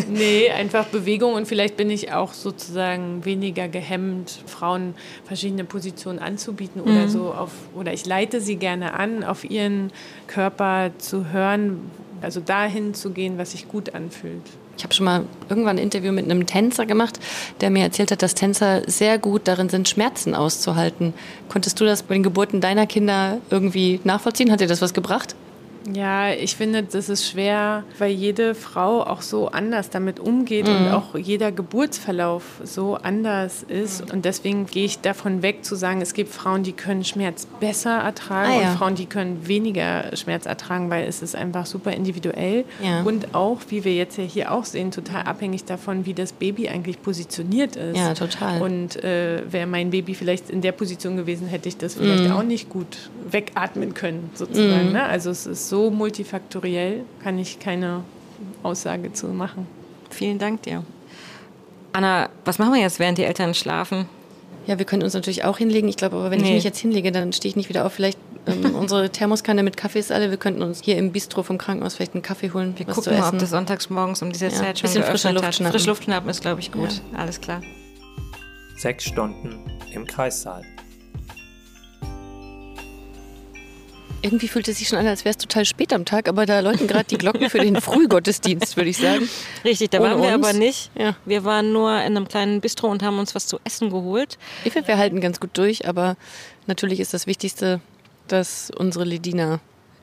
[0.08, 6.82] nee, einfach Bewegung und vielleicht bin ich auch sozusagen weniger gehemmt, Frauen verschiedene Positionen anzubieten
[6.82, 7.10] oder Mhm.
[7.10, 9.92] so auf oder ich leite sie gerne an, auf ihren
[10.28, 11.92] Körper zu hören,
[12.22, 14.42] also dahin zu gehen, was sich gut anfühlt.
[14.78, 17.20] Ich habe schon mal irgendwann ein Interview mit einem Tänzer gemacht,
[17.62, 21.14] der mir erzählt hat, dass Tänzer sehr gut darin sind, Schmerzen auszuhalten.
[21.50, 24.52] Konntest du das bei den Geburten deiner Kinder irgendwie nachvollziehen?
[24.52, 25.36] Hat dir das was gebracht?
[25.94, 30.86] Ja, ich finde, das ist schwer, weil jede Frau auch so anders damit umgeht und
[30.88, 30.92] Mhm.
[30.94, 34.12] auch jeder Geburtsverlauf so anders ist.
[34.12, 37.98] Und deswegen gehe ich davon weg zu sagen, es gibt Frauen, die können Schmerz besser
[38.00, 38.72] ertragen Ah, ja.
[38.72, 42.66] und Frauen, die können weniger Schmerz ertragen, weil es ist einfach super individuell.
[42.84, 43.04] Ja.
[43.04, 46.68] Und auch, wie wir jetzt ja hier auch sehen, total abhängig davon, wie das Baby
[46.68, 47.98] eigentlich positioniert ist.
[47.98, 48.60] Ja, total.
[48.62, 52.32] Und äh, wäre mein Baby vielleicht in der Position gewesen, hätte ich das vielleicht Mhm.
[52.32, 54.88] auch nicht gut wegatmen können, sozusagen.
[54.88, 54.94] Mhm.
[54.94, 55.04] Ne?
[55.04, 58.02] Also es ist so multifaktoriell, kann ich keine
[58.64, 59.68] Aussage zu machen.
[60.10, 60.84] Vielen Dank dir.
[61.94, 64.08] Anna, was machen wir jetzt, während die Eltern schlafen?
[64.68, 65.88] Ja, wir können uns natürlich auch hinlegen.
[65.88, 66.56] Ich glaube aber, wenn ich Nee.
[66.56, 67.94] mich jetzt hinlege, dann stehe ich nicht wieder auf.
[67.94, 68.18] Vielleicht
[68.48, 70.30] ähm, unsere Thermoskanne mit Kaffee ist alle.
[70.32, 72.74] Wir könnten uns hier im Bistro vom Krankenhaus vielleicht einen Kaffee holen.
[72.78, 73.36] Wir was gucken zu mal, essen.
[73.36, 75.56] ob das sonntags morgens um diese Ja, Zeit schon bisschen frische Luft hat.
[75.56, 75.72] schnappen.
[75.72, 77.02] Frische Luft schnappen ist, glaube ich, gut.
[77.16, 77.62] Alles klar.
[78.78, 79.60] Sechs Stunden
[79.94, 80.64] im Kreissaal.
[84.22, 86.60] Irgendwie fühlt es sich schon an, als wäre es total spät am Tag, aber da
[86.60, 89.30] läuten gerade die Glocken für den Frühgottesdienst, würde ich sagen.
[89.64, 90.48] Richtig, da Ohne waren wir uns.
[90.48, 90.90] aber nicht.
[90.98, 91.16] Ja.
[91.26, 94.40] Wir waren nur in einem kleinen Bistro und haben uns was zu essen geholt.
[94.64, 96.18] Ich finde, wir halten ganz gut durch, aber
[96.66, 97.82] natürlich ist das Wichtigste,
[98.28, 99.60] dass unsere Ledina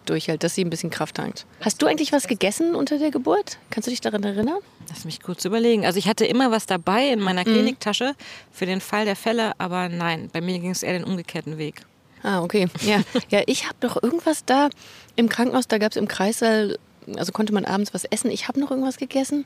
[0.07, 1.45] durchhält, dass sie ein bisschen Kraft tankt.
[1.61, 3.59] Hast du eigentlich was gegessen unter der Geburt?
[3.71, 4.59] Kannst du dich daran erinnern?
[4.89, 5.85] Lass mich kurz überlegen.
[5.85, 7.53] Also ich hatte immer was dabei in meiner Mhm.
[7.55, 8.15] Kliniktasche
[8.53, 11.83] für den Fall der Fälle, aber nein, bei mir ging es eher den umgekehrten Weg.
[12.23, 12.69] Ah, okay.
[12.83, 14.69] Ja, ja ich habe doch irgendwas da
[15.17, 16.79] im Krankenhaus, da gab es im Kreissaal,
[17.17, 18.31] also konnte man abends was essen.
[18.31, 19.45] Ich habe noch irgendwas gegessen.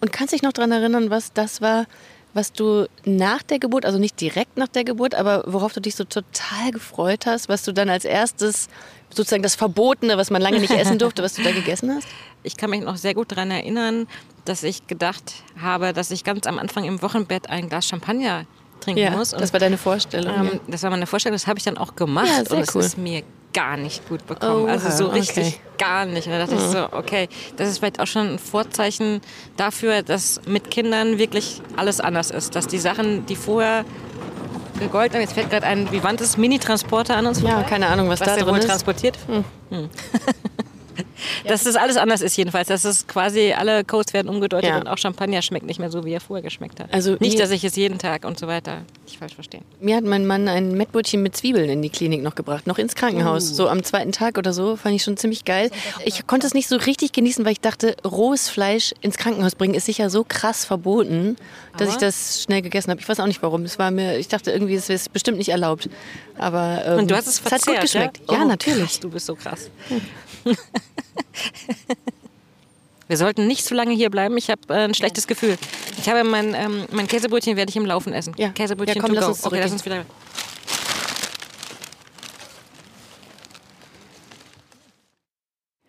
[0.00, 1.86] Und kannst dich noch daran erinnern, was das war,
[2.34, 5.94] was du nach der Geburt, also nicht direkt nach der Geburt, aber worauf du dich
[5.94, 8.68] so total gefreut hast, was du dann als erstes,
[9.10, 12.08] sozusagen das Verbotene, was man lange nicht essen durfte, was du da gegessen hast?
[12.42, 14.08] Ich kann mich noch sehr gut daran erinnern,
[14.44, 18.46] dass ich gedacht habe, dass ich ganz am Anfang im Wochenbett ein Glas Champagner
[18.84, 19.32] trinken ja, muss.
[19.32, 20.34] Und, das war deine Vorstellung.
[20.34, 20.60] Ähm, ja.
[20.68, 22.82] Das war meine Vorstellung, das habe ich dann auch gemacht Ja, und es cool.
[22.82, 24.64] ist mir gar nicht gut bekommen.
[24.64, 25.60] Oha, also so richtig okay.
[25.78, 26.26] gar nicht.
[26.26, 26.72] Und da dachte ich Mhm.
[26.72, 29.20] so, okay, das ist vielleicht auch schon ein Vorzeichen
[29.56, 32.56] dafür, dass mit Kindern wirklich alles anders ist.
[32.56, 33.84] Dass die Sachen, die vorher
[34.80, 37.68] gegolten haben, jetzt fällt gerade ein vivantes Mini-Transporter an uns Ja, vorbei.
[37.68, 38.66] keine Ahnung, was da der drin wohl ist.
[38.66, 39.16] transportiert.
[39.28, 39.44] Hm.
[41.46, 42.68] Dass das alles anders ist jedenfalls.
[42.68, 44.78] Dass es quasi alle Codes werden umgedeutet Ja.
[44.78, 46.92] und auch Champagner schmeckt nicht mehr so, wie er vorher geschmeckt hat.
[46.92, 49.60] Also nicht, dass ich es jeden Tag und so weiter nicht falsch verstehe.
[49.80, 52.94] Mir hat mein Mann ein Mettbrötchen mit Zwiebeln in die Klinik noch gebracht, noch ins
[52.94, 53.50] Krankenhaus.
[53.50, 53.54] Uh.
[53.54, 55.70] So am zweiten Tag oder so, fand ich schon ziemlich geil.
[56.04, 59.74] Ich konnte es nicht so richtig genießen, weil ich dachte, rohes Fleisch ins Krankenhaus bringen
[59.74, 61.36] ist sicher so krass verboten,
[61.76, 61.90] dass Aber?
[61.90, 63.00] ich das schnell gegessen habe.
[63.00, 63.62] Ich weiß auch nicht warum.
[63.64, 65.88] Es war mir, ich dachte irgendwie, es ist bestimmt nicht erlaubt.
[66.38, 68.20] Aber ähm, Und du hast es hat gut verzehrt, geschmeckt.
[68.28, 68.80] Ja, Ja, Oh, natürlich.
[68.84, 69.70] Krass, du bist so krass.
[73.08, 74.36] Wir sollten nicht zu lange hier bleiben.
[74.36, 75.58] Ich habe äh, ein schlechtes Gefühl.
[75.98, 78.34] Ich habe mein, ähm, mein Käsebrötchen werde ich im Laufen essen.
[78.38, 78.50] Ja.
[78.50, 80.04] Käsebrötchen Ja, komm, lass uns okay, lass uns wieder.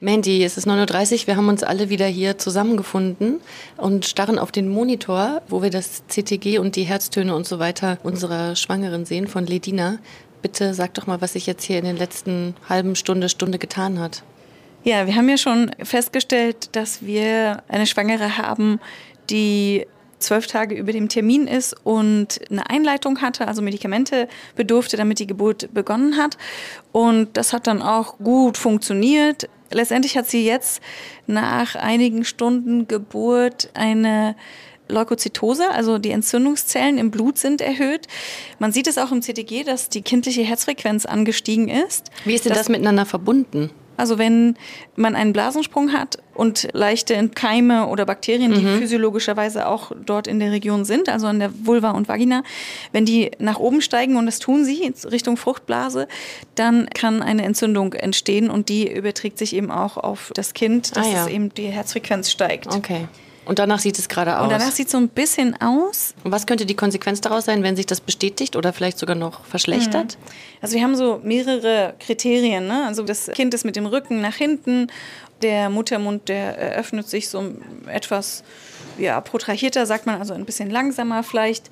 [0.02, 3.40] Mandy, es ist 9.30 Uhr, wir haben uns alle wieder hier zusammengefunden
[3.78, 7.98] und starren auf den Monitor, wo wir das CTG und die Herztöne und so weiter
[8.04, 9.98] unserer Schwangeren sehen von Ledina.
[10.44, 13.98] Bitte sag doch mal, was sich jetzt hier in den letzten halben Stunde, Stunde getan
[13.98, 14.22] hat.
[14.86, 18.80] Ja, wir haben ja schon festgestellt, dass wir eine Schwangere haben,
[19.32, 19.88] die
[20.20, 25.26] zwölf Tage über dem Termin ist und eine Einleitung hatte, also Medikamente bedurfte, damit die
[25.26, 26.38] Geburt begonnen hat.
[26.92, 29.50] Und das hat dann auch gut funktioniert.
[29.72, 30.82] Letztendlich hat sie jetzt
[31.26, 34.36] nach einigen Stunden Geburt eine
[34.88, 38.08] Leukozytose, also die Entzündungszellen im Blut sind erhöht.
[38.60, 42.12] Man sieht es auch im CTG, dass die kindliche Herzfrequenz angestiegen ist.
[42.24, 43.72] Wie ist denn das, miteinander verbunden?
[43.98, 44.56] Also wenn
[44.96, 48.80] man einen Blasensprung hat und leichte Keime oder Bakterien, die Mhm.
[48.80, 52.44] physiologischerweise auch dort in der Region sind, also an der Vulva und Vagina,
[52.92, 56.08] wenn die nach oben steigen und das tun sie Richtung Fruchtblase,
[56.56, 61.08] dann kann eine Entzündung entstehen und die überträgt sich eben auch auf das Kind, dass
[61.08, 61.26] Ah, ja.
[61.26, 62.68] es eben die Herzfrequenz steigt.
[62.74, 63.08] Okay.
[63.46, 64.44] Und danach sieht es gerade aus.
[64.44, 66.14] Und danach sieht es so ein bisschen aus.
[66.24, 69.46] Und was könnte die Konsequenz daraus sein, wenn sich das bestätigt oder vielleicht sogar noch
[69.46, 70.18] verschlechtert?
[70.62, 72.68] Also wir haben so mehrere Kriterien.
[72.68, 72.86] Ne?
[72.86, 74.88] Also das Kind ist mit dem Rücken nach hinten,
[75.42, 77.44] der Muttermund, der eröffnet sich so
[77.88, 78.44] etwas
[78.98, 81.70] ja, protrahierter, sagt man, also ein bisschen langsamer vielleicht.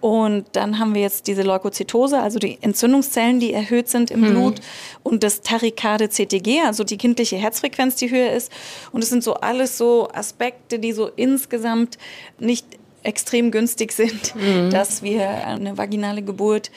[0.00, 4.30] Und dann haben wir jetzt diese Leukozytose, also die Entzündungszellen, die erhöht sind im Mhm.
[4.30, 4.54] Blut
[5.02, 8.52] und das Tachykade CTG, also die kindliche Herzfrequenz, die höher ist.
[8.92, 11.98] Und es sind so alles so Aspekte, die so insgesamt
[12.38, 12.66] nicht
[13.02, 14.70] extrem günstig sind, Mhm.
[14.70, 16.70] dass wir eine vaginale Geburt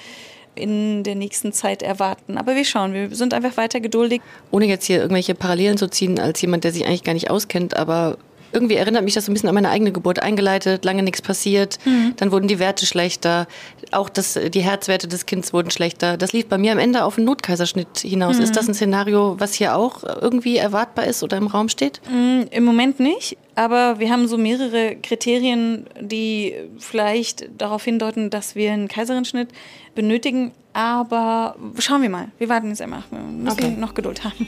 [0.55, 2.37] in der nächsten Zeit erwarten.
[2.37, 4.21] Aber wir schauen, wir sind einfach weiter geduldig.
[4.51, 7.77] Ohne jetzt hier irgendwelche Parallelen zu ziehen als jemand, der sich eigentlich gar nicht auskennt,
[7.77, 8.17] aber
[8.51, 10.21] irgendwie erinnert mich das so ein bisschen an meine eigene Geburt.
[10.21, 12.13] Eingeleitet, lange nichts passiert, Mhm.
[12.17, 13.47] dann wurden die Werte schlechter,
[13.91, 16.17] auch das, die Herzwerte des Kindes wurden schlechter.
[16.17, 18.37] Das lief bei mir am Ende auf einen Notkaiserschnitt hinaus.
[18.37, 18.43] Mhm.
[18.43, 22.01] Ist das ein Szenario, was hier auch irgendwie erwartbar ist oder im Raum steht?
[22.09, 28.55] Mm, Im Moment nicht, aber wir haben so mehrere Kriterien, die vielleicht darauf hindeuten, dass
[28.55, 29.49] wir einen Kaiserschnitt
[29.95, 30.51] benötigen.
[30.73, 32.27] Aber schauen wir mal.
[32.37, 33.03] Wir warten jetzt einmal.
[33.09, 33.75] Wir müssen Okay.
[33.77, 34.47] noch Geduld haben.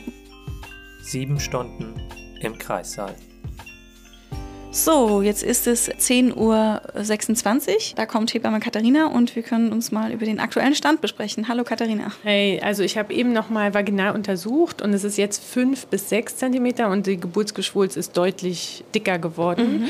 [1.04, 1.96] Sieben Stunden
[2.42, 3.16] im Kreissaal.
[4.74, 6.82] So, jetzt ist es 10.26 Uhr.
[7.98, 11.50] Da kommt Hebamme Katharina und wir können uns mal über den aktuellen Stand besprechen.
[11.50, 12.14] Hallo Katharina.
[12.24, 16.08] Hey, also ich habe eben noch mal vaginal untersucht und es ist jetzt fünf bis
[16.08, 19.82] sechs Zentimeter und die Geburtsgeschwulst ist deutlich dicker geworden.
[19.82, 19.90] Mhm.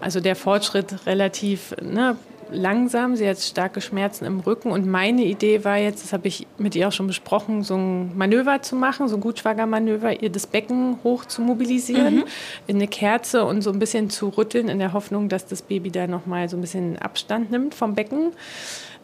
[0.00, 2.16] Also der Fortschritt relativ ne,
[2.50, 3.16] langsam.
[3.16, 6.74] Sie hat starke Schmerzen im Rücken und meine Idee war jetzt, das habe ich mit
[6.74, 10.98] ihr auch schon besprochen, so ein Manöver zu machen, so ein Gutschwagermanöver, ihr das Becken
[11.04, 12.24] hoch zu mobilisieren, Mhm.
[12.66, 15.90] in eine Kerze und so ein bisschen zu rütteln in der Hoffnung, dass das Baby
[15.90, 18.32] da noch mal so ein bisschen Abstand nimmt vom Becken.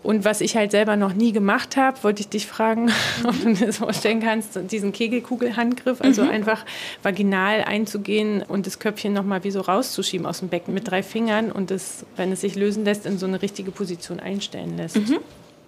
[0.05, 2.93] Und was ich halt selber noch nie gemacht habe, wollte ich dich fragen,
[3.27, 6.31] ob du dir das vorstellen kannst, diesen Kegelkugelhandgriff, also Mhm.
[6.31, 6.65] einfach
[7.03, 11.51] vaginal einzugehen und das Köpfchen nochmal wie so rauszuschieben aus dem Becken mit drei Fingern
[11.51, 14.97] und das, wenn es sich lösen lässt, in so eine richtige Position einstellen lässt.
[14.97, 15.19] Mhm.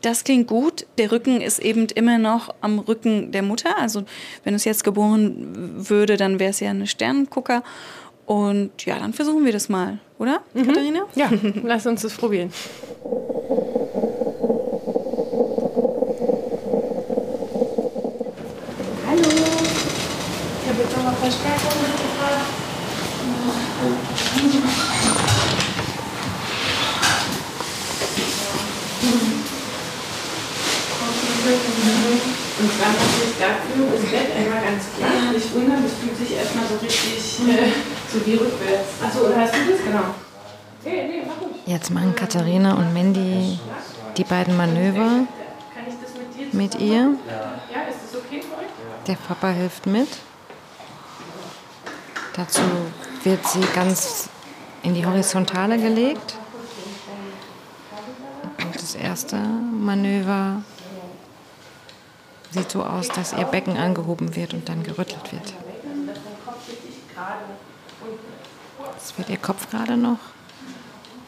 [0.03, 0.87] Das klingt gut.
[0.99, 3.79] Der Rücken ist eben immer noch am Rücken der Mutter.
[3.79, 4.03] Also
[4.45, 7.63] wenn es jetzt geboren würde, dann wäre es ja eine Sternengucker.
[8.27, 11.01] Und ja, dann versuchen wir das mal, oder, Katharina?
[11.15, 11.31] Ja,
[11.63, 12.53] lass uns das probieren.
[21.07, 22.51] Ich habe jetzt nochmal Verstärkung mitgebracht.
[32.59, 35.33] Und zwar mache ich dafür das Bett einmal ganz flach.
[35.33, 37.73] Nicht wundern, das fühlt sich erstmal so richtig äh,
[38.13, 38.89] so wie rückwärts.
[39.05, 39.81] Achso, oder hast du das?
[39.85, 40.07] Genau.
[41.67, 43.61] Jetzt machen Katharina und Mandy
[44.17, 45.27] die beiden Manöver
[46.51, 47.15] mit ihr.
[47.73, 49.07] Ja, ist das okay für euch?
[49.07, 50.09] Der Papa hilft mit.
[52.37, 52.61] Dazu
[53.25, 54.29] wird sie ganz
[54.83, 56.37] in die Horizontale gelegt.
[58.63, 60.63] Und das erste Manöver
[62.51, 65.55] sieht so aus, dass ihr Becken angehoben wird und dann gerüttelt wird.
[68.97, 70.19] Jetzt wird ihr Kopf gerade noch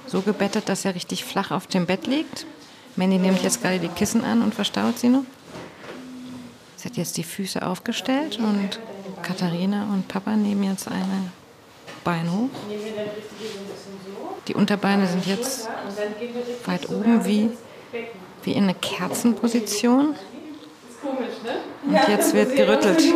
[0.07, 2.47] so gebettet, dass er richtig flach auf dem Bett liegt.
[2.97, 5.25] Mandy nimmt jetzt gerade die Kissen an und verstaut sie noch.
[6.77, 8.79] Sie hat jetzt die Füße aufgestellt und
[9.23, 11.33] Katharina und Papa nehmen jetzt eine
[12.05, 12.49] Bein hoch.
[14.47, 15.69] Die Unterbeine sind jetzt
[16.65, 17.51] weit oben wie,
[18.43, 20.15] wie in eine Kerzenposition.
[21.87, 23.01] Und jetzt wird gerüttelt.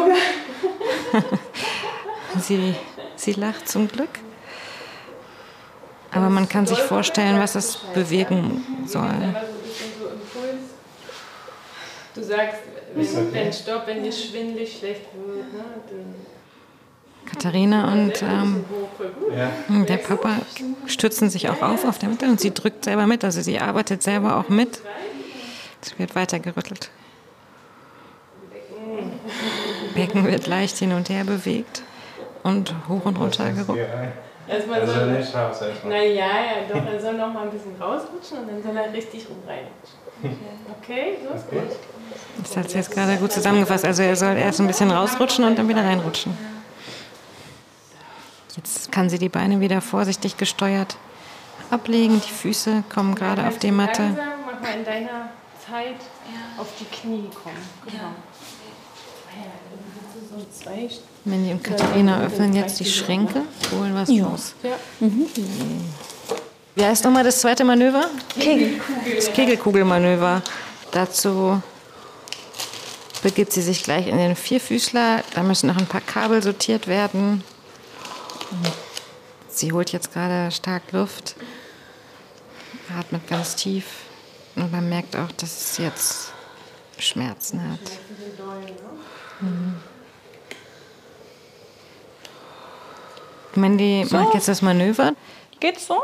[2.39, 2.75] sie,
[3.17, 4.11] sie lacht zum Glück.
[6.13, 9.35] Aber man kann sich vorstellen, was es bewirken soll.
[12.15, 12.61] Du sagst,
[12.95, 16.15] wenn, wenn Stopp, wenn dir schwindelig schlecht wird, ne, dann
[17.25, 18.65] Katharina und ähm,
[19.87, 20.41] der Papa
[20.87, 24.03] stützen sich auch auf auf der Mitte und sie drückt selber mit, also sie arbeitet
[24.03, 24.81] selber auch mit.
[25.81, 26.91] Es wird weiter gerüttelt.
[29.95, 31.83] Becken wird leicht hin und her bewegt
[32.43, 33.79] und hoch und runter gerückt.
[34.49, 35.93] Erstmal Also soll, nicht raus erstmal.
[35.93, 38.93] Na ja, ja, doch, er soll noch mal ein bisschen rausrutschen und dann soll er
[38.93, 40.02] richtig rum reinrutschen.
[40.81, 41.77] Okay, so ist gut.
[42.43, 43.85] Das hat sie jetzt gerade gut zusammengefasst.
[43.85, 46.37] Also er soll erst ein bisschen rausrutschen und dann wieder reinrutschen.
[48.57, 50.97] Jetzt kann sie die Beine wieder vorsichtig gesteuert
[51.71, 52.21] ablegen.
[52.21, 54.03] Die Füße kommen gerade auf die Matte.
[54.03, 55.31] Langsam, mach mal in deiner
[55.67, 55.97] Zeit
[56.59, 57.57] auf die Knie kommen.
[57.87, 58.13] Genau.
[61.25, 64.55] Mandy und Katharina öffnen jetzt die Schränke, holen was raus.
[64.63, 64.71] Ja.
[66.75, 68.07] Wie heißt nochmal das zweite Manöver?
[69.15, 70.43] Das Kegelkugelmanöver.
[70.91, 71.63] Dazu
[73.23, 75.23] begibt sie sich gleich in den Vierfüßler.
[75.35, 77.45] Da müssen noch ein paar Kabel sortiert werden.
[79.49, 81.37] Sie holt jetzt gerade stark Luft,
[82.99, 83.85] atmet ganz tief
[84.57, 86.33] und man merkt auch, dass es jetzt
[86.99, 87.81] Schmerzen hat.
[89.41, 89.75] Mhm.
[93.55, 94.17] Mandy So.
[94.17, 95.15] macht jetzt das Manöver.
[95.61, 96.03] Geht's so?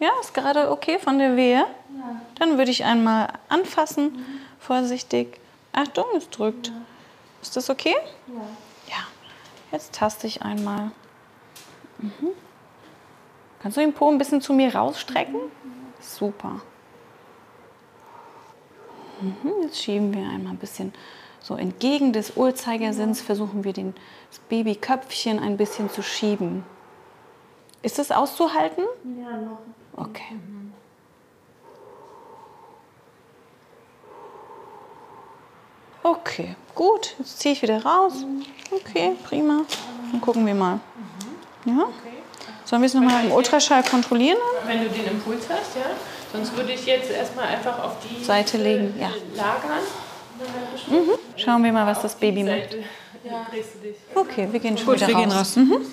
[0.00, 0.10] Ja.
[0.20, 1.64] ist gerade okay von der Wehe?
[2.38, 4.24] Dann würde ich einmal anfassen,
[4.58, 5.38] vorsichtig.
[5.72, 6.72] Achtung, es drückt.
[7.42, 7.94] Ist das okay?
[8.26, 8.34] Ja.
[8.88, 9.06] Ja.
[9.72, 10.90] Jetzt taste ich einmal.
[11.98, 12.28] Mhm.
[13.62, 15.38] Kannst du den Po ein bisschen zu mir rausstrecken?
[16.00, 16.60] Super.
[19.20, 19.62] Mhm.
[19.62, 20.94] Jetzt schieben wir einmal ein bisschen
[21.40, 23.94] so entgegen des Uhrzeigersinns, versuchen wir den,
[24.30, 26.64] das Babyköpfchen ein bisschen zu schieben.
[27.82, 28.84] Ist es auszuhalten?
[29.20, 29.58] Ja, noch.
[30.00, 30.36] Okay.
[36.02, 37.14] Okay, gut.
[37.18, 38.12] Jetzt ziehe ich wieder raus.
[38.70, 39.62] Okay, prima.
[40.10, 40.80] Dann gucken wir mal.
[41.66, 41.88] Ja?
[42.64, 44.38] Sollen wir es nochmal im Ultraschall kontrollieren?
[44.66, 45.82] Wenn du den Impuls hast, ja.
[46.32, 49.10] Sonst würde ich jetzt erstmal einfach auf die Seite legen, ja.
[49.34, 49.82] lagern.
[50.88, 51.10] Mhm.
[51.36, 52.70] Schauen wir mal, was das Baby macht.
[52.70, 52.84] Seite.
[53.24, 53.46] Ja.
[53.50, 53.96] Drehst du dich.
[54.14, 55.24] Okay, wir gehen schon Gut, wieder wir raus.
[55.24, 55.56] gehen raus.
[55.56, 55.86] Mhm.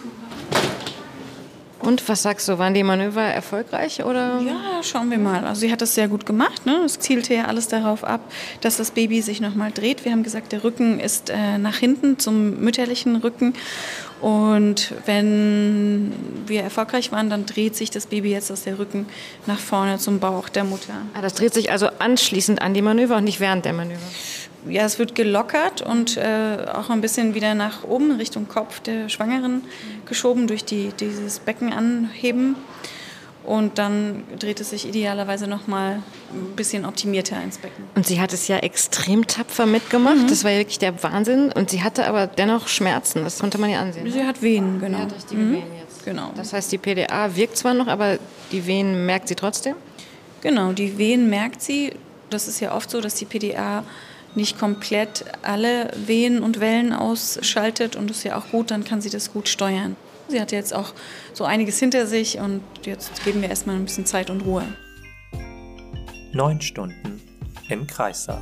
[1.88, 4.42] Und was sagst du, waren die Manöver erfolgreich oder?
[4.42, 5.46] Ja, schauen wir mal.
[5.46, 6.66] Also sie hat das sehr gut gemacht.
[6.66, 6.82] Ne?
[6.84, 8.20] Es zielte ja alles darauf ab,
[8.60, 10.04] dass das Baby sich nochmal dreht.
[10.04, 13.54] Wir haben gesagt, der Rücken ist äh, nach hinten zum mütterlichen Rücken.
[14.20, 16.12] Und wenn
[16.46, 19.06] wir erfolgreich waren, dann dreht sich das Baby jetzt aus der Rücken
[19.46, 20.94] nach vorne zum Bauch der Mutter.
[21.14, 24.02] Ah, das dreht sich also anschließend an die Manöver und nicht während der Manöver.
[24.70, 29.10] Ja, es wird gelockert und äh, auch ein bisschen wieder nach oben Richtung Kopf der
[29.10, 29.64] Schwangeren
[30.06, 32.56] geschoben durch die, dieses Becken anheben.
[33.44, 36.02] Und dann dreht es sich idealerweise noch mal
[36.34, 37.86] ein bisschen optimierter ins Becken.
[37.96, 40.30] Und sie hat es ja extrem tapfer mitgemacht.
[40.30, 41.54] Das war ja wirklich der Wahnsinn.
[41.54, 43.24] Und sie hatte aber dennoch Schmerzen.
[43.24, 44.12] Das konnte man ja ansehen.
[44.12, 44.98] Sie hat Wehen, genau.
[44.98, 45.54] Sie hat richtige Mhm.
[45.54, 46.04] Wehen jetzt.
[46.04, 46.32] Genau.
[46.36, 48.18] Das heißt, die PDA wirkt zwar noch, aber
[48.52, 49.76] die Wehen merkt sie trotzdem.
[50.42, 51.94] Genau, die Wehen merkt sie.
[52.30, 53.86] Das ist ja oft so, dass die PDA
[54.36, 59.02] nicht komplett alle Wehen und Wellen ausschaltet und das ist ja auch gut, dann kann
[59.02, 59.96] sie das gut steuern.
[60.28, 60.94] Sie hat jetzt auch
[61.34, 64.64] so einiges hinter sich und jetzt geben wir erstmal ein bisschen Zeit und Ruhe.
[66.34, 67.22] Neun Stunden
[67.70, 68.42] im Kreissaal.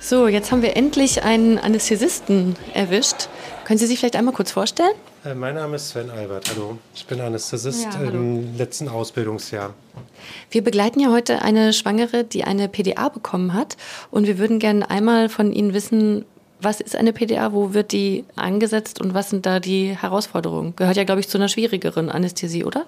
[0.00, 3.28] So, jetzt haben wir endlich einen Anästhesisten erwischt.
[3.64, 4.94] Können Sie sich vielleicht einmal kurz vorstellen?
[5.24, 6.50] Äh, Mein Name ist Sven Albert.
[6.50, 6.78] Hallo.
[6.94, 9.74] Ich bin Anästhesist Ja, im letzten Ausbildungsjahr.
[10.50, 13.76] Wir begleiten ja heute eine Schwangere, die eine PDA bekommen hat.
[14.10, 16.24] Und wir würden gerne einmal von Ihnen wissen,
[16.60, 20.74] was ist eine PDA, wo wird die angesetzt und was sind da die Herausforderungen?
[20.76, 22.86] Gehört ja, glaube ich, zu einer schwierigeren Anästhesie, oder?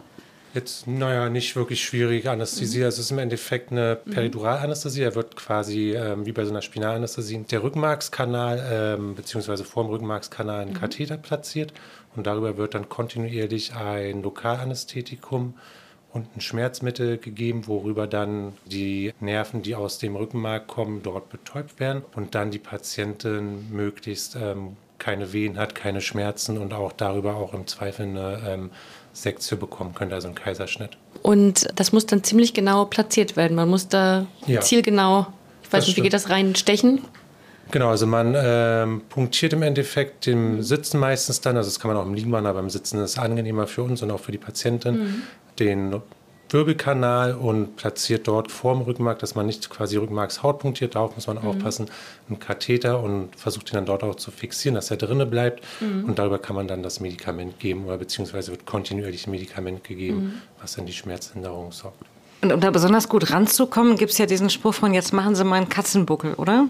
[0.54, 2.28] Jetzt, naja, nicht wirklich schwierig.
[2.28, 2.84] Anästhesie, mhm.
[2.84, 4.10] also es ist im Endeffekt eine mhm.
[4.12, 5.02] Periduralanästhesie.
[5.02, 10.60] Da wird quasi ähm, wie bei so einer Spinalanästhesie der Rückenmarkskanal ähm, beziehungsweise vorm Rückenmarkskanal
[10.60, 10.74] ein mhm.
[10.74, 11.72] Katheter platziert
[12.16, 15.54] und darüber wird dann kontinuierlich ein Lokalanästhetikum
[16.12, 21.80] und ein Schmerzmittel gegeben, worüber dann die Nerven, die aus dem Rückenmark kommen, dort betäubt
[21.80, 27.34] werden und dann die Patientin möglichst ähm, keine Wehen hat, keine Schmerzen und auch darüber
[27.34, 28.70] auch im Zweifel eine ähm,
[29.12, 30.96] Sektion bekommen könnte, also ein Kaiserschnitt.
[31.22, 33.56] Und das muss dann ziemlich genau platziert werden.
[33.56, 34.60] Man muss da ja.
[34.60, 35.26] zielgenau,
[35.62, 37.02] ich weiß nicht, wie geht das rein, stechen?
[37.70, 41.96] Genau, also man ähm, punktiert im Endeffekt im Sitzen meistens dann, also das kann man
[41.96, 44.32] auch im Liegen machen, aber im Sitzen ist es angenehmer für uns und auch für
[44.32, 45.22] die Patientin, mhm.
[45.58, 46.02] den
[46.50, 51.38] Wirbelkanal und platziert dort vorm Rückenmark, dass man nicht quasi Rückenmarkshaut punktiert, darauf muss man
[51.38, 51.48] mhm.
[51.48, 51.90] aufpassen,
[52.28, 56.04] einen Katheter und versucht ihn dann dort auch zu fixieren, dass er drinnen bleibt mhm.
[56.04, 60.16] und darüber kann man dann das Medikament geben oder beziehungsweise wird kontinuierlich ein Medikament gegeben,
[60.18, 60.32] mhm.
[60.60, 61.98] was dann die Schmerzlinderung sorgt.
[62.40, 65.44] Und um da besonders gut ranzukommen, gibt es ja diesen Spruch von jetzt machen Sie
[65.44, 66.68] mal einen Katzenbuckel, oder?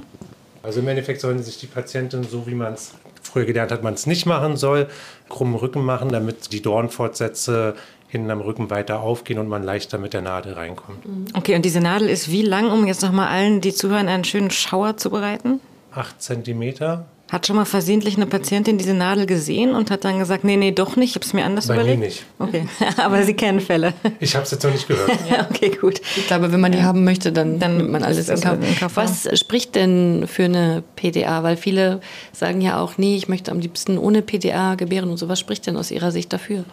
[0.65, 2.93] Also im Endeffekt sollen sich die Patienten, so wie man es
[3.23, 4.89] früher gelernt hat, man es nicht machen soll,
[5.28, 7.74] krummen Rücken machen, damit die Dornfortsätze
[8.09, 11.05] hinten am Rücken weiter aufgehen und man leichter mit der Nadel reinkommt.
[11.07, 11.27] Mhm.
[11.35, 14.51] Okay, und diese Nadel ist wie lang, um jetzt nochmal allen, die zuhören, einen schönen
[14.51, 15.61] Schauer zu bereiten?
[15.93, 17.07] Acht Zentimeter.
[17.31, 20.73] Hat schon mal versehentlich eine Patientin diese Nadel gesehen und hat dann gesagt, nee, nee,
[20.73, 21.99] doch nicht, ich habe es mir anders Bei überlegt?
[21.99, 22.25] Mir nicht.
[22.39, 22.69] Okay,
[22.99, 23.95] aber Sie kennen Fälle.
[24.21, 25.11] Ich habe es jetzt noch nicht gehört.
[25.31, 26.03] ja, okay, gut.
[26.17, 26.85] Ich glaube, wenn man die ja.
[26.85, 28.97] haben möchte, dann, dann nimmt man alles in Kauf.
[28.97, 31.43] Was spricht denn für eine PDA?
[31.43, 32.01] Weil viele
[32.33, 35.29] sagen ja auch, nee, ich möchte am liebsten ohne PDA gebären und so.
[35.29, 36.65] Was spricht denn aus Ihrer Sicht dafür?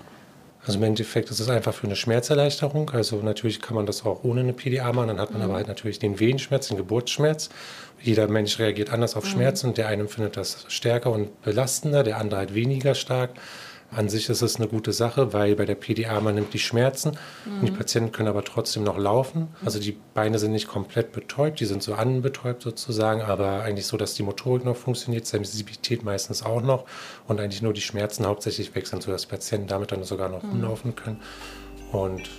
[0.66, 2.92] Also im Endeffekt ist es einfach für eine Schmerzerleichterung.
[2.92, 5.46] Also natürlich kann man das auch ohne eine PDA machen, dann hat man mhm.
[5.46, 7.50] aber halt natürlich den Wehenschmerz, den Geburtsschmerz.
[8.04, 9.30] Jeder Mensch reagiert anders auf mhm.
[9.30, 9.74] Schmerzen.
[9.74, 13.32] Der eine findet das stärker und belastender, der andere halt weniger stark.
[13.94, 17.18] An sich ist es eine gute Sache, weil bei der PDA man nimmt die Schmerzen
[17.46, 17.60] mhm.
[17.60, 17.76] und die.
[17.76, 19.50] Patienten können aber trotzdem noch laufen.
[19.66, 23.98] Also die Beine sind nicht komplett betäubt, die sind so anbetäubt sozusagen, aber eigentlich so,
[23.98, 26.86] dass die Motorik noch funktioniert, Sensibilität meistens auch noch
[27.28, 30.52] und eigentlich nur die Schmerzen hauptsächlich wechseln, sodass Patienten damit dann sogar noch mhm.
[30.52, 31.20] rumlaufen können.
[31.92, 32.30] Und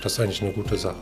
[0.00, 1.00] das ist eigentlich eine gute Sache.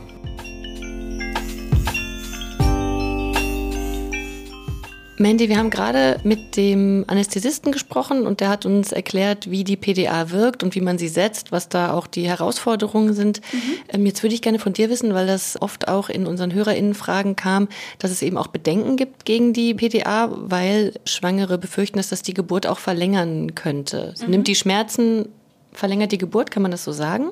[5.17, 9.77] Mandy, wir haben gerade mit dem Anästhesisten gesprochen und der hat uns erklärt, wie die
[9.77, 13.41] PDA wirkt und wie man sie setzt, was da auch die Herausforderungen sind.
[13.51, 13.59] Mhm.
[13.89, 17.35] Ähm, jetzt würde ich gerne von dir wissen, weil das oft auch in unseren HörerInnenfragen
[17.35, 17.67] kam,
[17.99, 22.33] dass es eben auch Bedenken gibt gegen die PDA, weil Schwangere befürchten, dass das die
[22.33, 24.15] Geburt auch verlängern könnte.
[24.19, 24.29] Mhm.
[24.31, 25.27] Nimmt die Schmerzen,
[25.73, 27.29] verlängert die Geburt, kann man das so sagen?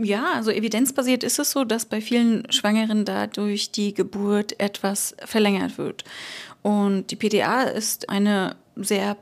[0.00, 5.78] Ja, also evidenzbasiert ist es so, dass bei vielen Schwangeren dadurch die Geburt etwas verlängert
[5.78, 6.04] wird.
[6.64, 9.18] Und die PDA ist eine sehr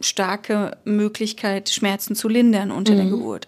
[0.00, 2.96] starke Möglichkeit, Schmerzen zu lindern unter mhm.
[2.96, 3.46] der Geburt.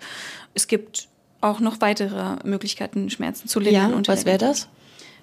[0.52, 1.08] Es gibt
[1.40, 3.90] auch noch weitere Möglichkeiten, Schmerzen zu lindern.
[3.90, 4.68] Ja, unter was wäre das?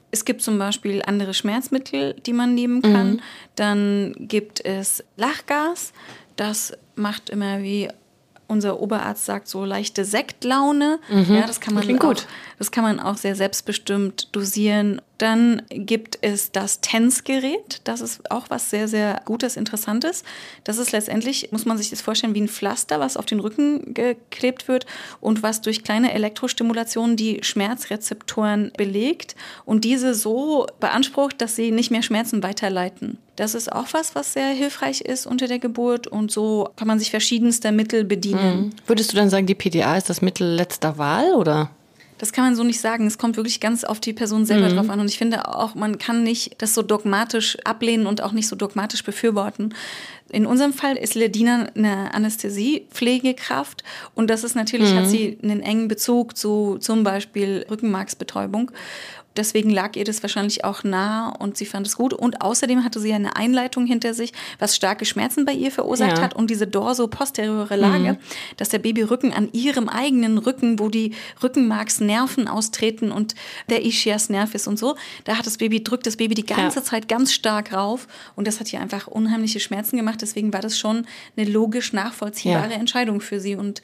[0.10, 3.14] Es gibt zum Beispiel andere Schmerzmittel, die man nehmen kann.
[3.14, 3.20] Mhm.
[3.56, 5.94] Dann gibt es Lachgas.
[6.36, 7.90] Das macht immer wie
[8.48, 11.00] unser Oberarzt sagt, so leichte Sektlaune.
[11.10, 11.36] Mhm.
[11.36, 12.28] Ja, das kann man Klingt gut.
[12.60, 15.02] das kann man auch sehr selbstbestimmt dosieren.
[15.18, 17.82] Dann gibt es das TENS-Gerät.
[17.86, 20.24] Das ist auch was sehr, sehr Gutes, Interessantes.
[20.64, 23.94] Das ist letztendlich, muss man sich das vorstellen, wie ein Pflaster, was auf den Rücken
[23.94, 24.86] geklebt wird
[25.22, 31.92] und was durch kleine Elektrostimulationen die Schmerzrezeptoren belegt und diese so beansprucht, dass sie nicht
[31.92, 33.18] mehr Schmerzen weiterleiten.
[33.36, 37.00] Das ist auch was, was sehr hilfreich ist unter der Geburt und so kann man
[37.00, 38.58] sich verschiedenster Mittel bedienen.
[38.58, 38.70] Mhm.
[38.88, 41.70] Würdest du dann sagen, die PDA ist das Mittel letzter Wahl oder?
[42.18, 43.08] Das kann man so nicht sagen.
[43.08, 44.76] Es kommt wirklich ganz auf die Person selber mhm.
[44.76, 45.00] drauf an.
[45.02, 48.56] Und ich finde auch, man kann nicht das so dogmatisch ablehnen und auch nicht so
[48.56, 49.74] dogmatisch befürworten.
[50.30, 53.84] In unserem Fall ist Ledina eine Anästhesiepflegekraft
[54.16, 54.98] und das ist natürlich, mhm.
[54.98, 58.72] hat sie einen engen Bezug zu zum Beispiel Rückenmarksbetäubung.
[59.36, 62.14] Deswegen lag ihr das wahrscheinlich auch nah und sie fand es gut.
[62.14, 66.24] Und außerdem hatte sie eine Einleitung hinter sich, was starke Schmerzen bei ihr verursacht ja.
[66.24, 68.18] hat und diese dorso-posteriore Lage, mhm.
[68.58, 71.14] dass der Babyrücken an ihrem eigenen Rücken, wo die
[71.44, 73.36] Rückenmarksnerven austreten und
[73.70, 74.96] der Ischias-Nerv ist und so,
[75.26, 76.86] da hat das Baby, drückt das Baby die ganze ja.
[76.86, 80.22] Zeit ganz stark rauf und das hat ihr einfach unheimliche Schmerzen gemacht.
[80.22, 81.06] Deswegen war das schon
[81.36, 82.78] eine logisch nachvollziehbare ja.
[82.78, 83.82] Entscheidung für sie und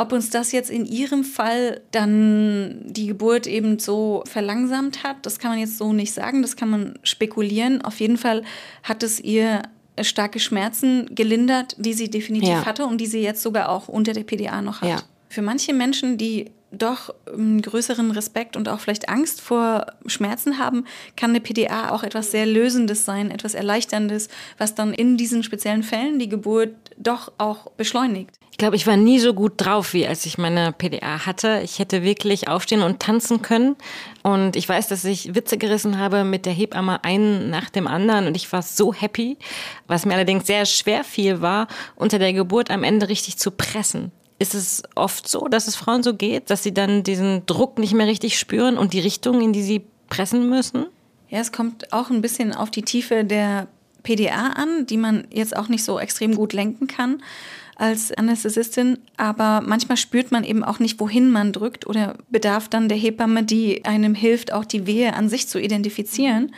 [0.00, 5.38] ob uns das jetzt in Ihrem Fall dann die Geburt eben so verlangsamt hat, das
[5.38, 7.82] kann man jetzt so nicht sagen, das kann man spekulieren.
[7.82, 8.42] Auf jeden Fall
[8.82, 9.60] hat es ihr
[10.00, 12.64] starke Schmerzen gelindert, die sie definitiv ja.
[12.64, 14.88] hatte und die sie jetzt sogar auch unter der PDA noch hat.
[14.88, 15.02] Ja.
[15.28, 20.86] Für manche Menschen, die doch einen größeren Respekt und auch vielleicht Angst vor Schmerzen haben,
[21.16, 25.82] kann eine PDA auch etwas sehr Lösendes sein, etwas Erleichterndes, was dann in diesen speziellen
[25.82, 28.38] Fällen die Geburt doch auch beschleunigt.
[28.60, 31.62] Glaube, ich war nie so gut drauf, wie als ich meine PDA hatte.
[31.64, 33.74] Ich hätte wirklich aufstehen und tanzen können.
[34.22, 38.26] Und ich weiß, dass ich Witze gerissen habe mit der Hebamme einen nach dem anderen.
[38.26, 39.38] Und ich war so happy.
[39.86, 44.12] Was mir allerdings sehr schwer fiel, war, unter der Geburt am Ende richtig zu pressen.
[44.38, 47.94] Ist es oft so, dass es Frauen so geht, dass sie dann diesen Druck nicht
[47.94, 50.84] mehr richtig spüren und die Richtung, in die sie pressen müssen?
[51.30, 53.68] Ja, es kommt auch ein bisschen auf die Tiefe der
[54.02, 57.22] PDA an, die man jetzt auch nicht so extrem gut lenken kann
[57.80, 62.90] als Anästhesistin, aber manchmal spürt man eben auch nicht, wohin man drückt oder bedarf dann
[62.90, 66.54] der Hebamme, die einem hilft, auch die Wehe an sich zu identifizieren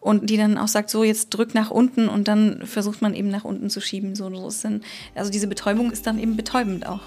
[0.00, 3.28] und die dann auch sagt, so jetzt drück nach unten und dann versucht man eben
[3.28, 4.16] nach unten zu schieben.
[4.16, 4.82] So, so ist dann,
[5.14, 7.00] also diese Betäubung ist dann eben betäubend auch.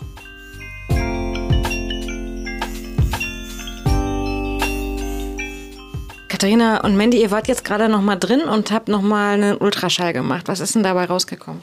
[6.29, 9.57] Katharina und Mandy, ihr wart jetzt gerade noch mal drin und habt noch mal einen
[9.57, 10.47] Ultraschall gemacht.
[10.47, 11.61] Was ist denn dabei rausgekommen?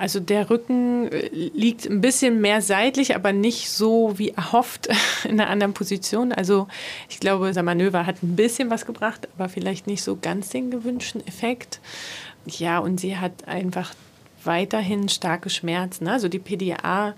[0.00, 4.88] Also der Rücken äh, liegt ein bisschen mehr seitlich, aber nicht so wie erhofft
[5.24, 6.32] in einer anderen Position.
[6.32, 6.68] Also
[7.10, 10.70] ich glaube, unser Manöver hat ein bisschen was gebracht, aber vielleicht nicht so ganz den
[10.70, 11.80] gewünschten Effekt.
[12.46, 13.92] Ja, und sie hat einfach
[14.42, 16.08] weiterhin starke Schmerzen.
[16.08, 17.14] Also die PDA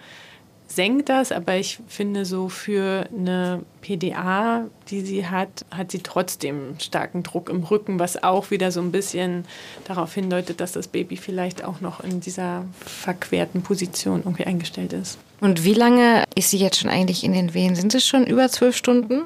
[0.75, 6.77] senkt das, aber ich finde so für eine PDA, die sie hat, hat sie trotzdem
[6.79, 9.45] starken Druck im Rücken, was auch wieder so ein bisschen
[9.85, 15.19] darauf hindeutet, dass das Baby vielleicht auch noch in dieser verquerten Position irgendwie eingestellt ist.
[15.41, 17.75] Und wie lange ist sie jetzt schon eigentlich in den Wehen?
[17.75, 19.23] Sind es schon über zwölf Stunden?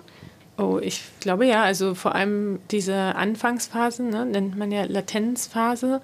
[0.58, 1.62] Oh, ich glaube ja.
[1.62, 6.00] Also vor allem diese Anfangsphasen ne, nennt man ja Latenzphase.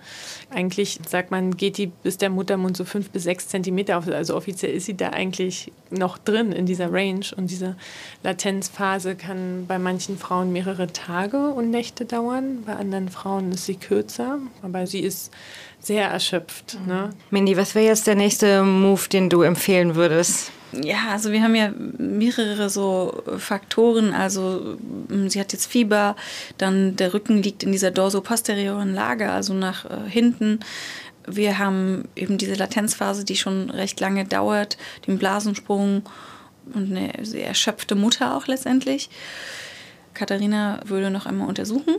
[0.50, 4.06] Eigentlich sagt man, geht die bis der Muttermund so fünf bis sechs Zentimeter auf.
[4.08, 7.24] Also offiziell ist sie da eigentlich noch drin in dieser Range.
[7.34, 7.76] Und diese
[8.22, 12.64] Latenzphase kann bei manchen Frauen mehrere Tage und Nächte dauern.
[12.66, 14.38] Bei anderen Frauen ist sie kürzer.
[14.60, 15.32] Aber sie ist
[15.80, 16.76] sehr erschöpft.
[16.86, 17.10] Ne?
[17.30, 20.52] Mindy, was wäre jetzt der nächste Move, den du empfehlen würdest?
[20.72, 24.14] Ja, also wir haben ja mehrere so Faktoren.
[24.14, 24.78] Also
[25.08, 26.16] mm, sie hat jetzt Fieber,
[26.58, 30.60] dann der Rücken liegt in dieser dorsoposterioren Lage, also nach äh, hinten.
[31.26, 34.76] Wir haben eben diese Latenzphase, die schon recht lange dauert,
[35.06, 36.02] den Blasensprung
[36.74, 39.10] und eine sehr erschöpfte Mutter auch letztendlich.
[40.14, 41.96] Katharina würde noch einmal untersuchen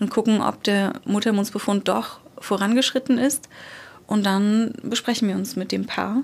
[0.00, 3.48] und gucken, ob der Muttermundsbefund doch vorangeschritten ist.
[4.06, 6.22] Und dann besprechen wir uns mit dem Paar,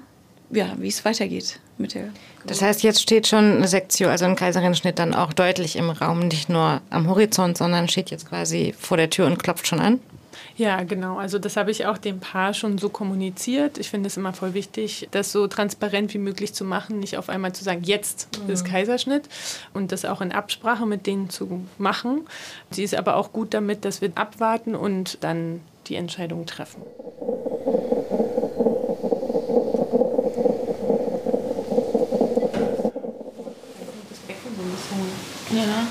[0.51, 2.11] ja, wie es weitergeht mit der.
[2.47, 6.29] Das heißt, jetzt steht schon eine Sektion, also ein Kaiserschnitt dann auch deutlich im Raum,
[6.29, 10.01] nicht nur am Horizont, sondern steht jetzt quasi vor der Tür und klopft schon an.
[10.57, 11.19] Ja, genau.
[11.19, 13.79] Also das habe ich auch dem Paar schon so kommuniziert.
[13.79, 17.29] Ich finde es immer voll wichtig, das so transparent wie möglich zu machen, nicht auf
[17.29, 18.53] einmal zu sagen, jetzt mhm.
[18.53, 19.29] ist Kaiserschnitt
[19.73, 22.27] und das auch in Absprache mit denen zu machen.
[22.71, 26.83] Sie ist aber auch gut damit, dass wir abwarten und dann die Entscheidung treffen.
[35.59, 35.89] Ja,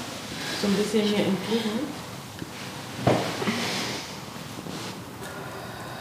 [0.62, 1.80] so ein bisschen hier entgegen.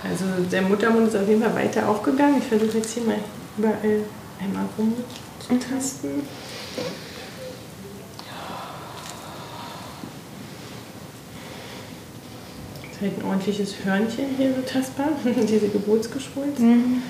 [0.04, 2.38] Also der Muttermund ist auf jeden Fall weiter aufgegangen.
[2.38, 3.18] Ich versuche jetzt hier mal
[3.58, 4.04] überall
[4.40, 6.22] einmal rumzutasten.
[12.82, 16.60] Das ist halt ein ordentliches Hörnchen hier so tastbar, diese Geburtsgeschwulst.
[16.60, 17.02] Mhm.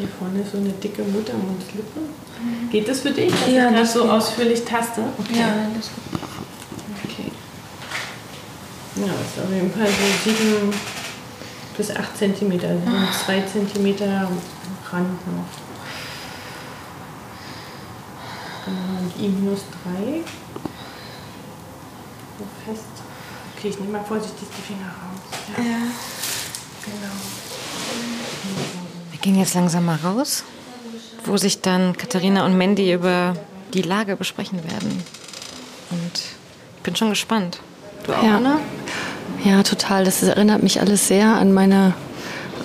[0.00, 2.00] Hier vorne so eine dicke Muttermundslippe.
[2.00, 2.70] Mhm.
[2.70, 4.10] Geht das für dich, dass ja, ich das so geht.
[4.10, 5.02] ausführlich taste?
[5.18, 5.38] Okay.
[5.40, 6.20] Ja, das geht.
[7.04, 7.30] Okay.
[8.96, 10.72] Ja, das ist auf jeden Fall so 7
[11.76, 14.02] bis 8 cm, also 2 cm
[14.90, 15.44] Rand noch.
[18.64, 20.22] Genau, und I minus 3.
[22.38, 22.84] So fest.
[23.54, 25.20] Okay, ich nehme mal vorsichtig die Finger raus.
[25.58, 25.62] Ja.
[25.62, 25.78] ja.
[26.86, 27.29] Genau.
[29.20, 30.44] Wir gehen jetzt langsam mal raus,
[31.26, 33.34] wo sich dann Katharina und Mandy über
[33.74, 35.04] die Lage besprechen werden.
[35.90, 37.60] Und ich bin schon gespannt.
[38.06, 38.38] Du auch, ja.
[38.38, 38.60] Anna?
[39.44, 40.06] Ja, total.
[40.06, 41.92] Das erinnert mich alles sehr an meine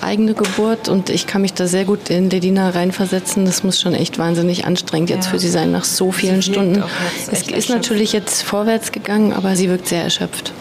[0.00, 3.44] eigene Geburt und ich kann mich da sehr gut in Ledina reinversetzen.
[3.44, 5.32] Das muss schon echt wahnsinnig anstrengend jetzt ja.
[5.32, 6.82] für sie sein nach so vielen Stunden.
[7.18, 7.68] Es ist erschöpft.
[7.68, 10.54] natürlich jetzt vorwärts gegangen, aber sie wirkt sehr erschöpft.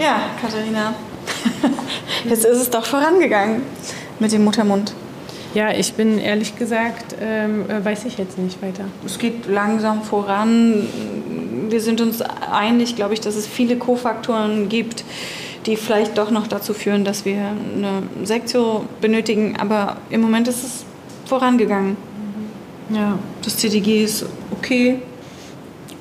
[0.00, 0.94] Ja, Katharina,
[2.24, 3.62] Jetzt ist es doch vorangegangen
[4.18, 4.94] mit dem Muttermund.
[5.54, 8.84] Ja, ich bin ehrlich gesagt, ähm, äh, weiß ich jetzt nicht weiter.
[9.04, 10.86] Es geht langsam voran.
[11.68, 15.04] Wir sind uns einig, glaube ich, dass es viele Kofaktoren gibt,
[15.66, 17.36] die vielleicht doch noch dazu führen, dass wir
[17.76, 19.56] eine Sektio benötigen.
[19.58, 20.84] Aber im Moment ist es
[21.26, 21.96] vorangegangen.
[22.88, 23.18] Ja.
[23.42, 25.00] Das CDG ist okay.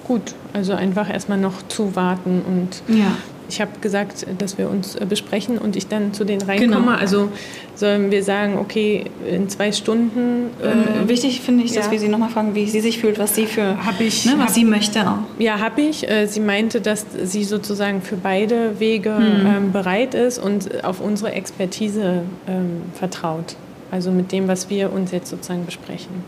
[0.07, 3.17] Gut, Also einfach erstmal noch zuwarten und Ja.
[3.51, 6.75] Ich habe gesagt, dass wir uns äh, besprechen und ich dann zu denen reinkomme.
[6.85, 6.91] Genau.
[6.97, 7.29] Also
[7.75, 10.51] sollen wir sagen, okay, in zwei Stunden.
[10.63, 11.91] Ähm, äh, wichtig finde ich, dass ja.
[11.91, 14.49] wir sie nochmal fragen, wie sie sich fühlt, was sie für, ich, ne, was hab-
[14.53, 15.17] sie möchte auch.
[15.37, 16.09] Ja, habe ich.
[16.09, 19.45] Äh, Sie meinte, dass sie sozusagen für beide Wege Hm.
[19.45, 23.55] ähm, bereit ist und auf unsere Expertise ähm, vertraut.
[23.91, 26.23] Also mit dem, was wir uns jetzt sozusagen besprechen.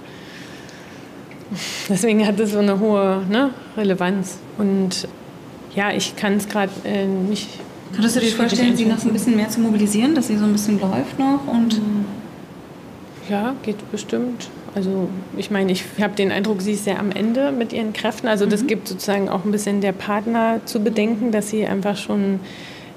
[1.87, 4.37] Deswegen hat es so eine hohe ne, Relevanz.
[4.57, 5.07] Und
[5.75, 7.49] ja, ich kann es gerade äh, nicht.
[7.93, 10.45] Könntest du dir vorstellen, sie noch so ein bisschen mehr zu mobilisieren, dass sie so
[10.45, 11.79] ein bisschen läuft noch und
[13.29, 14.49] Ja, geht bestimmt.
[14.75, 18.27] Also ich meine, ich habe den Eindruck, sie ist sehr am Ende mit ihren Kräften.
[18.27, 22.39] Also das gibt sozusagen auch ein bisschen der Partner zu bedenken, dass sie einfach schon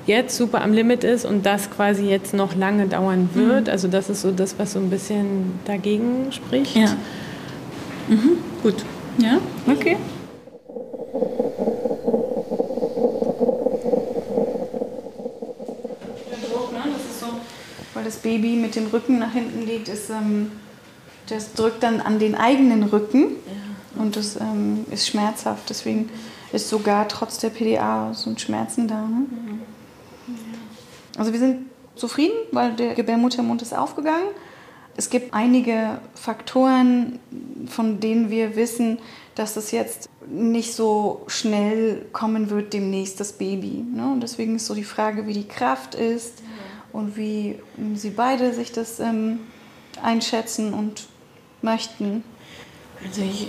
[0.06, 3.66] jetzt super am Limit ist und das quasi jetzt noch lange dauern wird.
[3.66, 3.72] Mhm.
[3.72, 6.76] Also das ist so das, was so ein bisschen dagegen spricht.
[6.76, 6.96] Ja.
[8.08, 8.84] Mhm, gut.
[9.18, 9.96] Ja, okay.
[16.30, 16.78] Der Druck, ne?
[16.92, 17.26] Das ist so,
[17.94, 20.50] weil das Baby mit dem Rücken nach hinten liegt, ist, ähm,
[21.28, 23.36] das drückt dann an den eigenen Rücken
[23.96, 25.70] und das ähm, ist schmerzhaft.
[25.70, 26.10] Deswegen
[26.52, 29.02] ist sogar trotz der PDA so ein Schmerzen da.
[29.02, 29.26] Ne?
[31.16, 34.26] Also wir sind zufrieden, weil der Gebärmuttermund ist aufgegangen.
[34.96, 37.20] Es gibt einige Faktoren,
[37.68, 38.98] von denen wir wissen,
[39.36, 43.84] dass es jetzt nicht so schnell kommen wird demnächst das Baby.
[43.94, 44.10] Ne?
[44.10, 46.42] Und deswegen ist so die Frage, wie die Kraft ist
[46.96, 49.40] und wie ähm, sie beide sich das ähm,
[50.02, 51.06] einschätzen und
[51.62, 52.22] möchten.
[53.06, 53.48] Also ich,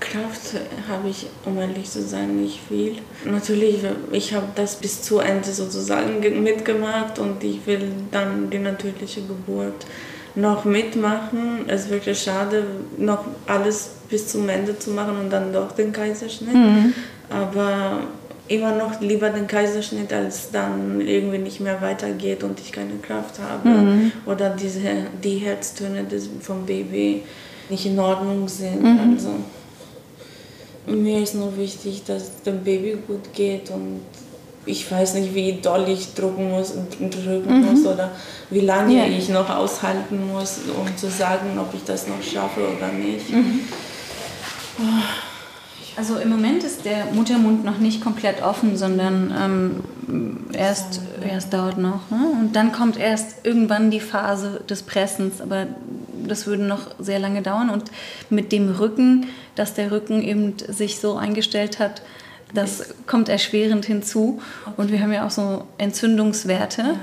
[0.00, 0.54] Kraft
[0.88, 2.96] habe ich, um ehrlich zu sein, nicht viel.
[3.24, 3.78] Natürlich,
[4.12, 9.22] ich habe das bis zu Ende sozusagen ge- mitgemacht und ich will dann die natürliche
[9.22, 9.86] Geburt
[10.34, 11.64] noch mitmachen.
[11.68, 12.64] Es ist wirklich schade,
[12.98, 16.54] noch alles bis zum Ende zu machen und dann doch den Kaiserschnitt.
[16.54, 16.92] Mhm.
[17.30, 18.00] Aber
[18.54, 23.38] immer noch lieber den Kaiserschnitt, als dann irgendwie nicht mehr weitergeht und ich keine Kraft
[23.38, 23.68] habe.
[23.68, 24.12] Mhm.
[24.26, 24.80] Oder diese,
[25.22, 27.22] die Herztöne des, vom Baby
[27.68, 28.82] nicht in Ordnung sind.
[28.82, 29.14] Mhm.
[29.16, 29.30] Also,
[30.86, 34.00] mir ist nur wichtig, dass dem Baby gut geht und
[34.66, 37.66] ich weiß nicht, wie doll ich drücken muss, drücken Mhm.
[37.72, 38.10] muss oder
[38.50, 39.04] wie lange Ja.
[39.06, 43.30] ich noch aushalten muss, um zu sagen, ob ich das noch schaffe oder nicht.
[43.30, 43.60] Mhm.
[45.96, 49.34] Also im Moment ist der Muttermund noch nicht komplett offen, sondern
[50.08, 52.10] ähm, erst, erst dauert noch.
[52.10, 52.32] Ne?
[52.40, 55.66] Und dann kommt erst irgendwann die Phase des Pressens, aber
[56.26, 57.68] das würde noch sehr lange dauern.
[57.68, 57.84] Und
[58.30, 62.02] mit dem Rücken, dass der Rücken eben sich so eingestellt hat,
[62.54, 64.40] das kommt erschwerend hinzu.
[64.76, 66.96] Und wir haben ja auch so Entzündungswerte.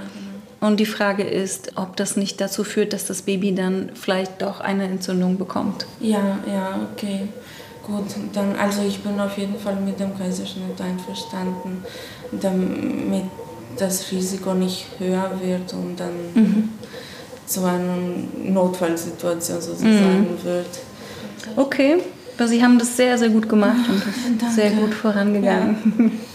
[0.62, 4.60] Und die Frage ist, ob das nicht dazu führt, dass das Baby dann vielleicht doch
[4.60, 5.86] eine Entzündung bekommt.
[6.02, 7.30] Ja, ja, okay.
[7.84, 11.84] Gut, dann, also ich bin auf jeden Fall mit dem Kaiserschnitt einverstanden,
[12.32, 13.24] damit
[13.78, 16.70] das Risiko nicht höher wird und dann Mhm.
[17.48, 17.96] zu einer
[18.44, 20.44] Notfallsituation sozusagen Mhm.
[20.44, 20.68] wird.
[21.56, 21.98] Okay,
[22.38, 24.02] aber Sie haben das sehr, sehr gut gemacht und
[24.40, 24.86] das ist sehr danke.
[24.86, 26.20] gut vorangegangen.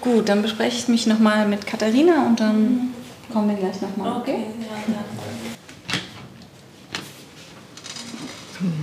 [0.00, 2.94] Gut, dann bespreche ich mich nochmal mit Katharina und dann
[3.30, 4.16] kommen wir gleich nochmal.
[4.22, 4.46] Okay?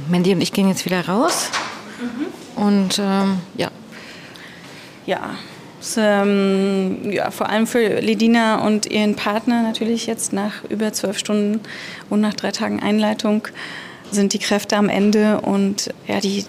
[0.09, 1.49] Mandy und ich gehen jetzt wieder raus.
[2.55, 3.69] Und ähm, ja,
[5.05, 5.35] Ja,
[5.79, 11.17] es, ähm, ja, vor allem für Ledina und ihren Partner natürlich jetzt nach über zwölf
[11.17, 11.61] Stunden
[12.09, 13.47] und nach drei Tagen Einleitung
[14.11, 16.45] sind die Kräfte am Ende und ja, die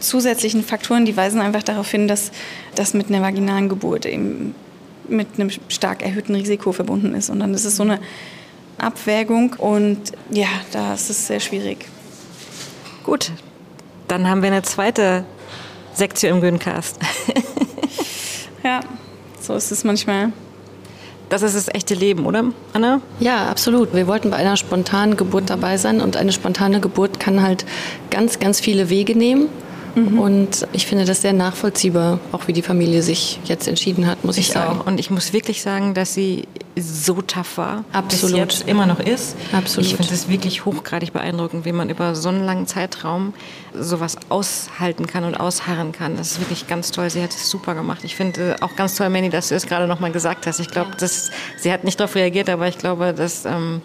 [0.00, 2.30] zusätzlichen Faktoren, die weisen einfach darauf hin, dass
[2.74, 4.54] das mit einer vaginalen Geburt eben
[5.08, 7.28] mit einem stark erhöhten Risiko verbunden ist.
[7.30, 8.00] Und dann ist es so eine
[8.78, 9.98] Abwägung und
[10.30, 11.86] ja, da ist es sehr schwierig.
[13.04, 13.30] Gut.
[14.08, 15.24] Dann haben wir eine zweite
[15.94, 16.98] Sektion im Göncast.
[18.64, 18.80] Ja,
[19.42, 20.32] so ist es manchmal.
[21.28, 23.02] Das ist das echte Leben, oder, Anna?
[23.20, 23.92] Ja, absolut.
[23.94, 27.66] Wir wollten bei einer spontanen Geburt dabei sein und eine spontane Geburt kann halt
[28.10, 29.48] ganz, ganz viele Wege nehmen.
[29.94, 34.36] Und ich finde das sehr nachvollziehbar, auch wie die Familie sich jetzt entschieden hat, muss
[34.36, 34.80] ich, Ich sagen.
[34.80, 34.86] auch.
[34.86, 37.84] Und ich muss wirklich sagen, dass sie so tough war.
[37.92, 38.48] Absolut.
[38.48, 39.36] Bis jetzt immer noch ist.
[39.52, 39.88] Absolut.
[39.88, 43.34] Ich finde es wirklich hochgradig beeindruckend, wie man über so einen langen Zeitraum
[43.72, 46.16] sowas aushalten kann und ausharren kann.
[46.16, 47.08] Das ist wirklich ganz toll.
[47.10, 48.00] Sie hat es super gemacht.
[48.02, 50.58] Ich finde auch ganz toll, Manny, dass du es gerade nochmal gesagt hast.
[50.58, 50.90] Ich glaube,
[51.58, 53.80] sie hat nicht darauf reagiert, aber ich glaube, das ähm,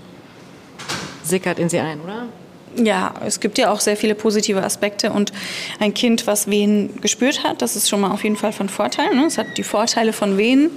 [1.24, 2.26] sickert in sie ein, oder?
[2.76, 5.34] Ja, es gibt ja auch sehr viele positive Aspekte und
[5.80, 9.16] ein Kind, was Wehen gespürt hat, das ist schon mal auf jeden Fall von Vorteil.
[9.16, 9.26] Ne?
[9.26, 10.70] Es hat die Vorteile von Wehen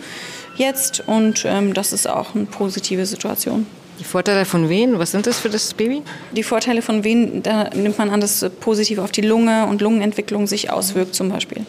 [0.56, 3.66] jetzt und ähm, das ist auch eine positive Situation.
[3.98, 6.02] Die Vorteile von Wehen, was sind das für das Baby?
[6.32, 10.46] Die Vorteile von Wehen, da nimmt man an, dass positiv auf die Lunge und Lungenentwicklung
[10.46, 11.64] sich auswirkt zum Beispiel.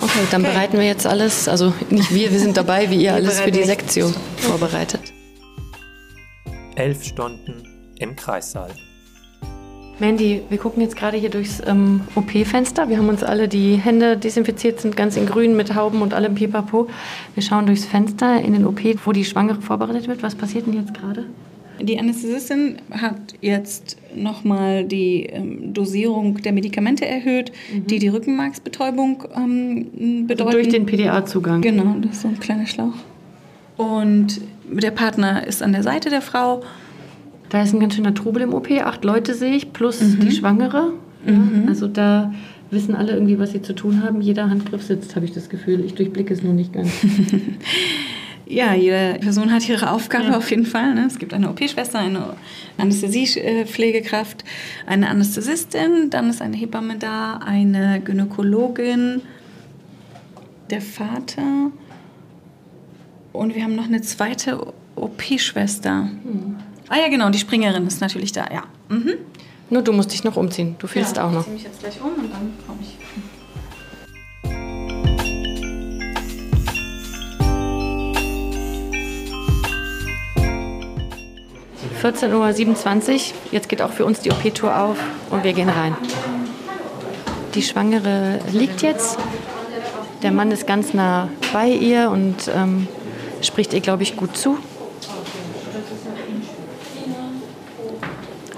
[0.00, 0.52] Okay, dann okay.
[0.52, 3.64] bereiten wir jetzt alles, also nicht wir, wir sind dabei, wie ihr alles für die
[3.64, 5.00] Sektion vorbereitet.
[6.74, 8.70] Elf Stunden im Kreissaal.
[9.98, 12.88] Mandy, wir gucken jetzt gerade hier durchs ähm, OP-Fenster.
[12.90, 16.34] Wir haben uns alle die Hände desinfiziert, sind ganz in grün mit Hauben und allem
[16.34, 16.88] Pipapo.
[17.34, 20.22] Wir schauen durchs Fenster in den OP, wo die Schwangere vorbereitet wird.
[20.22, 21.24] Was passiert denn jetzt gerade?
[21.80, 27.86] Die Anästhesistin hat jetzt nochmal die ähm, Dosierung der Medikamente erhöht, mhm.
[27.86, 30.48] die die Rückenmarksbetäubung ähm, bedeuten.
[30.48, 31.62] Also durch den PDA-Zugang.
[31.62, 32.94] Genau, das ist so ein kleiner Schlauch.
[33.76, 34.40] Und
[34.70, 36.62] der Partner ist an der Seite der Frau
[37.48, 38.70] da ist ein ganz schöner Trubel im OP.
[38.70, 40.20] Acht Leute sehe ich, plus mhm.
[40.20, 40.92] die Schwangere.
[41.26, 41.64] Ja, mhm.
[41.68, 42.32] Also da
[42.70, 44.20] wissen alle irgendwie, was sie zu tun haben.
[44.20, 45.84] Jeder Handgriff sitzt, habe ich das Gefühl.
[45.84, 46.90] Ich durchblicke es nur nicht ganz.
[48.46, 50.36] ja, jede Person hat ihre Aufgabe ja.
[50.36, 50.94] auf jeden Fall.
[50.94, 51.06] Ne?
[51.06, 52.34] Es gibt eine OP-Schwester, eine
[52.78, 54.44] Anästhesiepflegekraft,
[54.86, 59.22] eine Anästhesistin, dann ist eine Hebamme da, eine Gynäkologin,
[60.70, 61.70] der Vater
[63.36, 66.02] und wir haben noch eine zweite OP-Schwester.
[66.02, 66.56] Mhm.
[66.88, 68.62] Ah ja, genau, die Springerin ist natürlich da, ja.
[68.88, 69.14] Mhm.
[69.70, 70.76] Nur du musst dich noch umziehen.
[70.78, 71.40] Du fehlst ja, auch noch.
[71.40, 72.96] Ich ziehe mich jetzt gleich um und dann komme ich.
[82.02, 83.20] 14.27 Uhr.
[83.50, 84.98] Jetzt geht auch für uns die OP-Tour auf
[85.30, 85.96] und wir gehen rein.
[87.54, 89.18] Die Schwangere liegt jetzt.
[90.22, 92.86] Der Mann ist ganz nah bei ihr und ähm,
[93.42, 94.58] spricht ihr, glaube ich, gut zu.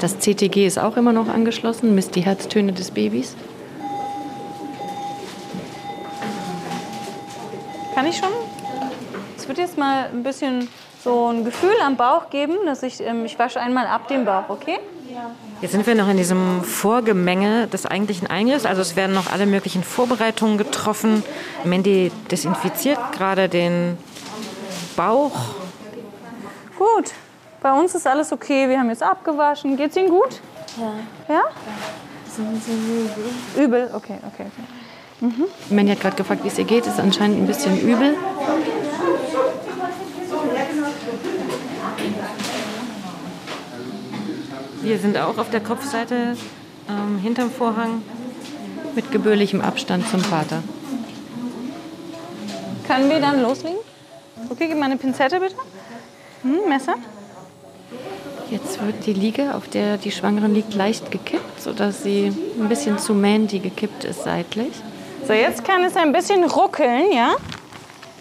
[0.01, 3.35] Das CTG ist auch immer noch angeschlossen, misst die Herztöne des Babys.
[7.95, 8.29] Kann ich schon?
[9.37, 10.69] Es wird jetzt mal ein bisschen
[11.03, 14.49] so ein Gefühl am Bauch geben, dass ich, ähm, ich wasche einmal ab den Bauch,
[14.49, 14.79] okay?
[15.61, 18.67] Jetzt sind wir noch in diesem Vorgemenge des eigentlichen Eingriffs.
[18.67, 21.25] Also es werden noch alle möglichen Vorbereitungen getroffen.
[21.65, 23.99] Mandy desinfiziert gerade den
[24.97, 25.33] Bauch.
[26.79, 27.13] Gut,
[27.61, 29.77] bei uns ist alles okay, wir haben jetzt abgewaschen.
[29.77, 30.41] Geht's Ihnen gut?
[30.77, 31.35] Ja.
[31.35, 31.43] Ja?
[32.27, 33.65] Sind Sie übel?
[33.65, 33.91] Übel?
[33.95, 34.65] Okay, okay, okay.
[35.21, 35.47] Mhm.
[35.71, 36.87] Mandy hat gerade gefragt, wie es ihr geht.
[36.87, 38.17] Ist anscheinend ein bisschen übel.
[44.81, 46.37] Wir sind auch auf der Kopfseite
[46.89, 48.03] ähm, hinterm Vorhang.
[48.95, 50.63] Mit gebührlichem Abstand zum Vater.
[52.87, 53.79] Können wir dann loslegen?
[54.49, 55.57] Okay, gib mal eine Pinzette bitte.
[56.43, 56.95] Hm, Messer.
[58.51, 62.99] Jetzt wird die Liege, auf der die Schwangere liegt, leicht gekippt, sodass sie ein bisschen
[62.99, 64.73] zu Mandy gekippt ist seitlich.
[65.27, 67.37] So, jetzt kann es ein bisschen ruckeln, ja?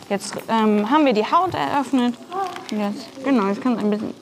[0.10, 2.14] Jetzt ähm, haben wir die Haut eröffnet.
[2.72, 4.14] Jetzt, genau, jetzt kann es ein bisschen.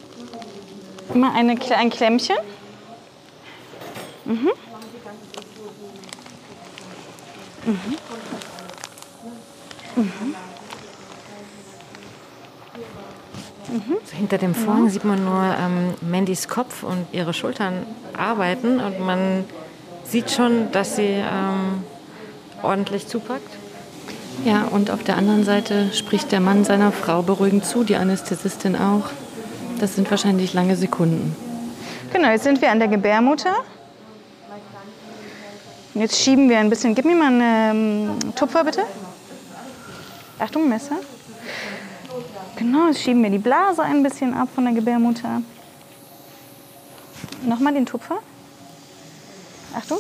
[1.14, 2.36] Immer eine, ein Klemmchen.
[4.26, 4.52] Mhm.
[7.66, 7.98] Mhm.
[9.96, 10.35] Mhm.
[13.76, 13.98] Mhm.
[14.06, 17.86] So hinter dem Vorhang sieht man nur ähm, Mandys Kopf und ihre Schultern
[18.18, 19.44] arbeiten und man
[20.06, 21.84] sieht schon, dass sie ähm,
[22.64, 23.50] ordentlich zupackt.
[24.46, 28.78] Ja, und auf der anderen Seite spricht der Mann seiner Frau beruhigend zu, die Anästhesistin
[28.78, 29.10] auch.
[29.80, 31.36] Das sind wahrscheinlich lange Sekunden.
[32.14, 33.56] Genau, jetzt sind wir an der Gebärmutter.
[35.96, 36.96] Jetzt schieben wir ein bisschen.
[36.96, 38.84] Gib mir mal einen ähm, Tupfer bitte.
[40.40, 40.98] Achtung, Messer.
[42.58, 45.42] Genau, jetzt schieben wir die Blase ein bisschen ab von der Gebärmutter.
[47.44, 48.20] Nochmal den Tupfer.
[49.76, 50.00] Achtung.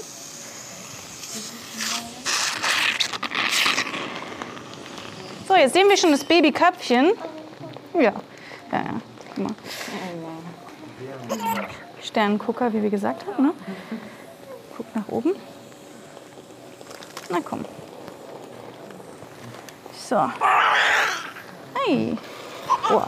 [5.47, 7.11] So, jetzt sehen wir schon das Babyköpfchen.
[7.93, 8.13] Ja, ja,
[8.71, 9.01] ja.
[9.27, 9.55] Guck mal.
[12.01, 13.43] Sternengucker, wie wir gesagt haben.
[13.43, 13.53] Ne?
[14.77, 15.33] Guck nach oben.
[17.29, 17.65] Na komm.
[20.07, 20.29] So.
[21.73, 22.17] Hey.
[22.89, 23.01] Oh.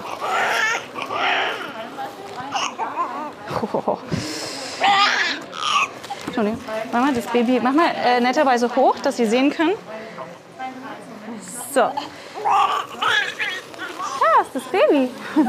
[6.25, 6.59] Entschuldigung.
[6.91, 9.73] Mach mal das Baby, mach mal äh, netterweise hoch, dass Sie sehen können.
[11.73, 11.79] So.
[11.79, 11.93] Ja,
[14.41, 15.09] ist das Baby.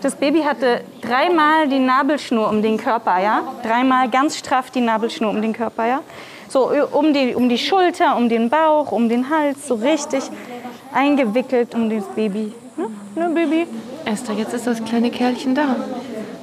[0.00, 3.42] Das Baby hatte dreimal die Nabelschnur um den Körper, ja?
[3.62, 6.00] Dreimal ganz straff die Nabelschnur um den Körper, ja?
[6.48, 10.22] So um die, um die Schulter, um den Bauch, um den Hals, so richtig
[10.92, 12.52] eingewickelt um das Baby.
[12.76, 13.66] Ne, ne Baby?
[14.04, 15.76] Esther, jetzt ist das kleine Kerlchen da.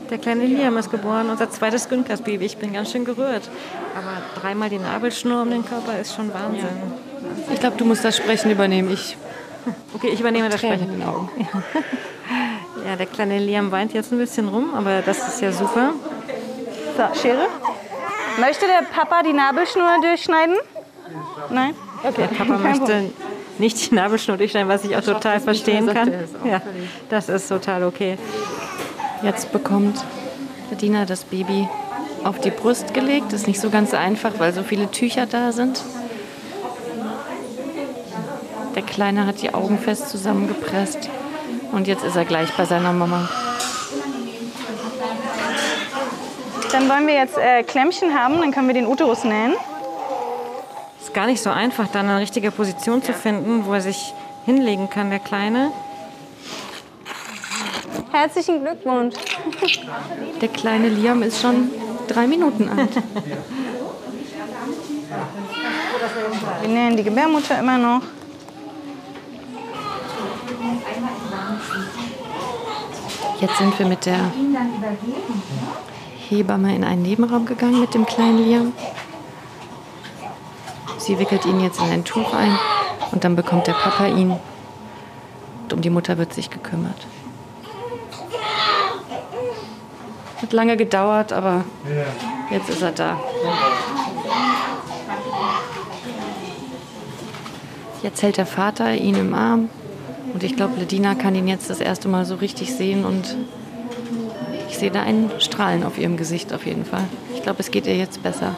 [0.09, 2.45] Der kleine Liam ist geboren, unser zweites Günther-Baby.
[2.45, 3.49] Ich bin ganz schön gerührt.
[3.95, 6.61] Aber dreimal die Nabelschnur um den Körper ist schon Wahnsinn.
[6.61, 7.53] Ja.
[7.53, 8.91] Ich glaube, du musst das Sprechen übernehmen.
[8.91, 9.17] Ich
[9.95, 10.91] okay, ich übernehme das Sprechen.
[10.91, 11.29] in den Augen.
[11.39, 11.63] Ja.
[12.87, 15.93] ja, der kleine Liam weint jetzt ein bisschen rum, aber das ist ja super.
[16.97, 17.47] So, Schere.
[18.37, 20.55] Möchte der Papa die Nabelschnur durchschneiden?
[21.49, 21.73] Nein?
[22.03, 22.27] Okay.
[22.29, 23.11] Der Papa möchte
[23.57, 26.11] nicht die Nabelschnur durchschneiden, was ich auch total verstehen kann.
[26.43, 26.61] Ja,
[27.09, 28.17] das ist total okay.
[29.21, 30.03] Jetzt bekommt
[30.69, 31.67] Bediener das Baby
[32.23, 33.27] auf die Brust gelegt.
[33.27, 35.81] Das ist nicht so ganz einfach, weil so viele Tücher da sind.
[38.75, 41.09] Der Kleine hat die Augen fest zusammengepresst.
[41.75, 43.27] Und jetzt ist er gleich bei seiner Mama.
[46.71, 49.55] Dann wollen wir jetzt äh, Klemmchen haben, dann können wir den Uterus nähen.
[51.01, 54.13] Ist gar nicht so einfach, dann eine richtige Position zu finden, wo er sich
[54.45, 55.73] hinlegen kann, der Kleine.
[58.13, 59.15] Herzlichen Glückwunsch.
[60.39, 61.71] Der kleine Liam ist schon
[62.07, 62.95] drei Minuten alt.
[66.61, 68.01] Wir nähen die Gebärmutter immer noch.
[73.39, 74.31] Jetzt sind wir mit der
[76.29, 78.73] Hebamme in einen Nebenraum gegangen mit dem kleinen Liam.
[80.97, 82.57] Sie wickelt ihn jetzt in ein Tuch ein
[83.11, 84.31] und dann bekommt der Papa ihn.
[85.63, 87.07] Und um die Mutter wird sich gekümmert.
[90.41, 91.65] Hat lange gedauert, aber
[92.49, 93.19] jetzt ist er da.
[98.01, 99.69] Jetzt hält der Vater ihn im Arm
[100.35, 103.37] und ich glaube, Ledina kann ihn jetzt das erste Mal so richtig sehen und
[104.67, 107.05] ich sehe da ein Strahlen auf ihrem Gesicht auf jeden Fall.
[107.33, 108.53] Ich glaube, es geht ihr jetzt besser.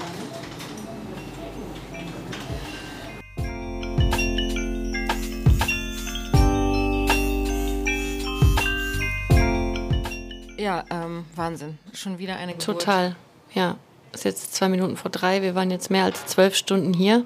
[10.57, 11.77] Ja, ähm, Wahnsinn.
[11.93, 12.65] Schon wieder eine Geburt.
[12.65, 13.15] Total,
[13.53, 13.77] ja.
[14.13, 15.43] Es ist jetzt zwei Minuten vor drei.
[15.43, 17.23] Wir waren jetzt mehr als zwölf Stunden hier.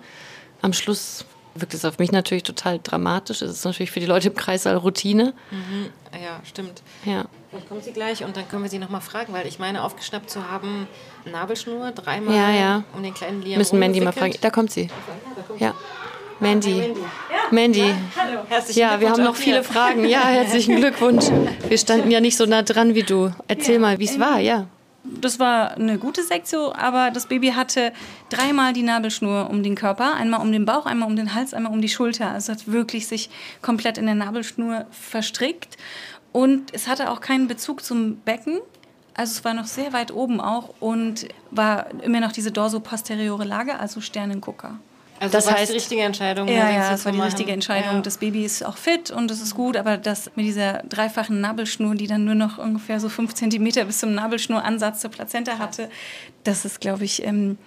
[0.62, 1.24] Am Schluss
[1.56, 3.42] wirkt es auf mich natürlich total dramatisch.
[3.42, 5.34] Es ist natürlich für die Leute im Kreissaal Routine.
[5.52, 5.90] Mhm.
[6.14, 6.82] Ja, stimmt.
[7.06, 7.26] Ja.
[7.50, 10.30] Vielleicht kommt sie gleich und dann können wir sie nochmal fragen, weil ich meine, aufgeschnappt
[10.30, 10.88] zu haben,
[11.26, 12.84] Nabelschnur, dreimal ja, ja.
[12.96, 14.36] um den kleinen Liam Müssen Mandy mal fragen.
[14.42, 14.90] Da kommt sie.
[15.60, 15.74] Ja.
[16.40, 16.96] Mandy.
[17.52, 17.94] Mandy.
[18.18, 18.40] Hallo.
[18.50, 19.64] Herzlichen Ja, wir haben noch viele.
[19.64, 20.06] Fragen.
[20.06, 21.26] Ja, herzlichen Glückwunsch.
[21.68, 23.32] Wir standen ja nicht so nah dran wie du.
[23.48, 24.66] Erzähl mal, wie es war, ja.
[25.04, 27.92] Das war eine gute Sektion, aber das Baby hatte
[28.30, 30.14] dreimal die Nabelschnur um den Körper.
[30.14, 32.30] Einmal um den Bauch, einmal um den Hals, einmal um die Schulter.
[32.30, 33.30] Also es hat wirklich sich
[33.62, 35.78] komplett in der Nabelschnur verstrickt.
[36.32, 38.60] Und es hatte auch keinen Bezug zum Becken.
[39.14, 43.80] Also es war noch sehr weit oben auch und war immer noch diese dorsoposteriore Lage,
[43.80, 44.80] also Sternengucker.
[45.22, 46.48] Also Das heißt, die richtige Entscheidung.
[46.48, 47.98] Ja, ja, es das war die richtige Entscheidung.
[47.98, 48.02] Ja.
[48.02, 51.94] Das Baby ist auch fit und das ist gut, aber das mit dieser dreifachen Nabelschnur,
[51.94, 55.92] die dann nur noch ungefähr so fünf Zentimeter bis zum Nabelschnuransatz zur Plazenta hatte,
[56.44, 57.60] das ist, glaube ich, ähm,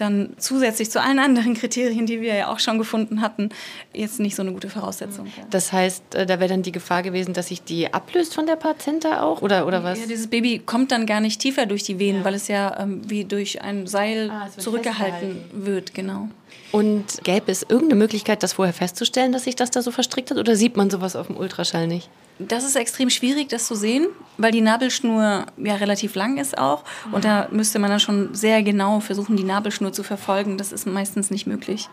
[0.00, 3.50] dann zusätzlich zu allen anderen Kriterien, die wir ja auch schon gefunden hatten,
[3.92, 5.26] jetzt nicht so eine gute Voraussetzung.
[5.50, 8.56] Das heißt, äh, da wäre dann die Gefahr gewesen, dass sich die ablöst von der
[8.56, 9.42] Plazenta auch?
[9.42, 9.98] Oder, oder was?
[10.00, 13.02] Ja, dieses Baby kommt dann gar nicht tiefer durch die Venen, weil es ja ähm,
[13.08, 16.28] wie durch ein Seil Ah, wird zurückgehalten wird, genau.
[16.72, 20.38] Und gäbe es irgendeine Möglichkeit, das vorher festzustellen, dass sich das da so verstrickt hat?
[20.38, 22.08] Oder sieht man sowas auf dem Ultraschall nicht?
[22.48, 24.06] Das ist extrem schwierig, das zu sehen,
[24.38, 26.84] weil die Nabelschnur ja relativ lang ist auch.
[27.12, 30.56] Und da müsste man dann schon sehr genau versuchen, die Nabelschnur zu verfolgen.
[30.56, 31.88] Das ist meistens nicht möglich.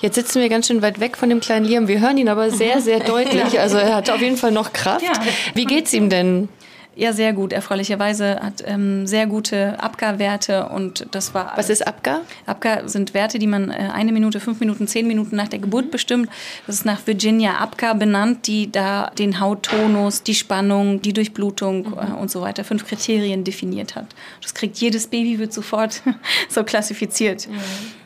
[0.00, 1.88] Jetzt sitzen wir ganz schön weit weg von dem kleinen Liam.
[1.88, 3.58] Wir hören ihn aber sehr, sehr deutlich.
[3.58, 5.04] Also er hat auf jeden Fall noch Kraft.
[5.54, 6.48] Wie geht's ihm denn?
[6.96, 7.52] Ja, sehr gut.
[7.52, 11.52] Erfreulicherweise hat ähm, sehr gute Abgar-Werte und das war.
[11.56, 12.22] Was ist Abgar?
[12.44, 15.92] Abgar sind Werte, die man äh, eine Minute, fünf Minuten, zehn Minuten nach der Geburt
[15.92, 16.28] bestimmt.
[16.66, 22.12] Das ist nach Virginia Abgar benannt, die da den Hauttonus, die Spannung, die Durchblutung äh,
[22.20, 24.06] und so weiter, fünf Kriterien definiert hat.
[24.42, 26.02] Das kriegt jedes Baby, wird sofort
[26.48, 27.48] so klassifiziert.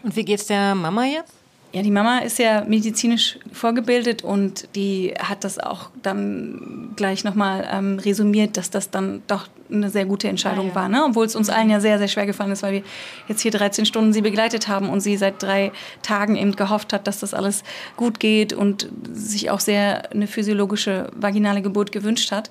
[0.02, 1.41] Und wie geht's der Mama jetzt?
[1.72, 7.66] Ja, die Mama ist ja medizinisch vorgebildet und die hat das auch dann gleich nochmal
[7.72, 10.90] ähm, resümiert, dass das dann doch eine sehr gute Entscheidung war.
[10.90, 11.02] Ne?
[11.02, 12.82] Obwohl es uns allen ja sehr, sehr schwer gefallen ist, weil wir
[13.26, 15.72] jetzt hier 13 Stunden sie begleitet haben und sie seit drei
[16.02, 17.64] Tagen eben gehofft hat, dass das alles
[17.96, 22.50] gut geht und sich auch sehr eine physiologische vaginale Geburt gewünscht hat.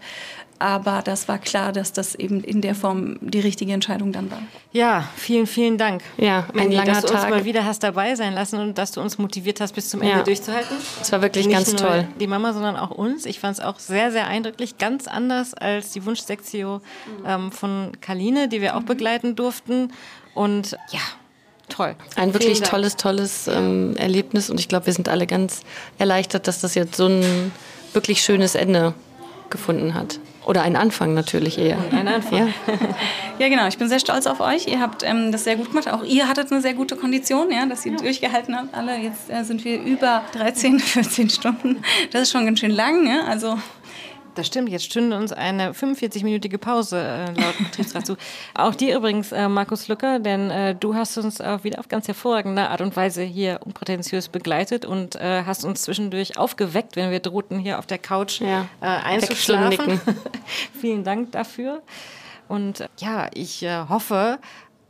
[0.61, 4.43] Aber das war klar, dass das eben in der Form die richtige Entscheidung dann war.
[4.71, 6.03] Ja, vielen, vielen Dank.
[6.17, 7.29] Ja, ein Mandy, langer dass du uns Tag.
[7.31, 10.17] mal wieder hast dabei sein lassen und dass du uns motiviert hast, bis zum Ende
[10.17, 10.23] Ja.
[10.23, 10.77] durchzuhalten.
[11.01, 12.07] Es war wirklich Nicht ganz nur toll.
[12.19, 13.25] Die Mama, sondern auch uns.
[13.25, 14.77] Ich fand es auch sehr, sehr eindrücklich.
[14.77, 16.81] Ganz anders als die Wunschsektio
[17.25, 19.91] ähm, von Kaline, die wir auch begleiten durften.
[20.35, 20.99] Und ja,
[21.69, 21.95] toll.
[22.15, 22.69] Ein wirklich Vielen Dank.
[22.69, 25.61] tolles, tolles ähm, Erlebnis und ich glaube, wir sind alle ganz
[25.97, 27.51] erleichtert, dass das jetzt so ein
[27.93, 28.93] wirklich schönes Ende
[29.49, 30.19] gefunden hat.
[30.45, 31.77] Oder ein Anfang natürlich eher.
[31.91, 32.39] Ein Anfang.
[32.39, 32.47] Ja.
[33.39, 33.67] Ja, genau.
[33.67, 34.67] Ich bin sehr stolz auf euch.
[34.67, 35.91] Ihr habt ähm, das sehr gut gemacht.
[35.91, 38.71] Auch ihr hattet eine sehr gute Kondition, ja, dass ihr durchgehalten habt.
[38.71, 41.81] Alle, jetzt äh, sind wir über 13, 14 Stunden.
[42.11, 43.07] Das ist schon ganz schön lang.
[43.07, 43.23] Ja?
[43.23, 43.57] Also
[44.35, 48.15] Das stimmt, jetzt stünde uns eine 45-minütige Pause äh, laut Betriebsrat zu.
[48.53, 52.07] Auch dir übrigens, äh, Markus Lücker, denn äh, du hast uns auch wieder auf ganz
[52.07, 57.19] hervorragende Art und Weise hier unprätentiös begleitet und äh, hast uns zwischendurch aufgeweckt, wenn wir
[57.19, 58.67] drohten, hier auf der Couch Ja.
[58.79, 59.99] äh, einzuschlafen.
[60.79, 61.81] Vielen Dank dafür.
[62.47, 64.39] Und äh, ja, ich äh, hoffe,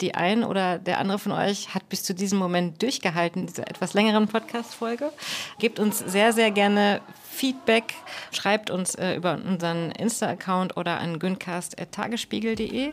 [0.02, 3.94] die ein oder der andere von euch hat bis zu diesem Moment durchgehalten, diese etwas
[3.94, 5.12] längeren Podcast-Folge.
[5.60, 7.02] Gebt uns sehr, sehr gerne
[7.42, 7.96] Feedback.
[8.32, 12.92] Schreibt uns äh, über unseren Insta-Account oder an güncast.tagesspiegel.de.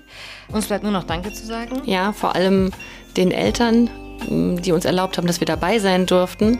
[0.50, 1.82] Uns bleibt nur noch Danke zu sagen.
[1.84, 2.70] Ja, vor allem
[3.18, 3.90] den Eltern,
[4.26, 6.58] m, die uns erlaubt haben, dass wir dabei sein durften.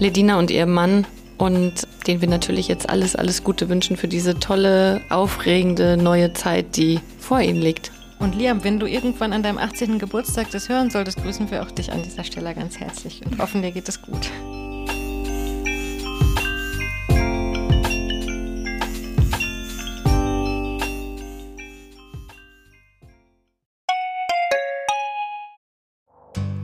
[0.00, 1.06] Ledina und ihr Mann.
[1.36, 6.76] Und denen wir natürlich jetzt alles, alles Gute wünschen für diese tolle, aufregende neue Zeit,
[6.76, 7.92] die vor ihnen liegt.
[8.18, 10.00] Und Liam, wenn du irgendwann an deinem 18.
[10.00, 13.62] Geburtstag das hören solltest, grüßen wir auch dich an dieser Stelle ganz herzlich und hoffen,
[13.62, 14.28] dir geht es gut.